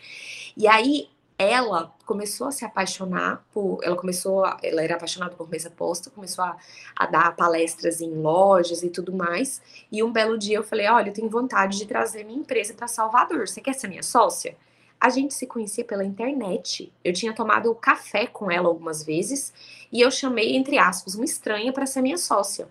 E 0.58 0.68
aí 0.68 1.08
ela 1.38 1.94
começou 2.04 2.48
a 2.48 2.52
se 2.52 2.66
apaixonar 2.66 3.46
por. 3.54 3.80
Ela 3.84 3.96
começou. 3.96 4.44
A, 4.44 4.58
ela 4.64 4.82
era 4.82 4.96
apaixonada 4.96 5.36
por 5.36 5.48
mesa 5.48 5.70
posta, 5.70 6.10
começou 6.10 6.44
a, 6.44 6.58
a, 6.96 7.06
dar 7.06 7.36
palestras 7.36 8.02
em 8.02 8.10
lojas 8.10 8.82
e 8.82 8.90
tudo 8.90 9.14
mais. 9.14 9.62
E 9.92 10.02
um 10.02 10.12
belo 10.12 10.38
dia 10.38 10.58
eu 10.58 10.64
falei: 10.64 10.88
Olha, 10.88 11.10
eu 11.10 11.14
tenho 11.14 11.30
vontade 11.30 11.78
de 11.78 11.86
trazer 11.86 12.24
minha 12.24 12.40
empresa 12.40 12.74
para 12.74 12.88
Salvador. 12.88 13.48
Você 13.48 13.62
quer 13.62 13.74
ser 13.74 13.88
minha 13.88 14.02
sócia? 14.02 14.58
A 15.00 15.10
gente 15.10 15.36
se 15.36 15.46
conhecia 15.46 15.86
pela 15.86 16.04
internet. 16.04 16.92
Eu 17.04 17.14
tinha 17.14 17.34
tomado 17.34 17.74
café 17.76 18.26
com 18.26 18.50
ela 18.50 18.68
algumas 18.68 19.04
vezes 19.04 19.54
e 19.92 20.02
eu 20.02 20.10
chamei, 20.10 20.56
entre 20.56 20.80
aspas, 20.80 21.14
uma 21.14 21.26
estranha 21.26 21.72
para 21.72 21.86
ser 21.86 22.02
minha 22.02 22.18
sócia. 22.18 22.68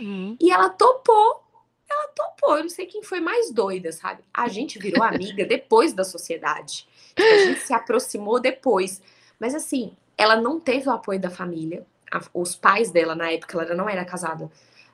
Uhum. 0.00 0.34
E 0.40 0.50
ela 0.50 0.70
topou. 0.70 1.42
Ela 1.90 2.08
topou. 2.08 2.56
Eu 2.56 2.62
não 2.62 2.70
sei 2.70 2.86
quem 2.86 3.02
foi 3.02 3.20
mais 3.20 3.50
doida, 3.50 3.92
sabe? 3.92 4.22
A 4.32 4.48
gente 4.48 4.78
virou 4.78 5.02
amiga 5.04 5.44
depois 5.44 5.92
da 5.92 6.04
sociedade. 6.04 6.88
A 7.22 7.38
gente 7.46 7.60
se 7.60 7.72
aproximou 7.72 8.40
depois. 8.40 9.00
Mas 9.38 9.54
assim, 9.54 9.92
ela 10.16 10.36
não 10.36 10.58
teve 10.58 10.88
o 10.88 10.92
apoio 10.92 11.20
da 11.20 11.30
família. 11.30 11.86
os 12.32 12.56
pais 12.56 12.90
dela, 12.90 13.14
na 13.14 13.30
época, 13.30 13.60
ela 13.62 13.74
não 13.74 13.88
era 13.88 14.04
casada, 14.04 14.50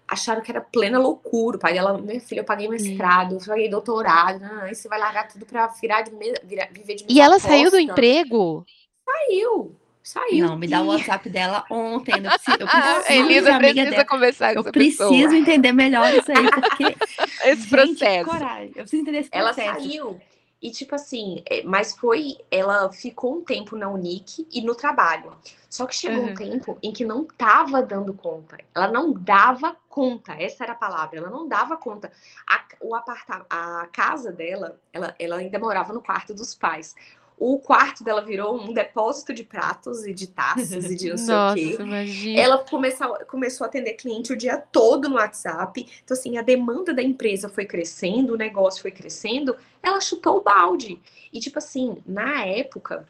acharam 0.06 0.42
que 0.42 0.50
era 0.50 0.60
plena 0.60 0.98
loucura. 0.98 1.56
O 1.56 1.60
pai 1.60 1.72
dela, 1.72 1.96
minha 1.98 2.20
filha, 2.20 2.40
eu 2.40 2.44
paguei 2.44 2.68
mestrado, 2.68 3.34
eu 3.36 3.46
paguei 3.46 3.68
doutorado, 3.68 4.42
aí 4.62 4.74
você 4.74 4.88
vai 4.88 4.98
largar 4.98 5.28
tudo 5.28 5.46
pra 5.46 5.66
virar 5.68 6.02
de 6.02 6.10
virar, 6.44 6.68
viver 6.72 6.94
de 6.96 7.06
E 7.08 7.20
ela 7.20 7.38
saiu 7.38 7.70
do 7.70 7.78
emprego? 7.78 8.64
Saiu. 9.04 9.74
Saiu. 10.02 10.46
Não, 10.48 10.58
me 10.58 10.68
dá 10.68 10.82
o 10.82 10.88
WhatsApp 10.88 11.30
dela 11.30 11.64
ontem. 11.70 12.12
Eu 12.16 12.22
preciso, 12.30 12.58
eu 12.60 12.66
preciso 12.66 13.12
Elisa 13.12 13.56
precisa 13.58 13.90
dela. 13.90 14.04
conversar 14.04 14.52
com 14.52 14.60
Eu 14.60 14.64
preciso 14.70 15.10
pessoa. 15.10 15.36
entender 15.38 15.72
melhor 15.72 16.12
isso 16.12 16.30
aí, 16.30 16.50
porque. 16.50 16.94
Esse 17.48 17.62
gente, 17.62 17.68
processo. 17.70 18.30
Coragem. 18.30 18.66
Eu 18.68 18.82
preciso 18.82 19.02
entender 19.02 19.18
esse 19.20 19.30
processo. 19.30 19.60
Ela 19.60 19.74
saiu. 19.80 20.20
E, 20.64 20.70
tipo 20.70 20.94
assim, 20.94 21.42
é, 21.44 21.62
mas 21.62 21.94
foi. 21.94 22.38
Ela 22.50 22.90
ficou 22.90 23.36
um 23.36 23.44
tempo 23.44 23.76
na 23.76 23.86
Unic 23.90 24.48
e 24.50 24.62
no 24.62 24.74
trabalho. 24.74 25.36
Só 25.68 25.84
que 25.84 25.94
chegou 25.94 26.24
uhum. 26.24 26.30
um 26.30 26.34
tempo 26.34 26.78
em 26.82 26.90
que 26.90 27.04
não 27.04 27.26
tava 27.26 27.82
dando 27.82 28.14
conta. 28.14 28.56
Ela 28.74 28.88
não 28.88 29.12
dava 29.12 29.76
conta, 29.90 30.32
essa 30.32 30.64
era 30.64 30.72
a 30.72 30.76
palavra. 30.76 31.18
Ela 31.18 31.28
não 31.28 31.46
dava 31.46 31.76
conta. 31.76 32.10
A, 32.48 32.64
o 32.80 32.94
aparta, 32.94 33.44
a 33.50 33.86
casa 33.92 34.32
dela, 34.32 34.80
ela, 34.90 35.14
ela 35.18 35.36
ainda 35.36 35.58
morava 35.58 35.92
no 35.92 36.00
quarto 36.00 36.32
dos 36.32 36.54
pais. 36.54 36.94
O 37.38 37.58
quarto 37.58 38.04
dela 38.04 38.20
virou 38.20 38.56
um 38.56 38.72
depósito 38.72 39.34
de 39.34 39.42
pratos 39.42 40.06
e 40.06 40.14
de 40.14 40.28
taças 40.28 40.84
e 40.90 40.96
de 40.96 41.10
não 41.10 41.16
sei 41.18 41.34
Nossa, 41.34 41.52
o 41.52 41.56
quê. 41.56 41.76
Imagina. 41.82 42.40
Ela 42.40 42.58
começou, 42.58 43.18
começou 43.26 43.64
a 43.64 43.68
atender 43.68 43.94
cliente 43.94 44.32
o 44.32 44.36
dia 44.36 44.56
todo 44.56 45.08
no 45.08 45.16
WhatsApp. 45.16 45.86
Então, 46.04 46.16
assim, 46.16 46.38
a 46.38 46.42
demanda 46.42 46.94
da 46.94 47.02
empresa 47.02 47.48
foi 47.48 47.64
crescendo, 47.64 48.34
o 48.34 48.36
negócio 48.36 48.82
foi 48.82 48.90
crescendo, 48.90 49.56
ela 49.82 50.00
chutou 50.00 50.38
o 50.38 50.42
balde. 50.42 51.00
E, 51.32 51.40
tipo 51.40 51.58
assim, 51.58 51.98
na 52.06 52.44
época, 52.44 53.06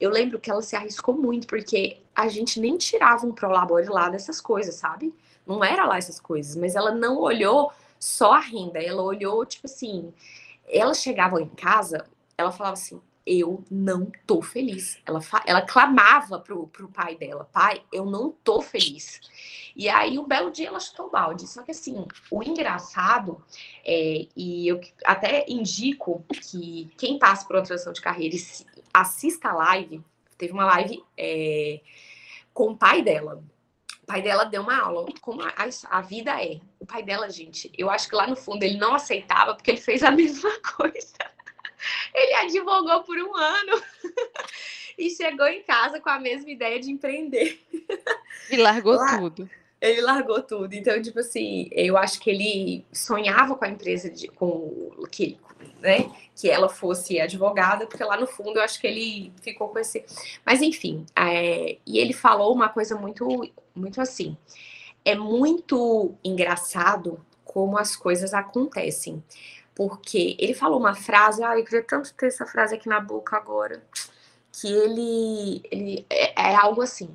eu 0.00 0.10
lembro 0.10 0.38
que 0.38 0.50
ela 0.50 0.62
se 0.62 0.76
arriscou 0.76 1.16
muito, 1.16 1.46
porque 1.46 1.98
a 2.14 2.28
gente 2.28 2.60
nem 2.60 2.76
tirava 2.76 3.26
um 3.26 3.32
prolabore 3.32 3.86
lá 3.88 4.08
dessas 4.08 4.40
coisas, 4.40 4.74
sabe? 4.74 5.14
Não 5.46 5.64
era 5.64 5.86
lá 5.86 5.96
essas 5.96 6.20
coisas, 6.20 6.56
mas 6.56 6.74
ela 6.74 6.92
não 6.92 7.18
olhou 7.18 7.72
só 7.98 8.34
a 8.34 8.40
renda, 8.40 8.80
ela 8.80 9.02
olhou, 9.02 9.44
tipo 9.46 9.66
assim, 9.66 10.12
ela 10.68 10.94
chegava 10.94 11.40
em 11.40 11.48
casa, 11.48 12.04
ela 12.36 12.52
falava 12.52 12.74
assim, 12.74 13.00
eu 13.28 13.62
não 13.70 14.10
tô 14.26 14.40
feliz. 14.40 14.98
Ela, 15.04 15.20
ela 15.44 15.60
clamava 15.60 16.40
pro, 16.40 16.66
pro 16.68 16.88
pai 16.88 17.14
dela, 17.14 17.44
pai, 17.52 17.82
eu 17.92 18.06
não 18.06 18.32
tô 18.42 18.62
feliz. 18.62 19.20
E 19.76 19.86
aí, 19.86 20.18
um 20.18 20.26
belo 20.26 20.50
dia, 20.50 20.68
ela 20.68 20.80
chutou 20.80 21.06
o 21.06 21.10
balde. 21.10 21.46
Só 21.46 21.62
que, 21.62 21.70
assim, 21.70 22.06
o 22.30 22.42
engraçado, 22.42 23.44
é, 23.84 24.26
e 24.34 24.66
eu 24.66 24.80
até 25.04 25.44
indico 25.46 26.24
que 26.50 26.90
quem 26.96 27.18
passa 27.18 27.46
por 27.46 27.56
uma 27.56 27.62
transição 27.62 27.92
de 27.92 28.00
carreira 28.00 28.34
assista 28.94 29.50
a 29.50 29.54
live, 29.54 30.02
teve 30.38 30.52
uma 30.54 30.64
live 30.64 31.04
é, 31.16 31.80
com 32.54 32.70
o 32.70 32.76
pai 32.76 33.02
dela. 33.02 33.44
O 34.02 34.06
pai 34.06 34.22
dela 34.22 34.44
deu 34.44 34.62
uma 34.62 34.80
aula, 34.80 35.06
como 35.20 35.42
a, 35.42 35.52
a, 35.90 36.00
vida 36.00 36.42
é. 36.42 36.60
O 36.80 36.86
pai 36.86 37.02
dela, 37.02 37.28
gente, 37.28 37.70
eu 37.76 37.90
acho 37.90 38.08
que 38.08 38.16
lá 38.16 38.26
no 38.26 38.36
fundo 38.36 38.62
ele 38.62 38.78
não 38.78 38.94
aceitava 38.94 39.54
porque 39.54 39.70
ele 39.70 39.80
fez 39.80 40.02
a 40.02 40.10
mesma 40.12 40.50
coisa. 40.76 41.27
Ele 42.14 42.34
advogou 42.34 43.02
por 43.02 43.16
um 43.18 43.36
ano 43.36 43.82
e 44.98 45.10
chegou 45.10 45.46
em 45.46 45.62
casa 45.62 46.00
com 46.00 46.10
a 46.10 46.18
mesma 46.18 46.50
ideia 46.50 46.80
de 46.80 46.90
empreender. 46.90 47.60
E 48.50 48.56
largou 48.56 48.94
Lá, 48.94 49.18
tudo. 49.18 49.48
Ele 49.80 50.00
largou 50.00 50.42
tudo. 50.42 50.74
Então, 50.74 51.00
tipo 51.00 51.20
assim, 51.20 51.68
eu 51.70 51.96
acho 51.96 52.20
que 52.20 52.30
ele 52.30 52.84
sonhava 52.92 53.54
com 53.54 53.64
a 53.64 53.68
empresa 53.68 54.10
de, 54.10 54.28
com 54.28 54.90
que, 55.10 55.38
né, 55.80 56.10
que 56.34 56.50
ela 56.50 56.68
fosse 56.68 57.20
advogada, 57.20 57.86
porque 57.86 58.02
lá 58.02 58.16
no 58.18 58.26
fundo 58.26 58.58
eu 58.58 58.62
acho 58.62 58.80
que 58.80 58.86
ele 58.86 59.32
ficou 59.40 59.68
com 59.68 59.78
esse. 59.78 60.04
Mas 60.44 60.62
enfim, 60.62 61.06
é... 61.14 61.78
e 61.86 61.98
ele 61.98 62.12
falou 62.12 62.52
uma 62.52 62.68
coisa 62.68 62.96
muito, 62.96 63.48
muito 63.74 64.00
assim. 64.00 64.36
É 65.04 65.14
muito 65.14 66.12
engraçado 66.24 67.24
como 67.44 67.78
as 67.78 67.96
coisas 67.96 68.34
acontecem 68.34 69.22
porque 69.78 70.34
ele 70.40 70.54
falou 70.54 70.80
uma 70.80 70.96
frase, 70.96 71.40
ah, 71.44 71.56
eu 71.56 71.64
queria 71.64 71.84
tanto 71.84 72.12
ter 72.14 72.26
essa 72.26 72.44
frase 72.44 72.74
aqui 72.74 72.88
na 72.88 72.98
boca 72.98 73.36
agora, 73.36 73.80
que 74.50 74.66
ele, 74.66 75.62
ele 75.70 76.06
é, 76.10 76.50
é 76.50 76.56
algo 76.56 76.82
assim. 76.82 77.08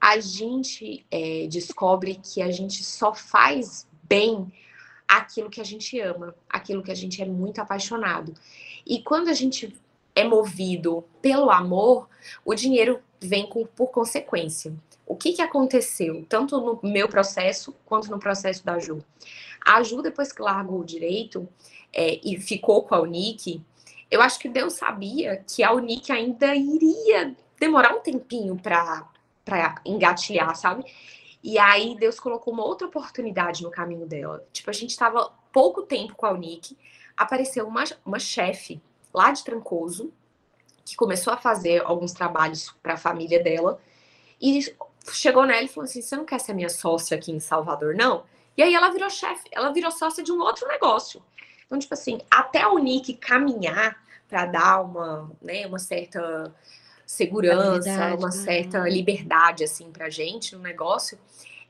A 0.00 0.18
gente 0.18 1.04
é, 1.10 1.46
descobre 1.48 2.14
que 2.14 2.40
a 2.40 2.50
gente 2.50 2.82
só 2.82 3.12
faz 3.12 3.86
bem 4.04 4.50
aquilo 5.06 5.50
que 5.50 5.60
a 5.60 5.64
gente 5.64 6.00
ama, 6.00 6.34
aquilo 6.48 6.82
que 6.82 6.90
a 6.90 6.94
gente 6.94 7.20
é 7.20 7.26
muito 7.26 7.60
apaixonado. 7.60 8.32
E 8.86 9.02
quando 9.02 9.28
a 9.28 9.34
gente 9.34 9.78
é 10.14 10.24
movido 10.24 11.04
pelo 11.20 11.50
amor, 11.50 12.08
o 12.42 12.54
dinheiro 12.54 13.02
vem 13.20 13.46
com, 13.46 13.66
por 13.66 13.88
consequência. 13.88 14.72
O 15.06 15.14
que, 15.14 15.32
que 15.34 15.42
aconteceu, 15.42 16.26
tanto 16.28 16.60
no 16.60 16.80
meu 16.82 17.08
processo 17.08 17.72
quanto 17.84 18.10
no 18.10 18.18
processo 18.18 18.64
da 18.64 18.78
Ju? 18.78 19.04
A 19.64 19.82
Ju, 19.82 20.02
depois 20.02 20.32
que 20.32 20.42
largou 20.42 20.80
o 20.80 20.84
direito 20.84 21.48
é, 21.92 22.20
e 22.24 22.38
ficou 22.40 22.82
com 22.82 22.94
a 22.94 23.00
Unique, 23.00 23.62
eu 24.10 24.20
acho 24.20 24.38
que 24.38 24.48
Deus 24.48 24.74
sabia 24.74 25.44
que 25.48 25.62
a 25.62 25.72
Unique 25.72 26.10
ainda 26.10 26.54
iria 26.56 27.36
demorar 27.58 27.94
um 27.94 28.00
tempinho 28.00 28.56
para 28.56 29.08
engatilhar, 29.84 30.54
sabe? 30.56 30.84
E 31.42 31.58
aí 31.58 31.96
Deus 31.96 32.18
colocou 32.18 32.52
uma 32.52 32.64
outra 32.64 32.88
oportunidade 32.88 33.62
no 33.62 33.70
caminho 33.70 34.06
dela. 34.06 34.44
Tipo, 34.52 34.70
a 34.70 34.72
gente 34.72 34.90
estava 34.90 35.32
pouco 35.52 35.82
tempo 35.82 36.16
com 36.16 36.26
a 36.26 36.32
Unique, 36.32 36.76
apareceu 37.16 37.66
uma, 37.66 37.84
uma 38.04 38.18
chefe 38.18 38.80
lá 39.14 39.30
de 39.30 39.44
Trancoso, 39.44 40.12
que 40.84 40.96
começou 40.96 41.32
a 41.32 41.36
fazer 41.36 41.82
alguns 41.84 42.12
trabalhos 42.12 42.74
para 42.82 42.94
a 42.94 42.98
família 42.98 43.42
dela, 43.42 43.80
e 44.40 44.60
chegou 45.12 45.46
nela 45.46 45.62
e 45.62 45.68
falou 45.68 45.84
assim: 45.84 46.02
Você 46.02 46.16
não 46.16 46.24
quer 46.24 46.40
ser 46.40 46.54
minha 46.54 46.68
sócia 46.68 47.16
aqui 47.16 47.32
em 47.32 47.40
Salvador, 47.40 47.94
não? 47.94 48.24
E 48.56 48.62
aí 48.62 48.74
ela 48.74 48.90
virou 48.90 49.10
chefe, 49.10 49.48
ela 49.52 49.70
virou 49.70 49.90
sócia 49.90 50.22
de 50.22 50.32
um 50.32 50.40
outro 50.40 50.66
negócio. 50.66 51.22
Então, 51.66 51.78
tipo 51.78 51.92
assim, 51.94 52.20
até 52.30 52.62
a 52.62 52.70
Unique 52.70 53.14
caminhar 53.14 54.00
para 54.28 54.46
dar 54.46 54.80
uma, 54.80 55.30
né, 55.42 55.66
uma 55.66 55.78
certa 55.78 56.54
segurança, 57.04 58.14
uma 58.14 58.32
certa 58.32 58.82
né? 58.82 58.90
liberdade 58.90 59.62
assim 59.62 59.90
pra 59.92 60.10
gente 60.10 60.56
no 60.56 60.62
negócio, 60.62 61.18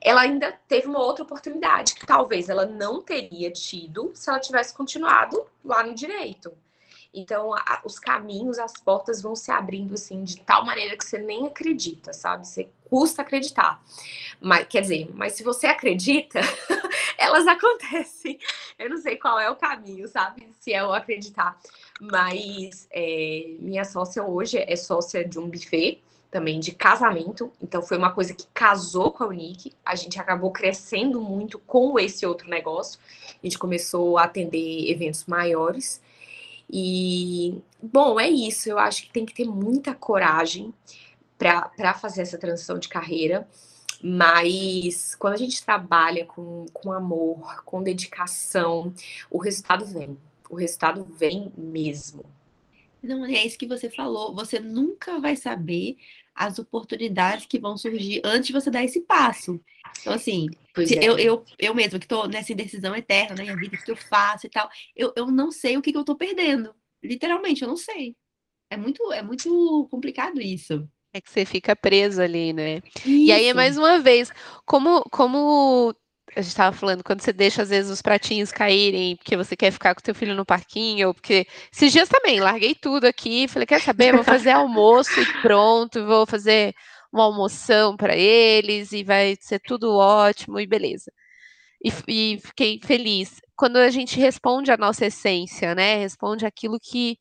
ela 0.00 0.22
ainda 0.22 0.52
teve 0.68 0.86
uma 0.86 1.00
outra 1.00 1.24
oportunidade 1.24 1.94
que 1.94 2.06
talvez 2.06 2.48
ela 2.48 2.64
não 2.64 3.02
teria 3.02 3.50
tido 3.50 4.12
se 4.14 4.30
ela 4.30 4.38
tivesse 4.38 4.72
continuado 4.72 5.44
lá 5.64 5.82
no 5.82 5.94
direito. 5.94 6.52
Então, 7.12 7.54
a, 7.54 7.80
os 7.84 7.98
caminhos, 7.98 8.58
as 8.58 8.74
portas 8.74 9.22
vão 9.22 9.34
se 9.34 9.50
abrindo 9.50 9.94
assim 9.94 10.22
de 10.22 10.38
tal 10.40 10.64
maneira 10.64 10.96
que 10.96 11.04
você 11.04 11.18
nem 11.18 11.46
acredita, 11.46 12.12
sabe? 12.12 12.46
Você 12.46 12.68
custa 12.88 13.22
acreditar. 13.22 13.82
Mas 14.40 14.66
quer 14.68 14.82
dizer, 14.82 15.10
mas 15.14 15.32
se 15.32 15.42
você 15.42 15.66
acredita, 15.66 16.40
elas 17.16 17.46
acontecem. 17.46 18.38
Eu 18.78 18.90
não 18.90 18.98
sei 18.98 19.16
qual 19.16 19.38
é 19.38 19.50
o 19.50 19.56
caminho, 19.56 20.06
sabe? 20.08 20.48
Se 20.60 20.72
é 20.72 20.84
o 20.84 20.92
acreditar. 20.92 21.58
Mas 22.00 22.86
é, 22.90 23.54
minha 23.58 23.84
sócia 23.84 24.22
hoje 24.22 24.58
é 24.58 24.76
sócia 24.76 25.26
de 25.26 25.38
um 25.38 25.48
buffet 25.48 26.00
também 26.30 26.60
de 26.60 26.72
casamento. 26.72 27.50
Então 27.62 27.82
foi 27.82 27.96
uma 27.96 28.12
coisa 28.12 28.34
que 28.34 28.46
casou 28.52 29.10
com 29.10 29.24
a 29.24 29.28
Unique. 29.28 29.72
A 29.84 29.94
gente 29.94 30.20
acabou 30.20 30.50
crescendo 30.50 31.20
muito 31.20 31.58
com 31.58 31.98
esse 31.98 32.26
outro 32.26 32.48
negócio. 32.48 33.00
A 33.42 33.46
gente 33.46 33.58
começou 33.58 34.18
a 34.18 34.24
atender 34.24 34.90
eventos 34.90 35.24
maiores. 35.24 36.02
E, 36.70 37.58
bom, 37.80 38.18
é 38.20 38.28
isso. 38.28 38.68
Eu 38.68 38.78
acho 38.78 39.04
que 39.04 39.12
tem 39.12 39.24
que 39.24 39.32
ter 39.32 39.46
muita 39.46 39.94
coragem 39.94 40.74
para 41.38 41.94
fazer 41.94 42.22
essa 42.22 42.38
transição 42.38 42.78
de 42.78 42.88
carreira. 42.88 43.48
Mas 44.02 45.14
quando 45.14 45.34
a 45.34 45.38
gente 45.38 45.64
trabalha 45.64 46.24
com, 46.26 46.66
com 46.72 46.92
amor, 46.92 47.62
com 47.64 47.82
dedicação, 47.82 48.92
o 49.30 49.38
resultado 49.38 49.86
vem. 49.86 50.18
O 50.50 50.54
resultado 50.54 51.04
vem 51.04 51.52
mesmo. 51.56 52.24
Não, 53.02 53.24
é 53.24 53.44
isso 53.44 53.58
que 53.58 53.66
você 53.66 53.88
falou. 53.88 54.34
Você 54.34 54.58
nunca 54.58 55.18
vai 55.18 55.36
saber 55.36 55.96
as 56.34 56.58
oportunidades 56.58 57.46
que 57.46 57.58
vão 57.58 57.76
surgir 57.76 58.20
antes 58.22 58.48
de 58.48 58.52
você 58.52 58.70
dar 58.70 58.84
esse 58.84 59.00
passo. 59.00 59.60
Então, 60.00 60.12
assim, 60.12 60.48
é. 60.76 61.04
eu, 61.04 61.18
eu, 61.18 61.44
eu 61.58 61.74
mesma 61.74 61.98
que 61.98 62.04
estou 62.04 62.28
nessa 62.28 62.52
indecisão 62.52 62.94
eterna 62.94 63.34
na 63.36 63.42
minha 63.42 63.56
vida, 63.56 63.76
o 63.76 63.82
que 63.82 63.90
eu 63.90 63.96
faço 63.96 64.46
e 64.46 64.50
tal, 64.50 64.68
eu, 64.94 65.12
eu 65.16 65.26
não 65.28 65.50
sei 65.50 65.76
o 65.76 65.82
que, 65.82 65.90
que 65.90 65.96
eu 65.96 66.02
estou 66.02 66.16
perdendo. 66.16 66.74
Literalmente, 67.02 67.62
eu 67.62 67.68
não 67.68 67.76
sei. 67.76 68.14
É 68.68 68.76
muito, 68.76 69.10
é 69.12 69.22
muito 69.22 69.88
complicado 69.90 70.40
isso. 70.40 70.86
É 71.16 71.20
que 71.22 71.30
você 71.30 71.46
fica 71.46 71.74
preso 71.74 72.20
ali, 72.20 72.52
né? 72.52 72.82
Isso. 72.98 73.08
E 73.08 73.32
aí, 73.32 73.54
mais 73.54 73.78
uma 73.78 73.98
vez, 74.00 74.30
como, 74.66 75.02
como 75.04 75.94
a 76.36 76.42
gente 76.42 76.50
estava 76.50 76.76
falando, 76.76 77.02
quando 77.02 77.22
você 77.22 77.32
deixa, 77.32 77.62
às 77.62 77.70
vezes, 77.70 77.90
os 77.90 78.02
pratinhos 78.02 78.52
caírem, 78.52 79.16
porque 79.16 79.34
você 79.34 79.56
quer 79.56 79.70
ficar 79.70 79.94
com 79.94 80.02
teu 80.02 80.14
filho 80.14 80.34
no 80.34 80.44
parquinho, 80.44 81.08
ou 81.08 81.14
porque. 81.14 81.46
Esses 81.72 81.90
dias 81.90 82.06
também, 82.06 82.38
larguei 82.38 82.74
tudo 82.74 83.06
aqui, 83.06 83.48
falei, 83.48 83.64
quer 83.64 83.80
saber? 83.80 84.12
Vou 84.12 84.22
fazer 84.22 84.50
almoço 84.50 85.18
e 85.18 85.24
pronto, 85.40 86.04
vou 86.04 86.26
fazer 86.26 86.74
uma 87.10 87.24
almoção 87.24 87.96
para 87.96 88.14
eles, 88.14 88.92
e 88.92 89.02
vai 89.02 89.38
ser 89.40 89.58
tudo 89.60 89.96
ótimo, 89.96 90.60
e 90.60 90.66
beleza. 90.66 91.10
E, 91.82 91.90
e 92.08 92.38
fiquei 92.44 92.78
feliz. 92.84 93.40
Quando 93.56 93.78
a 93.78 93.88
gente 93.88 94.20
responde 94.20 94.70
a 94.70 94.76
nossa 94.76 95.06
essência, 95.06 95.74
né? 95.74 95.96
Responde 95.96 96.44
aquilo 96.44 96.78
que 96.78 97.16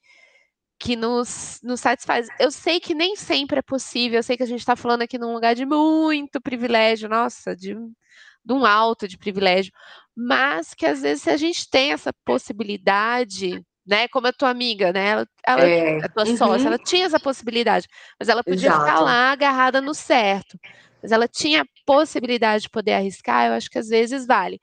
que 0.80 0.96
nos, 0.96 1.60
nos 1.64 1.80
satisfaz. 1.80 2.28
Eu 2.40 2.52
sei 2.52 2.80
que 2.80 2.94
nem 2.94 3.16
sempre 3.16 3.60
é 3.60 3.62
possível, 3.62 4.20
eu 4.20 4.24
sei 4.24 4.38
que 4.38 4.44
a 4.44 4.48
gente 4.48 4.60
está 4.60 4.76
falando 4.76 5.04
aqui 5.04 5.18
num 5.18 5.34
lugar 5.34 5.56
de 5.56 5.66
muito 5.66 6.42
privilégio, 6.42 7.10
nossa, 7.10 7.56
de, 7.56 7.74
de 7.74 8.54
um 8.54 8.66
alto 8.66 9.08
de 9.08 9.18
privilégio, 9.18 9.72
mas 10.16 10.74
que 10.74 10.86
às 10.86 11.02
vezes 11.02 11.24
se 11.24 11.30
a 11.30 11.38
gente 11.38 11.70
tem 11.70 11.94
essa 11.94 12.12
possibilidade, 12.26 13.62
né, 13.86 14.08
como 14.10 14.28
a 14.28 14.34
tua 14.34 14.50
amiga, 14.50 14.92
né, 14.92 15.10
ela, 15.10 15.28
ela 15.46 15.64
é, 15.64 16.04
a 16.04 16.10
tua 16.10 16.28
uhum. 16.28 16.38
sócia, 16.38 16.68
ela 16.68 16.78
tinha 16.78 17.06
essa 17.06 17.20
possibilidade, 17.20 17.88
mas 18.20 18.30
ela 18.30 18.44
podia 18.44 18.70
Exato. 18.70 18.86
ficar 18.86 19.00
lá 19.00 19.32
agarrada 19.32 19.82
no 19.82 19.94
certo 19.94 20.60
mas 21.06 21.12
ela 21.12 21.28
tinha 21.28 21.62
a 21.62 21.66
possibilidade 21.86 22.64
de 22.64 22.70
poder 22.70 22.94
arriscar, 22.94 23.48
eu 23.48 23.54
acho 23.54 23.70
que 23.70 23.78
às 23.78 23.88
vezes 23.88 24.26
vale. 24.26 24.60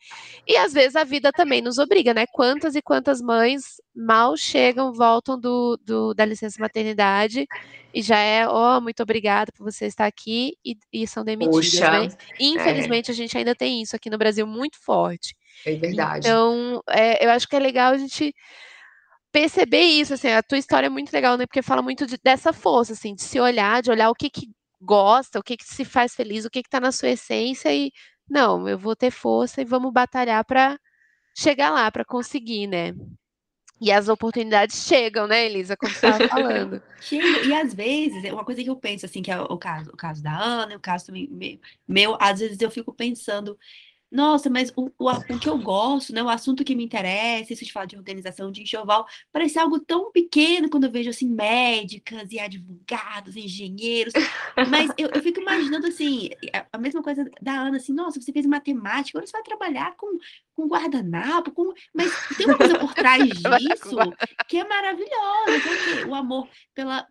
E 0.46 0.56
às 0.56 0.72
vezes 0.72 0.96
a 0.96 1.04
vida 1.04 1.30
também 1.32 1.62
nos 1.62 1.78
obriga, 1.78 2.12
né? 2.12 2.26
Quantas 2.26 2.74
e 2.74 2.82
quantas 2.82 3.20
mães 3.20 3.80
mal 3.94 4.36
chegam, 4.36 4.92
voltam 4.92 5.38
do, 5.38 5.78
do 5.84 6.14
da 6.14 6.24
licença 6.24 6.60
maternidade 6.60 7.46
e 7.94 8.02
já 8.02 8.18
é, 8.18 8.46
ó, 8.46 8.78
oh, 8.78 8.80
muito 8.80 9.02
obrigada 9.02 9.52
por 9.52 9.70
você 9.70 9.86
estar 9.86 10.06
aqui 10.06 10.56
e, 10.64 10.76
e 10.92 11.06
são 11.06 11.24
demitidas, 11.24 11.70
Puxa, 11.70 11.90
né? 11.90 12.08
Infelizmente 12.40 13.10
é. 13.10 13.12
a 13.12 13.16
gente 13.16 13.36
ainda 13.36 13.54
tem 13.54 13.82
isso 13.82 13.94
aqui 13.94 14.10
no 14.10 14.18
Brasil 14.18 14.46
muito 14.46 14.78
forte. 14.82 15.36
É 15.64 15.74
verdade. 15.74 16.26
Então, 16.26 16.82
é, 16.88 17.24
eu 17.24 17.30
acho 17.30 17.46
que 17.46 17.54
é 17.54 17.60
legal 17.60 17.92
a 17.92 17.98
gente 17.98 18.34
perceber 19.30 19.82
isso, 19.82 20.14
assim, 20.14 20.28
a 20.28 20.42
tua 20.42 20.58
história 20.58 20.86
é 20.86 20.90
muito 20.90 21.12
legal, 21.12 21.36
né? 21.36 21.46
Porque 21.46 21.62
fala 21.62 21.82
muito 21.82 22.06
de, 22.06 22.18
dessa 22.22 22.52
força, 22.52 22.92
assim, 22.92 23.14
de 23.14 23.22
se 23.22 23.40
olhar, 23.40 23.82
de 23.82 23.90
olhar 23.90 24.10
o 24.10 24.14
que, 24.14 24.28
que 24.28 24.50
gosta, 24.82 25.38
o 25.38 25.42
que, 25.42 25.56
que 25.56 25.64
se 25.64 25.84
faz 25.84 26.14
feliz, 26.14 26.44
o 26.44 26.50
que 26.50 26.58
está 26.58 26.80
na 26.80 26.92
sua 26.92 27.10
essência 27.10 27.72
e 27.74 27.92
não, 28.28 28.68
eu 28.68 28.78
vou 28.78 28.96
ter 28.96 29.10
força 29.10 29.60
e 29.60 29.64
vamos 29.64 29.92
batalhar 29.92 30.44
para 30.44 30.78
chegar 31.36 31.70
lá, 31.70 31.90
para 31.90 32.04
conseguir, 32.04 32.66
né? 32.66 32.94
E 33.80 33.90
as 33.90 34.08
oportunidades 34.08 34.86
chegam, 34.86 35.26
né, 35.26 35.44
Elisa, 35.44 35.76
como 35.76 35.92
você 35.92 36.06
estava 36.06 36.28
falando. 36.30 36.82
Chega, 37.00 37.46
e 37.46 37.52
às 37.52 37.74
vezes, 37.74 38.22
uma 38.32 38.44
coisa 38.44 38.62
que 38.62 38.70
eu 38.70 38.76
penso, 38.76 39.04
assim, 39.04 39.22
que 39.22 39.30
é 39.30 39.40
o 39.40 39.58
caso, 39.58 39.90
o 39.90 39.96
caso 39.96 40.22
da 40.22 40.38
Ana, 40.38 40.76
o 40.76 40.80
caso 40.80 41.06
também 41.06 41.60
meu, 41.86 42.16
às 42.20 42.38
vezes 42.38 42.60
eu 42.60 42.70
fico 42.70 42.92
pensando, 42.92 43.58
nossa, 44.12 44.50
mas 44.50 44.70
o, 44.76 44.90
o, 44.98 45.10
o, 45.10 45.38
que 45.40 45.48
eu 45.48 45.56
gosto, 45.56 46.12
né, 46.12 46.22
o 46.22 46.28
assunto 46.28 46.62
que 46.62 46.76
me 46.76 46.84
interessa, 46.84 47.54
isso 47.54 47.64
de 47.64 47.72
falar 47.72 47.86
de 47.86 47.96
organização, 47.96 48.52
de 48.52 48.60
enxoval, 48.60 49.06
parece 49.32 49.58
algo 49.58 49.80
tão 49.80 50.12
pequeno 50.12 50.68
quando 50.68 50.84
eu 50.84 50.90
vejo, 50.90 51.08
assim, 51.08 51.26
médicas 51.26 52.30
e 52.30 52.38
advogados, 52.38 53.36
engenheiros, 53.36 54.12
mas 54.68 54.90
eu, 54.98 55.08
eu 55.14 55.22
fico 55.22 55.40
imaginando, 55.40 55.86
assim, 55.86 56.28
a, 56.70 56.76
mesma 56.76 57.02
coisa 57.02 57.24
da 57.40 57.52
Ana, 57.52 57.78
assim, 57.78 57.94
nossa, 57.94 58.20
você 58.20 58.30
fez 58.32 58.44
matemática, 58.44 59.16
agora 59.16 59.26
você 59.26 59.32
vai 59.32 59.42
trabalhar 59.42 59.96
com, 59.96 60.18
com 60.54 60.68
guardanapo, 60.68 61.50
com... 61.50 61.72
mas 61.94 62.12
tem 62.36 62.46
uma 62.46 62.58
coisa 62.58 62.78
por 62.78 62.92
trás 62.92 63.24
disso 63.32 63.96
que 64.46 64.58
é 64.58 64.68
maravilhosa, 64.68 65.60
que 65.84 66.00
é 66.02 66.06
o 66.06 66.14
amor 66.14 66.46
pela, 66.74 67.06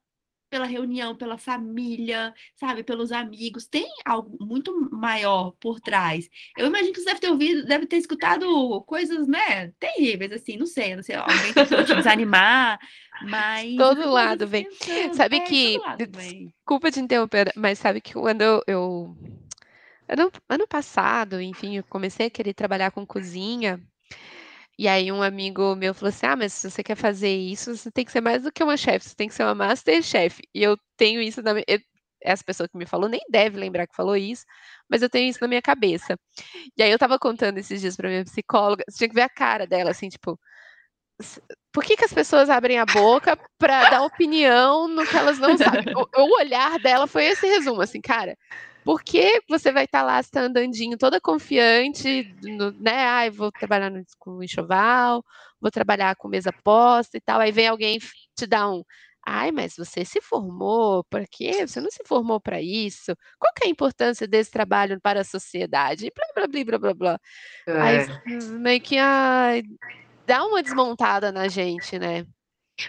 pela 0.52 0.66
reunião, 0.66 1.16
pela 1.16 1.38
família, 1.38 2.34
sabe, 2.56 2.84
pelos 2.84 3.14
amigos, 3.14 3.66
tem 3.66 3.88
algo 4.04 4.38
muito 4.46 4.90
maior 4.92 5.52
por 5.62 5.80
trás. 5.80 6.30
Eu 6.58 6.68
imagino 6.68 6.92
que 6.92 7.00
você 7.00 7.06
deve 7.06 7.22
ter 7.22 7.30
ouvido, 7.30 7.66
deve 7.66 7.86
ter 7.86 7.96
escutado 7.96 8.82
coisas, 8.82 9.28
né, 9.28 9.72
terríveis, 9.80 10.34
assim, 10.34 10.58
não 10.58 10.66
sei, 10.66 10.94
não 10.94 11.02
sei, 11.02 11.16
alguém 11.16 11.54
tentou 11.54 11.86
te 11.86 11.96
desanimar, 11.96 12.78
mas... 13.24 13.76
Todo 13.80 14.12
lado 14.12 14.46
vem. 14.46 14.68
Sabe 15.14 15.38
é, 15.38 15.40
que, 15.40 15.80
desculpa 16.10 16.92
te 16.92 17.00
interromper, 17.00 17.54
mas 17.56 17.80
sabe 17.80 18.02
que 18.02 18.14
quando 18.14 18.42
eu, 18.42 18.62
eu... 18.68 19.18
Ano, 20.06 20.30
ano 20.50 20.68
passado, 20.68 21.40
enfim, 21.40 21.78
eu 21.78 21.84
comecei 21.86 22.26
a 22.26 22.30
querer 22.30 22.54
trabalhar 22.54 22.92
com 22.92 23.06
cozinha, 23.06 23.82
e 24.82 24.88
aí 24.88 25.12
um 25.12 25.22
amigo 25.22 25.76
meu 25.76 25.94
falou 25.94 26.10
assim: 26.10 26.26
Ah, 26.26 26.36
mas 26.36 26.54
se 26.54 26.72
você 26.72 26.82
quer 26.82 26.96
fazer 26.96 27.30
isso, 27.30 27.78
você 27.78 27.92
tem 27.92 28.04
que 28.04 28.12
ser 28.12 28.20
mais 28.20 28.42
do 28.42 28.52
que 28.52 28.64
uma 28.64 28.76
chefe, 28.76 29.10
você 29.10 29.16
tem 29.16 29.28
que 29.28 29.36
ser 29.36 29.44
uma 29.44 29.54
master 29.54 30.02
chef. 30.02 30.42
E 30.56 30.64
eu 30.64 30.76
tenho 30.98 31.22
isso 31.22 31.40
na 31.44 31.54
minha. 31.54 31.66
Essa 32.24 32.44
pessoa 32.44 32.68
que 32.68 32.76
me 32.76 32.88
falou 32.88 33.08
nem 33.08 33.22
deve 33.30 33.60
lembrar 33.60 33.86
que 33.86 33.96
falou 33.96 34.18
isso, 34.18 34.44
mas 34.90 35.04
eu 35.04 35.10
tenho 35.10 35.30
isso 35.30 35.38
na 35.40 35.48
minha 35.48 35.62
cabeça. 35.62 36.18
E 36.76 36.82
aí 36.82 36.90
eu 36.92 36.98
tava 36.98 37.20
contando 37.20 37.60
esses 37.60 37.80
dias 37.80 37.96
pra 37.96 38.10
minha 38.10 38.24
psicóloga, 38.24 38.84
você 38.90 38.98
tinha 38.98 39.10
que 39.10 39.16
ver 39.16 39.22
a 39.22 39.30
cara 39.30 39.68
dela, 39.68 39.92
assim, 39.92 40.10
tipo, 40.10 40.40
por 41.72 41.84
que, 41.84 41.96
que 41.96 42.06
as 42.06 42.14
pessoas 42.14 42.50
abrem 42.50 42.80
a 42.80 42.86
boca 42.86 43.38
para 43.60 43.88
dar 43.90 44.04
opinião 44.04 44.88
no 44.88 45.06
que 45.06 45.16
elas 45.16 45.38
não 45.38 45.58
sabem? 45.58 45.94
O, 45.96 46.22
o, 46.24 46.40
olhar 46.40 46.80
dela 46.80 47.06
foi 47.06 47.26
esse 47.26 47.46
resumo, 47.48 47.82
assim, 47.82 48.02
cara, 48.02 48.36
Por 48.84 49.04
que 49.04 49.42
você 49.48 49.72
vai 49.72 49.86
estar 49.86 50.00
tá 50.00 50.06
lá, 50.06 50.20
está 50.20 50.42
andandinho, 50.42 50.98
toda 50.98 51.22
confiante, 51.22 52.36
no, 52.42 52.72
né? 52.72 53.06
Ai, 53.06 53.30
vou 53.30 53.52
trabalhar 53.52 53.90
no, 53.90 54.04
com 54.18 54.42
enxoval, 54.44 55.24
vou 55.60 55.72
trabalhar 55.72 56.16
com 56.16 56.28
mesa 56.28 56.52
posta 56.64 57.18
e 57.18 57.22
tal. 57.22 57.40
Aí 57.40 57.52
vem 57.52 57.68
alguém 57.68 58.00
te 58.36 58.48
dar 58.48 58.70
um. 58.70 58.84
Ai, 59.26 59.52
mas 59.52 59.76
você 59.78 60.04
se 60.04 60.20
formou, 60.20 61.04
por 61.04 61.24
quê? 61.30 61.68
Você 61.68 61.80
não 61.80 61.92
se 61.92 62.04
formou 62.08 62.40
para 62.42 62.60
isso? 62.60 63.16
Qual 63.38 63.54
que 63.56 63.66
é 63.66 63.68
a 63.68 63.72
importância 63.72 64.28
desse 64.28 64.50
trabalho 64.50 65.00
para 65.00 65.22
a 65.22 65.24
sociedade? 65.24 66.12
Blá, 66.16 66.26
blá, 66.34 66.48
blá, 66.48 66.64
blá, 66.66 66.80
blá, 66.80 66.94
blá. 66.94 67.20
É. 67.68 67.82
Aí 67.82 68.08
meio 68.60 68.82
que 68.82 68.98
ai, 68.98 69.62
dá 70.26 70.44
uma 70.44 70.64
desmontada 70.64 71.32
na 71.32 71.48
gente, 71.48 72.00
né? 72.00 72.26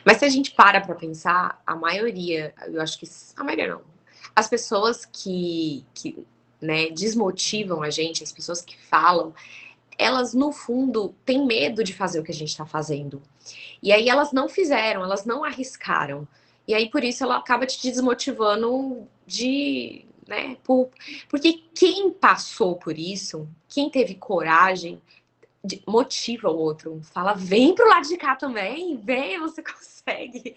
Mas 0.06 0.16
se 0.16 0.24
a 0.24 0.28
gente 0.30 0.52
para 0.52 0.80
para 0.80 0.94
pensar, 0.94 1.60
a 1.66 1.76
maioria, 1.76 2.54
eu 2.66 2.80
acho 2.80 2.98
que 2.98 3.06
a 3.36 3.44
maioria 3.44 3.68
não, 3.74 3.82
as 4.34 4.48
pessoas 4.48 5.04
que, 5.04 5.84
que 5.94 6.26
né, 6.60 6.90
desmotivam 6.90 7.82
a 7.82 7.90
gente, 7.90 8.22
as 8.22 8.32
pessoas 8.32 8.62
que 8.62 8.76
falam, 8.76 9.34
elas 9.98 10.32
no 10.32 10.52
fundo 10.52 11.14
têm 11.24 11.44
medo 11.44 11.84
de 11.84 11.92
fazer 11.92 12.20
o 12.20 12.24
que 12.24 12.32
a 12.32 12.34
gente 12.34 12.50
está 12.50 12.64
fazendo. 12.64 13.22
E 13.82 13.92
aí 13.92 14.08
elas 14.08 14.32
não 14.32 14.48
fizeram, 14.48 15.02
elas 15.02 15.24
não 15.24 15.44
arriscaram. 15.44 16.26
E 16.66 16.74
aí 16.74 16.88
por 16.88 17.02
isso 17.02 17.24
ela 17.24 17.36
acaba 17.36 17.66
te 17.66 17.82
desmotivando 17.82 19.06
de, 19.26 20.04
né, 20.26 20.56
por, 20.62 20.88
porque 21.28 21.62
quem 21.74 22.10
passou 22.10 22.76
por 22.76 22.98
isso, 22.98 23.48
quem 23.68 23.90
teve 23.90 24.14
coragem, 24.14 25.00
motiva 25.86 26.50
o 26.50 26.58
outro, 26.58 27.00
fala, 27.12 27.34
vem 27.34 27.74
pro 27.74 27.88
lado 27.88 28.08
de 28.08 28.16
cá 28.16 28.34
também, 28.34 28.96
vem, 28.96 29.38
você 29.38 29.62
consegue, 30.02 30.56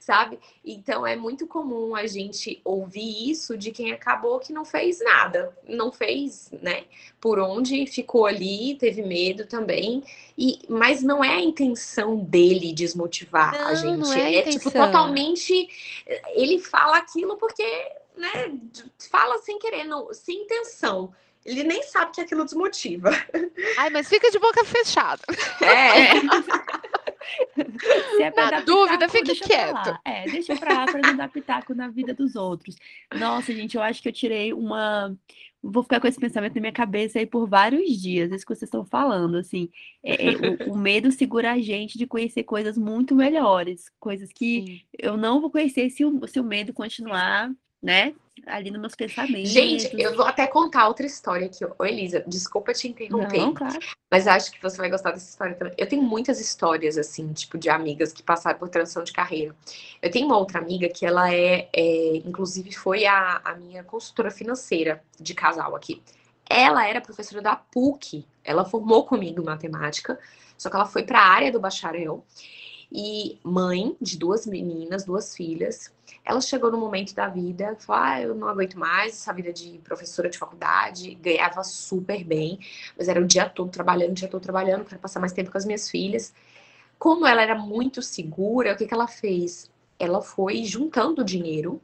sabe? 0.00 0.38
Então 0.64 1.06
é 1.06 1.14
muito 1.14 1.46
comum 1.46 1.94
a 1.94 2.06
gente 2.06 2.60
ouvir 2.64 3.30
isso 3.30 3.56
de 3.56 3.70
quem 3.70 3.92
acabou 3.92 4.40
que 4.40 4.54
não 4.54 4.64
fez 4.64 4.98
nada, 5.00 5.54
não 5.68 5.92
fez, 5.92 6.50
né? 6.62 6.84
Por 7.20 7.38
onde 7.38 7.86
ficou 7.86 8.24
ali, 8.24 8.76
teve 8.76 9.02
medo 9.02 9.46
também, 9.46 10.02
e 10.38 10.60
mas 10.68 11.02
não 11.02 11.22
é 11.22 11.34
a 11.34 11.40
intenção 11.40 12.16
dele 12.16 12.72
desmotivar 12.72 13.52
não, 13.52 13.66
a 13.68 13.74
gente, 13.74 13.98
não 13.98 14.12
é, 14.14 14.24
a 14.24 14.32
é 14.32 14.42
tipo 14.42 14.70
totalmente 14.70 15.68
ele 16.34 16.58
fala 16.58 16.96
aquilo 16.96 17.36
porque, 17.36 17.64
né, 18.16 18.58
fala 19.10 19.36
sem 19.38 19.58
querer, 19.58 19.84
não, 19.84 20.12
sem 20.14 20.44
intenção 20.44 21.12
ele 21.46 21.62
nem 21.62 21.82
sabe 21.84 22.12
que 22.12 22.20
aquilo 22.20 22.44
desmotiva. 22.44 23.10
Ai, 23.78 23.90
mas 23.90 24.08
fica 24.08 24.30
de 24.30 24.38
boca 24.38 24.64
fechada. 24.64 25.22
É. 25.62 26.16
Se 28.16 28.22
é 28.22 28.30
na 28.30 28.60
dúvida, 28.60 29.08
pitaco, 29.08 29.26
fique 29.26 29.40
quieto. 29.40 29.98
É, 30.04 30.24
deixa 30.26 30.56
pra 30.56 30.74
lá 30.74 30.86
para 30.86 31.00
não 31.00 31.16
dar 31.16 31.28
pitaco 31.28 31.74
na 31.74 31.88
vida 31.88 32.14
dos 32.14 32.36
outros. 32.36 32.76
Nossa, 33.14 33.52
gente, 33.52 33.76
eu 33.76 33.82
acho 33.82 34.02
que 34.02 34.08
eu 34.08 34.12
tirei 34.12 34.52
uma. 34.52 35.16
Vou 35.62 35.82
ficar 35.82 36.00
com 36.00 36.06
esse 36.06 36.20
pensamento 36.20 36.54
na 36.54 36.60
minha 36.60 36.72
cabeça 36.72 37.18
aí 37.18 37.26
por 37.26 37.48
vários 37.48 38.00
dias, 38.00 38.30
isso 38.30 38.46
que 38.46 38.54
vocês 38.54 38.68
estão 38.68 38.84
falando, 38.84 39.36
assim. 39.36 39.68
É, 40.04 40.28
é, 40.28 40.68
o, 40.68 40.74
o, 40.74 40.76
medo 40.76 41.10
segura 41.10 41.52
a 41.52 41.58
gente 41.58 41.98
de 41.98 42.06
conhecer 42.06 42.44
coisas 42.44 42.78
muito 42.78 43.16
melhores, 43.16 43.90
coisas 43.98 44.32
que 44.32 44.64
Sim. 44.64 44.80
eu 44.96 45.16
não 45.16 45.40
vou 45.40 45.50
conhecer 45.50 45.90
se 45.90 46.04
o, 46.04 46.26
se 46.28 46.38
o 46.38 46.44
medo 46.44 46.72
continuar, 46.72 47.50
né? 47.82 48.14
ali 48.46 48.70
nos 48.70 48.80
meus 48.80 48.94
pensamentos. 48.94 49.50
Gente, 49.50 49.90
eu 50.00 50.14
vou 50.14 50.24
até 50.24 50.46
contar 50.46 50.86
outra 50.86 51.04
história 51.04 51.46
aqui. 51.46 51.64
Ô, 51.64 51.84
Elisa, 51.84 52.22
desculpa 52.26 52.72
te 52.72 52.88
interromper. 52.88 53.38
Não, 53.38 53.52
claro. 53.52 53.78
Mas 54.10 54.26
acho 54.26 54.52
que 54.52 54.62
você 54.62 54.76
vai 54.76 54.88
gostar 54.88 55.10
dessa 55.10 55.28
história 55.28 55.54
também. 55.54 55.74
Eu 55.76 55.88
tenho 55.88 56.02
muitas 56.02 56.40
histórias, 56.40 56.96
assim, 56.96 57.32
tipo, 57.32 57.58
de 57.58 57.68
amigas 57.68 58.12
que 58.12 58.22
passaram 58.22 58.58
por 58.58 58.68
transição 58.68 59.02
de 59.02 59.12
carreira. 59.12 59.54
Eu 60.00 60.10
tenho 60.10 60.26
uma 60.26 60.38
outra 60.38 60.60
amiga 60.60 60.88
que 60.88 61.04
ela 61.04 61.32
é, 61.32 61.68
é 61.72 62.16
inclusive, 62.16 62.72
foi 62.72 63.04
a, 63.04 63.40
a 63.44 63.54
minha 63.54 63.82
consultora 63.82 64.30
financeira 64.30 65.02
de 65.18 65.34
casal 65.34 65.74
aqui. 65.74 66.02
Ela 66.48 66.86
era 66.86 67.00
professora 67.00 67.42
da 67.42 67.56
PUC. 67.56 68.24
Ela 68.44 68.64
formou 68.64 69.04
comigo 69.04 69.42
matemática, 69.44 70.18
só 70.56 70.70
que 70.70 70.76
ela 70.76 70.86
foi 70.86 71.02
para 71.02 71.18
a 71.18 71.26
área 71.26 71.50
do 71.50 71.58
bacharel 71.58 72.24
e 72.90 73.38
mãe 73.42 73.96
de 74.00 74.18
duas 74.18 74.46
meninas, 74.46 75.04
duas 75.04 75.34
filhas. 75.34 75.92
Ela 76.24 76.40
chegou 76.40 76.70
no 76.70 76.78
momento 76.78 77.14
da 77.14 77.28
vida, 77.28 77.76
falou: 77.78 78.02
ah, 78.02 78.22
eu 78.22 78.34
não 78.34 78.48
aguento 78.48 78.78
mais 78.78 79.14
essa 79.14 79.32
vida 79.32 79.52
de 79.52 79.78
professora 79.78 80.28
de 80.28 80.38
faculdade, 80.38 81.14
ganhava 81.16 81.62
super 81.64 82.22
bem, 82.24 82.58
mas 82.96 83.08
era 83.08 83.20
o 83.20 83.26
dia 83.26 83.48
todo 83.48 83.70
trabalhando, 83.70 84.10
o 84.12 84.14
dia 84.14 84.28
todo 84.28 84.42
trabalhando, 84.42 84.84
para 84.84 84.98
passar 84.98 85.20
mais 85.20 85.32
tempo 85.32 85.50
com 85.50 85.58
as 85.58 85.64
minhas 85.64 85.90
filhas. 85.90 86.32
Como 86.98 87.26
ela 87.26 87.42
era 87.42 87.54
muito 87.54 88.00
segura, 88.02 88.72
o 88.72 88.76
que, 88.76 88.86
que 88.86 88.94
ela 88.94 89.06
fez? 89.06 89.70
Ela 89.98 90.22
foi 90.22 90.64
juntando 90.64 91.24
dinheiro 91.24 91.80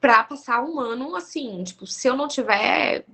para 0.00 0.24
passar 0.24 0.62
um 0.62 0.80
ano 0.80 1.14
assim, 1.14 1.62
tipo, 1.62 1.86
se 1.86 2.08
eu 2.08 2.16
não 2.16 2.26
tiver 2.26 3.04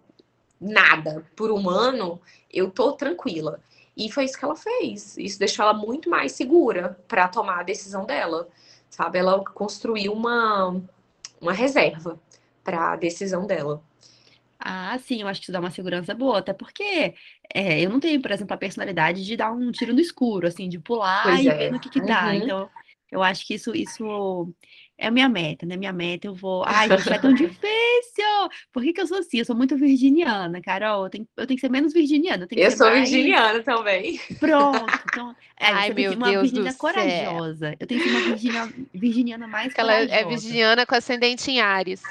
nada 0.60 1.26
por 1.34 1.50
um 1.50 1.68
ano, 1.68 2.20
eu 2.52 2.70
tô 2.70 2.92
tranquila. 2.92 3.60
E 3.96 4.10
foi 4.10 4.24
isso 4.24 4.38
que 4.38 4.44
ela 4.44 4.56
fez. 4.56 5.16
Isso 5.16 5.38
deixou 5.38 5.64
ela 5.64 5.72
muito 5.72 6.10
mais 6.10 6.32
segura 6.32 6.98
para 7.08 7.28
tomar 7.28 7.60
a 7.60 7.62
decisão 7.62 8.04
dela. 8.04 8.48
Sabe? 8.90 9.18
Ela 9.18 9.42
construiu 9.42 10.12
uma, 10.12 10.80
uma 11.40 11.52
reserva 11.52 12.20
para 12.62 12.92
a 12.92 12.96
decisão 12.96 13.46
dela. 13.46 13.82
Ah, 14.58 14.98
sim, 14.98 15.22
eu 15.22 15.28
acho 15.28 15.40
que 15.40 15.44
isso 15.44 15.52
dá 15.52 15.60
uma 15.60 15.70
segurança 15.70 16.14
boa, 16.14 16.38
até 16.38 16.52
porque 16.52 17.14
é, 17.54 17.80
eu 17.80 17.90
não 17.90 18.00
tenho, 18.00 18.20
por 18.20 18.30
exemplo, 18.30 18.54
a 18.54 18.58
personalidade 18.58 19.24
de 19.24 19.36
dar 19.36 19.52
um 19.52 19.70
tiro 19.70 19.92
no 19.92 20.00
escuro, 20.00 20.46
assim, 20.46 20.68
de 20.68 20.78
pular 20.78 21.22
pois 21.22 21.40
e 21.40 21.48
é. 21.48 21.54
ver 21.54 21.72
no 21.72 21.78
que 21.78 21.90
que 21.90 22.00
dá. 22.00 22.26
Uhum. 22.26 22.32
Então, 22.32 22.70
eu 23.10 23.22
acho 23.22 23.46
que 23.46 23.54
isso, 23.54 23.74
isso 23.74 24.52
é 24.98 25.08
a 25.08 25.10
minha 25.10 25.28
meta, 25.28 25.66
né? 25.66 25.76
Minha 25.76 25.92
meta, 25.92 26.26
eu 26.26 26.34
vou. 26.34 26.64
Ai, 26.66 26.88
gente, 26.88 27.08
vai 27.08 27.20
tão 27.20 27.34
difícil! 27.34 28.24
Por 28.72 28.82
que, 28.82 28.92
que 28.92 29.00
eu 29.00 29.06
sou 29.06 29.18
assim? 29.18 29.38
Eu 29.38 29.44
sou 29.44 29.54
muito 29.54 29.76
virginiana, 29.76 30.60
Carol. 30.62 31.04
Eu 31.04 31.10
tenho, 31.10 31.28
eu 31.36 31.46
tenho 31.46 31.56
que 31.56 31.60
ser 31.60 31.70
menos 31.70 31.92
virginiana. 31.92 32.46
Eu, 32.50 32.64
eu 32.64 32.70
sou 32.70 32.86
mais... 32.86 33.10
virginiana 33.10 33.62
também. 33.62 34.18
Pronto. 34.40 34.86
Então, 35.12 35.36
é, 35.58 35.66
Ai, 35.66 35.92
meu 35.92 36.12
uma 36.12 36.30
Deus 36.30 36.42
virginiana 36.50 36.76
corajosa. 36.78 37.68
Céu. 37.68 37.76
Eu 37.78 37.86
tenho 37.86 38.02
que 38.02 38.08
ser 38.08 38.16
uma 38.16 38.28
virginia, 38.28 38.72
virginiana 38.94 39.46
mais 39.46 39.74
Ela 39.76 39.92
corajosa. 39.92 40.14
Ela 40.14 40.20
é 40.20 40.28
virginiana 40.28 40.86
com 40.86 40.94
ascendente 40.94 41.50
em 41.50 41.60
Ares. 41.60 42.02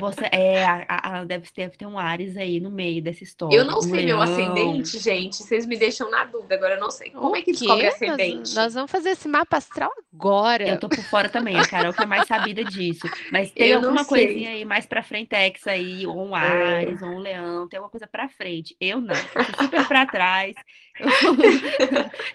Você, 0.00 0.24
é, 0.32 0.64
a, 0.64 0.86
a, 0.88 1.24
deve, 1.24 1.46
deve 1.54 1.76
ter 1.76 1.86
um 1.86 1.98
Ares 1.98 2.36
aí 2.36 2.60
no 2.60 2.70
meio 2.70 3.02
dessa 3.02 3.22
história. 3.22 3.54
Eu 3.56 3.64
não 3.64 3.80
sei 3.80 4.04
leão. 4.04 4.18
meu 4.18 4.22
ascendente, 4.22 4.98
gente. 4.98 5.36
Vocês 5.36 5.66
me 5.66 5.76
deixam 5.76 6.10
na 6.10 6.24
dúvida. 6.24 6.54
Agora 6.54 6.74
eu 6.74 6.80
não 6.80 6.90
sei. 6.90 7.10
Como 7.10 7.30
o 7.30 7.36
é 7.36 7.42
que 7.42 7.52
descobre 7.52 7.86
ascendente? 7.86 8.54
Nós, 8.54 8.54
nós, 8.54 8.74
vamos 8.74 8.90
fazer 8.90 9.10
esse 9.10 9.28
mapa 9.28 9.56
astral 9.56 9.90
agora. 10.12 10.68
Eu 10.68 10.78
tô 10.78 10.88
por 10.88 11.02
fora 11.04 11.28
também, 11.28 11.56
a 11.56 11.66
Carol 11.66 11.92
que 11.92 12.02
é 12.02 12.06
mais 12.06 12.26
sabida 12.26 12.64
disso. 12.64 13.06
Mas 13.30 13.50
tem 13.52 13.68
eu 13.68 13.78
alguma 13.78 14.04
coisinha 14.04 14.50
aí 14.50 14.64
mais 14.64 14.86
pra 14.86 15.02
frentex 15.02 15.66
aí, 15.66 16.06
ou 16.06 16.26
um 16.26 16.36
é. 16.36 16.40
Ares, 16.40 17.00
é. 17.00 17.04
ou 17.04 17.12
um 17.12 17.18
leão, 17.18 17.68
tem 17.68 17.78
alguma 17.78 17.90
coisa 17.90 18.06
pra 18.06 18.28
frente. 18.28 18.76
Eu 18.80 19.00
não. 19.00 19.14
Eu 19.14 19.44
sou 19.44 19.64
super 19.64 19.86
pra 19.86 20.06
trás. 20.06 20.54
Eu 20.98 21.10
sou, 21.20 21.36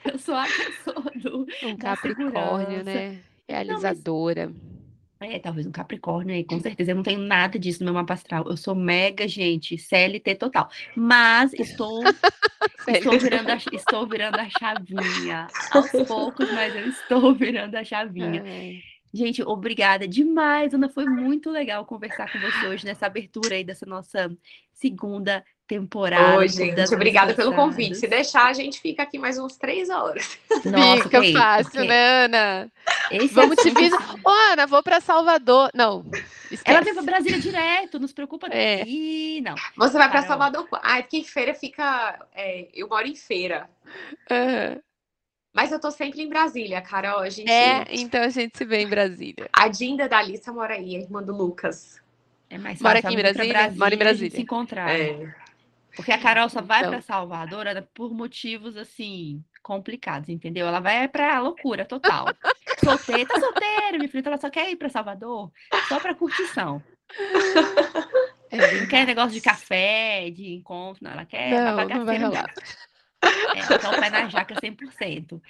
eu 0.05 0.19
sou 0.19 0.35
a 0.35 0.45
pessoa 0.45 1.11
do. 1.15 1.47
Um 1.63 1.77
Capricórnio, 1.77 2.83
né? 2.83 3.19
Realizadora. 3.47 4.47
Não, 4.47 4.53
mas... 4.53 4.76
É, 5.19 5.39
talvez 5.39 5.65
um 5.65 5.71
Capricórnio 5.71 6.35
aí, 6.35 6.43
com 6.43 6.59
certeza. 6.59 6.91
Eu 6.91 6.95
não 6.95 7.03
tenho 7.03 7.19
nada 7.19 7.57
disso 7.57 7.79
no 7.79 7.85
meu 7.85 7.95
mapa 7.95 8.13
astral. 8.13 8.45
Eu 8.47 8.55
sou 8.55 8.75
mega, 8.75 9.27
gente, 9.27 9.77
CLT 9.77 10.35
total. 10.35 10.69
Mas 10.95 11.53
estou, 11.53 12.03
estou, 12.87 13.19
virando, 13.19 13.49
a, 13.49 13.57
estou 13.73 14.07
virando 14.07 14.39
a 14.39 14.47
chavinha. 14.49 15.47
Aos 15.71 15.91
poucos, 16.07 16.51
mas 16.51 16.75
eu 16.75 16.87
estou 16.87 17.33
virando 17.35 17.75
a 17.75 17.83
chavinha. 17.83 18.43
É. 18.45 18.97
Gente, 19.13 19.41
obrigada 19.41 20.07
demais, 20.07 20.73
Ana. 20.73 20.89
Foi 20.89 21.05
muito 21.05 21.49
legal 21.49 21.85
conversar 21.85 22.31
com 22.31 22.39
você 22.39 22.67
hoje 22.67 22.85
nessa 22.85 23.07
abertura 23.07 23.55
aí 23.55 23.63
dessa 23.63 23.85
nossa 23.85 24.29
segunda 24.73 25.43
temporada. 25.67 26.37
Oi, 26.37 26.47
gente, 26.47 26.95
obrigada 26.95 27.33
pelo 27.33 27.53
convite. 27.53 27.95
Se 27.95 28.07
deixar, 28.07 28.47
a 28.47 28.53
gente 28.53 28.79
fica 28.79 29.03
aqui 29.03 29.19
mais 29.19 29.37
uns 29.37 29.57
três 29.57 29.89
horas. 29.89 30.39
Nossa, 30.65 31.03
fica 31.03 31.19
okay, 31.19 31.33
fácil, 31.33 31.69
okay. 31.69 31.87
né, 31.87 32.25
Ana? 32.25 32.71
Esse 33.11 33.33
Vamos 33.33 33.57
te 33.57 33.69
vir. 33.69 33.91
Ô, 34.23 34.29
Ana, 34.51 34.65
vou 34.65 34.81
para 34.81 35.01
Salvador. 35.01 35.69
Não. 35.73 36.05
Esquece. 36.49 36.63
Ela 36.65 36.81
vem 36.81 36.93
para 36.93 37.03
Brasília 37.03 37.39
direto, 37.39 37.99
nos 37.99 38.13
preocupa. 38.13 38.47
É. 38.49 38.83
Ih, 38.87 39.41
não. 39.41 39.55
Você 39.75 39.97
vai 39.97 40.09
para 40.09 40.23
Salvador. 40.23 40.67
Ah, 40.81 40.99
é 40.99 41.01
porque 41.01 41.17
em 41.17 41.23
feira 41.23 41.53
fica. 41.53 42.17
É, 42.33 42.67
eu 42.73 42.87
moro 42.87 43.05
em 43.05 43.15
feira. 43.15 43.69
Uhum. 44.31 44.81
Mas 45.53 45.71
eu 45.71 45.79
tô 45.79 45.89
sempre 45.91 46.21
em 46.21 46.29
Brasília, 46.29 46.79
Carol. 46.81 47.19
A 47.19 47.29
gente... 47.29 47.49
É, 47.49 47.83
então 47.89 48.21
a 48.21 48.29
gente 48.29 48.55
se 48.55 48.63
vê 48.63 48.81
em 48.81 48.87
Brasília. 48.87 49.49
A 49.51 49.67
Dinda 49.67 50.07
da 50.07 50.19
Alissa 50.19 50.53
mora 50.53 50.75
aí, 50.75 50.95
a 50.95 50.99
irmã 50.99 51.21
do 51.21 51.35
Lucas. 51.35 51.99
É 52.47 52.57
mais 52.57 52.79
fácil. 52.79 52.83
Mora 52.83 52.99
aqui 52.99 53.13
em 53.13 53.17
Brasília? 53.17 53.53
Brasília? 53.53 53.79
Mora 53.79 53.95
em 53.95 53.97
Brasília. 53.97 54.35
Se 54.35 54.41
encontrar. 54.41 54.89
É. 54.91 55.35
Porque 55.97 56.11
a 56.11 56.17
Carol 56.19 56.47
só 56.47 56.61
vai 56.61 56.79
então... 56.79 56.91
para 56.91 57.01
Salvador 57.01 57.65
por 57.93 58.13
motivos 58.13 58.77
assim 58.77 59.43
complicados, 59.63 60.29
entendeu? 60.29 60.67
Ela 60.67 60.79
vai 60.79 61.07
para 61.07 61.39
loucura 61.39 61.83
total. 61.83 62.27
Solteira, 62.79 63.27
tá 63.27 63.39
solteira, 63.39 63.97
minha 63.97 64.07
filha, 64.07 64.27
ela 64.27 64.37
só 64.37 64.49
quer 64.49 64.69
ir 64.69 64.75
para 64.75 64.87
Salvador 64.89 65.51
só 65.89 65.99
para 65.99 66.15
curtição. 66.15 66.81
É, 68.49 68.79
não 68.79 68.87
quer 68.87 69.05
negócio 69.05 69.33
de 69.33 69.41
café, 69.41 70.29
de 70.29 70.53
encontro, 70.53 71.03
não, 71.03 71.11
ela 71.11 71.25
quer 71.25 71.51
não, 71.51 71.85
não 71.85 72.05
vai 72.05 72.17
rolar. 72.17 72.45
É, 73.21 73.75
então, 73.75 73.91
pé 73.91 74.09
na 74.09 74.27
jaca 74.27 74.55
100%. 74.55 75.41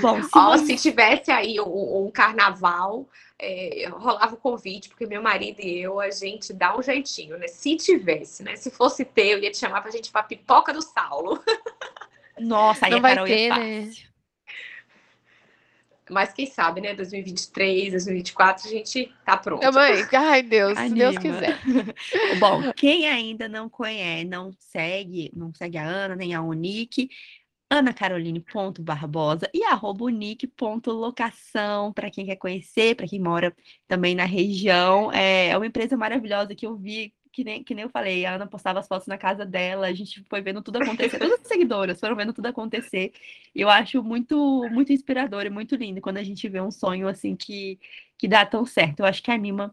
Bom, 0.00 0.22
se, 0.22 0.30
oh, 0.34 0.58
você... 0.58 0.76
se 0.76 0.90
tivesse 0.90 1.30
aí 1.30 1.60
um, 1.60 2.06
um 2.06 2.10
carnaval, 2.10 3.08
é, 3.38 3.88
rolava 3.90 4.34
o 4.34 4.38
convite, 4.38 4.88
porque 4.88 5.06
meu 5.06 5.22
marido 5.22 5.60
e 5.60 5.80
eu, 5.80 6.00
a 6.00 6.10
gente 6.10 6.52
dá 6.52 6.76
um 6.76 6.82
jeitinho, 6.82 7.38
né? 7.38 7.46
Se 7.46 7.76
tivesse, 7.76 8.42
né? 8.42 8.56
Se 8.56 8.70
fosse 8.70 9.04
ter, 9.04 9.34
eu 9.34 9.38
ia 9.38 9.50
te 9.50 9.58
chamar 9.58 9.80
pra 9.80 9.90
gente 9.90 10.08
ir 10.08 10.12
pra 10.12 10.22
pipoca 10.22 10.72
do 10.72 10.82
Saulo. 10.82 11.42
Nossa, 12.38 12.86
aí 12.86 12.90
Não 12.90 12.98
a 12.98 13.02
vai 13.02 13.14
Carol 13.14 13.26
ter, 13.26 13.46
ia 13.46 13.56
né? 13.56 13.90
Mas 16.10 16.32
quem 16.32 16.46
sabe, 16.46 16.80
né? 16.80 16.94
2023, 16.94 17.92
2024, 17.92 18.66
a 18.66 18.70
gente 18.70 19.12
tá 19.24 19.36
pronto. 19.36 19.72
Mãe, 19.72 20.06
ai 20.12 20.42
Deus, 20.42 20.78
se 20.78 20.90
Deus 20.90 21.18
quiser. 21.18 21.58
Bom, 22.40 22.72
quem 22.74 23.08
ainda 23.08 23.48
não 23.48 23.68
conhece, 23.68 24.24
não 24.24 24.50
segue, 24.58 25.30
não 25.34 25.52
segue 25.54 25.78
a 25.78 25.84
Ana 25.84 26.16
nem 26.16 26.34
a 26.34 26.42
Unique, 26.42 27.08
anacaroline.barbosa 27.70 29.48
e 29.52 29.62
arroba 29.64 30.04
unique.locação 30.04 31.92
para 31.92 32.10
quem 32.10 32.24
quer 32.26 32.36
conhecer, 32.36 32.94
para 32.94 33.06
quem 33.06 33.20
mora 33.20 33.54
também 33.86 34.14
na 34.14 34.24
região. 34.24 35.12
É, 35.12 35.48
é 35.48 35.56
uma 35.56 35.66
empresa 35.66 35.96
maravilhosa 35.96 36.54
que 36.54 36.66
eu 36.66 36.76
vi 36.76 37.12
que 37.38 37.44
nem, 37.44 37.62
que 37.62 37.72
nem 37.72 37.84
eu 37.84 37.88
falei, 37.88 38.26
a 38.26 38.34
Ana 38.34 38.48
postava 38.48 38.80
as 38.80 38.88
fotos 38.88 39.06
na 39.06 39.16
casa 39.16 39.46
dela, 39.46 39.86
a 39.86 39.92
gente 39.94 40.24
foi 40.28 40.40
vendo 40.40 40.60
tudo 40.60 40.78
acontecer, 40.78 41.20
todas 41.20 41.40
as 41.40 41.46
seguidoras 41.46 42.00
foram 42.00 42.16
vendo 42.16 42.32
tudo 42.32 42.46
acontecer. 42.46 43.12
E 43.54 43.60
eu 43.60 43.68
acho 43.68 44.02
muito, 44.02 44.68
muito 44.72 44.92
inspirador 44.92 45.46
e 45.46 45.50
muito 45.50 45.76
lindo 45.76 46.00
quando 46.00 46.16
a 46.16 46.22
gente 46.24 46.48
vê 46.48 46.60
um 46.60 46.72
sonho 46.72 47.06
assim 47.06 47.36
que, 47.36 47.78
que 48.18 48.26
dá 48.26 48.44
tão 48.44 48.66
certo. 48.66 49.00
Eu 49.00 49.06
acho 49.06 49.22
que 49.22 49.30
anima 49.30 49.72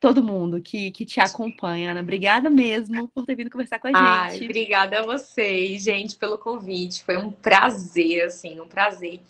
todo 0.00 0.22
mundo 0.22 0.60
que, 0.60 0.90
que 0.90 1.04
te 1.04 1.20
acompanha, 1.20 1.92
Ana. 1.92 2.00
Obrigada 2.00 2.50
mesmo 2.50 3.08
por 3.08 3.24
ter 3.24 3.34
vindo 3.34 3.50
conversar 3.50 3.78
com 3.78 3.88
a 3.88 3.90
gente. 3.90 4.42
Ai, 4.42 4.44
obrigada 4.44 5.00
a 5.00 5.02
vocês, 5.02 5.82
gente, 5.82 6.16
pelo 6.16 6.36
convite. 6.36 7.02
Foi 7.02 7.16
um 7.16 7.30
prazer, 7.30 8.24
assim, 8.24 8.60
um 8.60 8.68
prazer. 8.68 9.20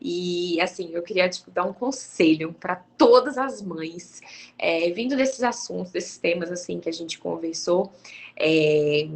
E, 0.00 0.60
assim, 0.60 0.90
eu 0.92 1.02
queria, 1.02 1.28
tipo, 1.28 1.50
dar 1.50 1.64
um 1.64 1.72
conselho 1.72 2.52
para 2.52 2.76
todas 2.76 3.36
as 3.36 3.60
mães, 3.60 4.20
é, 4.58 4.90
vindo 4.90 5.16
desses 5.16 5.42
assuntos, 5.42 5.92
desses 5.92 6.16
temas, 6.16 6.52
assim, 6.52 6.78
que 6.78 6.88
a 6.88 6.92
gente 6.92 7.18
conversou, 7.18 7.92
é, 8.36 9.08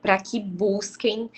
para 0.00 0.18
que 0.18 0.40
busquem 0.40 1.30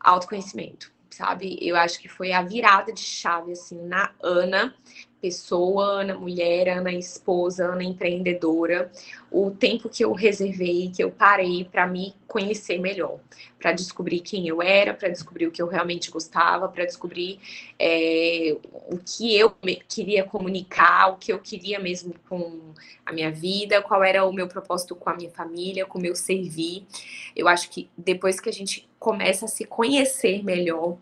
autoconhecimento, 0.00 0.92
sabe? 1.16 1.58
Eu 1.60 1.76
acho 1.76 1.98
que 1.98 2.08
foi 2.08 2.32
a 2.32 2.42
virada 2.42 2.92
de 2.92 3.00
chave, 3.00 3.52
assim, 3.52 3.80
na 3.86 4.12
Ana, 4.22 4.74
pessoa, 5.20 6.02
Ana 6.02 6.14
mulher, 6.14 6.68
Ana 6.68 6.92
esposa, 6.92 7.66
Ana 7.66 7.82
empreendedora, 7.82 8.92
o 9.30 9.50
tempo 9.50 9.88
que 9.88 10.04
eu 10.04 10.12
reservei, 10.12 10.90
que 10.94 11.02
eu 11.02 11.10
parei 11.10 11.64
para 11.64 11.86
me 11.86 12.14
conhecer 12.26 12.78
melhor, 12.78 13.18
para 13.58 13.72
descobrir 13.72 14.20
quem 14.20 14.46
eu 14.46 14.60
era, 14.60 14.92
para 14.92 15.08
descobrir 15.08 15.46
o 15.46 15.50
que 15.50 15.62
eu 15.62 15.66
realmente 15.66 16.10
gostava, 16.10 16.68
para 16.68 16.84
descobrir 16.84 17.40
é, 17.78 18.54
o 18.90 18.98
que 18.98 19.34
eu 19.36 19.52
queria 19.88 20.22
comunicar, 20.22 21.08
o 21.08 21.16
que 21.16 21.32
eu 21.32 21.38
queria 21.38 21.78
mesmo 21.78 22.14
com 22.28 22.74
a 23.04 23.12
minha 23.12 23.30
vida, 23.30 23.80
qual 23.80 24.04
era 24.04 24.24
o 24.24 24.32
meu 24.32 24.46
propósito 24.46 24.94
com 24.94 25.08
a 25.08 25.14
minha 25.14 25.30
família, 25.30 25.86
com 25.86 25.98
o 25.98 26.02
meu 26.02 26.14
servir. 26.14 26.86
Eu 27.34 27.48
acho 27.48 27.70
que 27.70 27.88
depois 27.96 28.38
que 28.38 28.50
a 28.50 28.52
gente 28.52 28.86
começa 29.06 29.44
a 29.44 29.48
se 29.48 29.64
conhecer 29.64 30.42
melhor, 30.42 30.96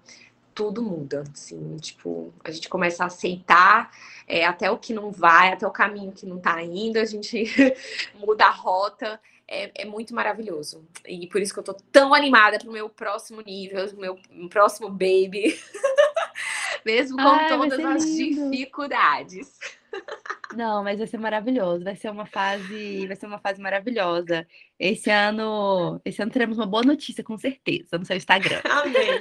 tudo 0.55 0.83
muda, 0.83 1.25
assim, 1.33 1.79
tipo, 1.79 2.35
a 2.45 2.51
gente 2.51 2.69
começa 2.69 3.03
a 3.03 3.07
aceitar 3.07 3.91
é, 4.29 4.45
até 4.45 4.71
o 4.71 4.77
que 4.77 4.93
não 4.93 5.11
vai, 5.11 5.55
até 5.55 5.67
o 5.67 5.71
caminho 5.71 6.13
que 6.13 6.27
não 6.27 6.39
tá 6.39 6.63
indo, 6.63 6.99
a 6.99 7.05
gente 7.07 7.47
muda 8.21 8.45
a 8.45 8.51
rota, 8.51 9.19
é, 9.49 9.71
é, 9.75 9.85
muito 9.87 10.15
maravilhoso. 10.15 10.87
E 11.09 11.27
por 11.29 11.41
isso 11.41 11.55
que 11.55 11.61
eu 11.61 11.65
tô 11.65 11.73
tão 11.91 12.13
animada 12.13 12.59
pro 12.59 12.71
meu 12.71 12.91
próximo 12.91 13.41
nível, 13.41 13.89
meu 13.97 14.19
próximo 14.51 14.91
baby, 14.91 15.59
mesmo 16.85 17.17
com 17.17 17.27
Ai, 17.27 17.49
todas 17.49 17.81
as 17.81 18.05
lindo. 18.05 18.51
dificuldades. 18.51 19.59
Não, 20.55 20.85
mas 20.85 20.99
vai 20.99 21.07
ser 21.07 21.19
maravilhoso, 21.19 21.85
vai 21.85 21.97
ser 21.97 22.11
uma 22.11 22.27
fase, 22.27 23.07
vai 23.07 23.17
ser 23.17 23.27
uma 23.27 23.39
fase 23.39 23.61
maravilhosa. 23.61 24.47
Esse 24.79 25.11
ano, 25.11 26.01
esse 26.05 26.23
ano 26.23 26.31
teremos 26.31 26.59
uma 26.59 26.67
boa 26.67 26.83
notícia, 26.83 27.25
com 27.25 27.37
certeza, 27.37 27.99
no 27.99 28.05
seu 28.05 28.17
Instagram. 28.17 28.61
Amém. 28.71 29.21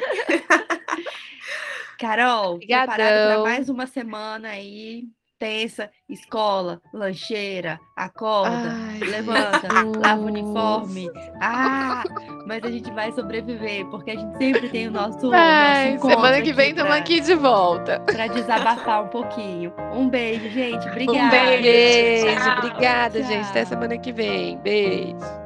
Carol, 2.00 2.60
preparada 2.60 3.34
para 3.34 3.44
mais 3.44 3.70
uma 3.70 3.88
semana 3.88 4.50
aí 4.50 5.08
tensa, 5.44 5.90
escola, 6.08 6.80
lancheira, 6.94 7.78
acorda, 7.98 8.72
Ai, 8.72 9.00
levanta, 9.00 9.68
lava 10.02 10.22
o 10.22 10.26
uniforme. 10.28 11.10
Ah, 11.42 12.02
mas 12.48 12.64
a 12.64 12.72
gente 12.72 12.90
vai 12.92 13.12
sobreviver, 13.12 13.86
porque 13.88 14.12
a 14.12 14.16
gente 14.16 14.38
sempre 14.38 14.70
tem 14.70 14.88
o 14.88 14.92
nosso. 14.92 15.34
Ai, 15.34 15.96
nosso 15.96 16.08
semana 16.08 16.42
que 16.42 16.54
vem 16.54 16.70
estamos 16.70 16.94
aqui 16.94 17.20
de 17.20 17.36
volta. 17.36 18.00
Para 18.00 18.28
desabafar 18.28 19.04
um 19.04 19.10
pouquinho. 19.10 19.74
Um 19.94 20.08
beijo, 20.08 20.50
gente. 20.50 20.88
Obrigada. 20.88 21.26
Um 21.26 21.62
beijo. 21.62 22.42
Tchau. 22.42 22.58
Obrigada, 22.60 23.20
Tchau. 23.20 23.28
gente. 23.28 23.50
Até 23.50 23.66
semana 23.66 23.98
que 23.98 24.14
vem. 24.14 24.58
Beijo. 24.60 25.43